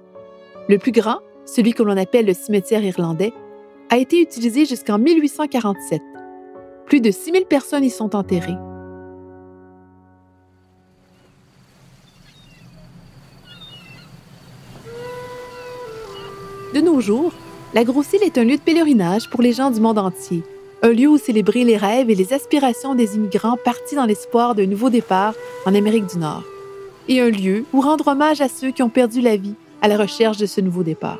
Le 0.67 0.77
plus 0.77 0.91
grand, 0.91 1.19
celui 1.45 1.73
que 1.73 1.83
l'on 1.83 1.97
appelle 1.97 2.25
le 2.25 2.33
cimetière 2.33 2.83
irlandais, 2.83 3.33
a 3.89 3.97
été 3.97 4.21
utilisé 4.21 4.65
jusqu'en 4.65 4.99
1847. 4.99 6.01
Plus 6.85 7.01
de 7.01 7.11
6000 7.11 7.45
personnes 7.45 7.83
y 7.83 7.89
sont 7.89 8.15
enterrées. 8.15 8.57
De 16.73 16.81
nos 16.81 17.01
jours, 17.01 17.33
la 17.73 17.83
Grosse-Île 17.83 18.23
est 18.23 18.37
un 18.37 18.43
lieu 18.43 18.57
de 18.57 18.61
pèlerinage 18.61 19.29
pour 19.29 19.41
les 19.41 19.53
gens 19.53 19.71
du 19.71 19.81
monde 19.81 19.97
entier, 19.97 20.43
un 20.81 20.91
lieu 20.91 21.07
où 21.07 21.17
célébrer 21.17 21.63
les 21.63 21.77
rêves 21.77 22.09
et 22.09 22.15
les 22.15 22.33
aspirations 22.33 22.95
des 22.95 23.15
immigrants 23.15 23.57
partis 23.63 23.95
dans 23.95 24.05
l'espoir 24.05 24.55
d'un 24.55 24.65
nouveau 24.65 24.89
départ 24.89 25.33
en 25.65 25.75
Amérique 25.75 26.07
du 26.07 26.17
Nord, 26.17 26.43
et 27.07 27.19
un 27.19 27.29
lieu 27.29 27.65
où 27.73 27.81
rendre 27.81 28.07
hommage 28.07 28.41
à 28.41 28.47
ceux 28.47 28.71
qui 28.71 28.83
ont 28.83 28.89
perdu 28.89 29.21
la 29.21 29.35
vie 29.35 29.55
à 29.81 29.87
la 29.87 29.97
recherche 29.97 30.37
de 30.37 30.45
ce 30.45 30.61
nouveau 30.61 30.83
départ. 30.83 31.19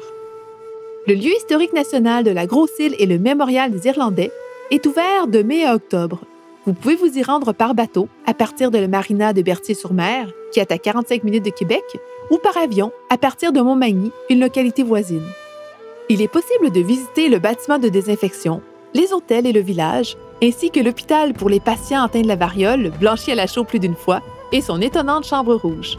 Le 1.08 1.14
lieu 1.14 1.32
historique 1.36 1.74
national 1.74 2.24
de 2.24 2.32
la 2.32 2.46
Grosse-Île 2.46 2.96
et 3.00 3.06
le 3.06 3.18
Mémorial 3.18 3.72
des 3.72 3.88
Irlandais 3.88 4.32
est 4.72 4.86
ouvert 4.86 5.28
de 5.28 5.42
mai 5.42 5.66
à 5.66 5.76
octobre. 5.76 6.22
Vous 6.66 6.74
pouvez 6.74 6.96
vous 6.96 7.18
y 7.18 7.24
rendre 7.24 7.54
par 7.54 7.74
bateau 7.74 8.08
à 8.26 8.34
partir 8.34 8.70
de 8.70 8.78
la 8.78 8.88
marina 8.88 9.34
de 9.34 9.42
Berthier-sur-Mer, 9.42 10.32
qui 10.52 10.60
est 10.60 10.72
à 10.72 10.78
45 10.78 11.24
minutes 11.24 11.46
de 11.46 11.50
Québec, 11.50 11.84
ou 12.30 12.38
par 12.38 12.58
avion 12.58 12.92
à 13.10 13.18
partir 13.18 13.52
de 13.52 13.62
Montmagny, 13.62 14.12
une 14.30 14.40
localité 14.40 14.84
voisine. 14.84 15.26
Il 16.10 16.22
est 16.22 16.28
possible 16.28 16.72
de 16.72 16.82
visiter 16.82 17.30
le 17.30 17.40
bâtiment 17.40 17.80
de 17.80 17.90
désinfection, 17.90 18.62
les 18.94 19.14
hôtels 19.14 19.46
et 19.46 19.54
le 19.54 19.60
village, 19.60 20.18
ainsi 20.44 20.72
que 20.72 20.80
l'hôpital 20.80 21.34
pour 21.34 21.50
les 21.50 21.60
patients 21.60 22.04
atteints 22.04 22.22
de 22.22 22.28
la 22.28 22.36
variole, 22.36 22.92
blanchi 23.00 23.32
à 23.32 23.36
la 23.36 23.48
chaux 23.48 23.64
plus 23.64 23.80
d'une 23.80 23.96
fois, 23.96 24.22
et 24.52 24.62
son 24.62 24.82
étonnante 24.82 25.26
chambre 25.26 25.56
rouge. 25.56 25.98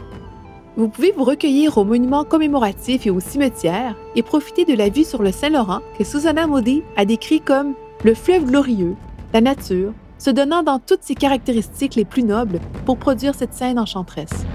Vous 0.77 0.87
pouvez 0.87 1.11
vous 1.11 1.23
recueillir 1.23 1.77
aux 1.77 1.83
monuments 1.83 2.23
commémoratifs 2.23 3.05
et 3.05 3.09
aux 3.09 3.19
cimetières 3.19 3.95
et 4.15 4.23
profiter 4.23 4.65
de 4.65 4.73
la 4.73 4.89
vue 4.89 5.03
sur 5.03 5.21
le 5.21 5.31
Saint-Laurent 5.31 5.81
que 5.97 6.03
Susanna 6.03 6.47
Maudit 6.47 6.83
a 6.95 7.05
décrit 7.05 7.41
comme 7.41 7.73
le 8.03 8.13
fleuve 8.13 8.45
glorieux, 8.45 8.95
la 9.33 9.41
nature, 9.41 9.93
se 10.17 10.29
donnant 10.29 10.63
dans 10.63 10.79
toutes 10.79 11.03
ses 11.03 11.15
caractéristiques 11.15 11.95
les 11.95 12.05
plus 12.05 12.23
nobles 12.23 12.59
pour 12.85 12.97
produire 12.97 13.35
cette 13.35 13.53
scène 13.53 13.79
enchanteresse. 13.79 14.45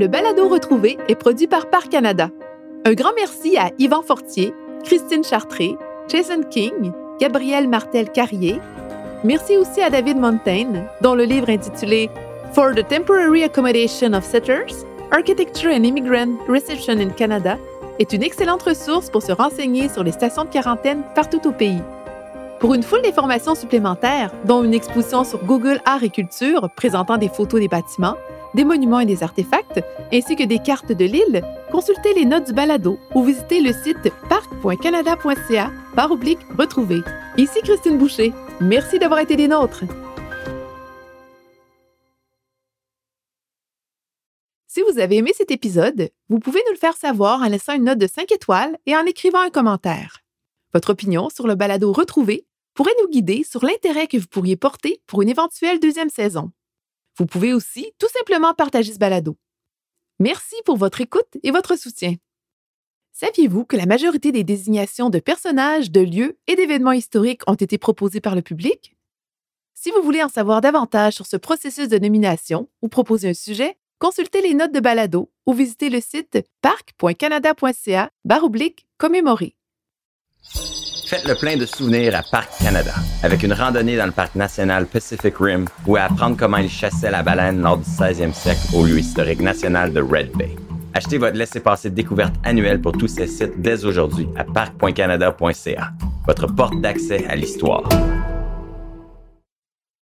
Le 0.00 0.08
balado 0.08 0.48
retrouvé 0.48 0.96
est 1.08 1.14
produit 1.14 1.46
par 1.46 1.68
Parc 1.68 1.90
Canada. 1.90 2.30
Un 2.86 2.94
grand 2.94 3.10
merci 3.16 3.58
à 3.58 3.70
Yvan 3.78 4.00
Fortier, 4.00 4.54
Christine 4.82 5.22
Chartré, 5.22 5.76
Jason 6.08 6.42
King, 6.50 6.92
Gabriel 7.20 7.68
Martel-Carrier. 7.68 8.60
Merci 9.24 9.58
aussi 9.58 9.82
à 9.82 9.90
David 9.90 10.16
Montaigne, 10.16 10.86
dont 11.02 11.14
le 11.14 11.24
livre 11.24 11.50
intitulé 11.50 12.08
For 12.54 12.74
the 12.74 12.82
Temporary 12.88 13.44
Accommodation 13.44 14.14
of 14.14 14.24
Settlers, 14.24 14.86
Architecture 15.10 15.70
and 15.70 15.84
Immigrant 15.84 16.38
Reception 16.48 16.98
in 16.98 17.10
Canada 17.10 17.58
est 17.98 18.14
une 18.14 18.22
excellente 18.22 18.62
ressource 18.62 19.10
pour 19.10 19.22
se 19.22 19.32
renseigner 19.32 19.90
sur 19.90 20.02
les 20.02 20.12
stations 20.12 20.44
de 20.44 20.48
quarantaine 20.48 21.02
partout 21.14 21.46
au 21.46 21.52
pays. 21.52 21.82
Pour 22.58 22.72
une 22.72 22.82
foule 22.82 23.02
d'informations 23.02 23.54
supplémentaires, 23.54 24.32
dont 24.46 24.64
une 24.64 24.72
exposition 24.72 25.24
sur 25.24 25.44
Google 25.44 25.82
Art 25.84 26.04
et 26.04 26.10
Culture 26.10 26.70
présentant 26.74 27.18
des 27.18 27.28
photos 27.28 27.60
des 27.60 27.68
bâtiments, 27.68 28.16
des 28.54 28.64
monuments 28.64 29.00
et 29.00 29.06
des 29.06 29.22
artefacts, 29.22 29.80
ainsi 30.12 30.36
que 30.36 30.44
des 30.44 30.58
cartes 30.58 30.92
de 30.92 31.04
l'île, 31.04 31.42
consultez 31.70 32.14
les 32.14 32.24
notes 32.24 32.46
du 32.46 32.52
balado 32.52 32.98
ou 33.14 33.24
visitez 33.24 33.60
le 33.60 33.72
site 33.72 34.12
parc.canada.ca 34.28 35.70
par 35.94 36.10
oblique 36.10 36.40
retrouver. 36.58 37.00
Ici 37.36 37.60
Christine 37.62 37.98
Boucher. 37.98 38.32
Merci 38.60 38.98
d'avoir 38.98 39.20
été 39.20 39.36
des 39.36 39.48
nôtres. 39.48 39.84
Si 44.66 44.82
vous 44.82 45.00
avez 45.00 45.16
aimé 45.16 45.32
cet 45.36 45.50
épisode, 45.50 46.10
vous 46.28 46.38
pouvez 46.38 46.60
nous 46.66 46.72
le 46.72 46.78
faire 46.78 46.96
savoir 46.96 47.42
en 47.42 47.48
laissant 47.48 47.74
une 47.74 47.84
note 47.84 47.98
de 47.98 48.06
5 48.06 48.30
étoiles 48.30 48.78
et 48.86 48.96
en 48.96 49.04
écrivant 49.04 49.40
un 49.40 49.50
commentaire. 49.50 50.18
Votre 50.72 50.90
opinion 50.90 51.28
sur 51.28 51.48
le 51.48 51.56
balado 51.56 51.92
retrouvé 51.92 52.46
pourrait 52.74 52.94
nous 53.02 53.08
guider 53.08 53.42
sur 53.42 53.64
l'intérêt 53.64 54.06
que 54.06 54.16
vous 54.16 54.28
pourriez 54.28 54.56
porter 54.56 55.02
pour 55.06 55.22
une 55.22 55.28
éventuelle 55.28 55.80
deuxième 55.80 56.08
saison. 56.08 56.52
Vous 57.20 57.26
pouvez 57.26 57.52
aussi 57.52 57.92
tout 57.98 58.08
simplement 58.08 58.54
partager 58.54 58.94
ce 58.94 58.98
balado. 58.98 59.36
Merci 60.20 60.54
pour 60.64 60.78
votre 60.78 61.02
écoute 61.02 61.28
et 61.42 61.50
votre 61.50 61.76
soutien. 61.76 62.14
Saviez-vous 63.12 63.66
que 63.66 63.76
la 63.76 63.84
majorité 63.84 64.32
des 64.32 64.42
désignations 64.42 65.10
de 65.10 65.18
personnages, 65.18 65.90
de 65.90 66.00
lieux 66.00 66.38
et 66.46 66.56
d'événements 66.56 66.92
historiques 66.92 67.42
ont 67.46 67.56
été 67.56 67.76
proposées 67.76 68.22
par 68.22 68.34
le 68.34 68.40
public? 68.40 68.96
Si 69.74 69.90
vous 69.90 70.00
voulez 70.02 70.22
en 70.22 70.30
savoir 70.30 70.62
davantage 70.62 71.12
sur 71.12 71.26
ce 71.26 71.36
processus 71.36 71.88
de 71.88 71.98
nomination 71.98 72.70
ou 72.80 72.88
proposer 72.88 73.28
un 73.28 73.34
sujet, 73.34 73.76
consultez 73.98 74.40
les 74.40 74.54
notes 74.54 74.72
de 74.72 74.80
balado 74.80 75.30
ou 75.46 75.52
visitez 75.52 75.90
le 75.90 76.00
site 76.00 76.38
parc.canada.ca 76.62 78.10
commémorer. 78.96 79.56
Faites 81.10 81.26
le 81.26 81.34
plein 81.34 81.56
de 81.56 81.66
souvenirs 81.66 82.14
à 82.14 82.22
Parc 82.22 82.50
Canada, 82.62 82.94
avec 83.24 83.42
une 83.42 83.52
randonnée 83.52 83.96
dans 83.96 84.06
le 84.06 84.12
parc 84.12 84.36
national 84.36 84.86
Pacific 84.86 85.34
Rim 85.40 85.64
ou 85.84 85.96
apprendre 85.96 86.36
comment 86.36 86.58
ils 86.58 86.70
chassaient 86.70 87.10
la 87.10 87.24
baleine 87.24 87.60
lors 87.60 87.78
du 87.78 87.82
16e 87.82 88.32
siècle 88.32 88.60
au 88.72 88.84
lieu 88.84 89.00
historique 89.00 89.40
national 89.40 89.92
de 89.92 90.00
Red 90.00 90.30
Bay. 90.36 90.54
Achetez 90.94 91.18
votre 91.18 91.36
laissez-passer 91.36 91.90
découverte 91.90 92.36
annuel 92.44 92.80
pour 92.80 92.92
tous 92.92 93.08
ces 93.08 93.26
sites 93.26 93.60
dès 93.60 93.84
aujourd'hui 93.84 94.28
à 94.36 94.44
parc.canada.ca, 94.44 95.90
votre 96.28 96.46
porte 96.46 96.80
d'accès 96.80 97.26
à 97.26 97.34
l'histoire. 97.34 97.82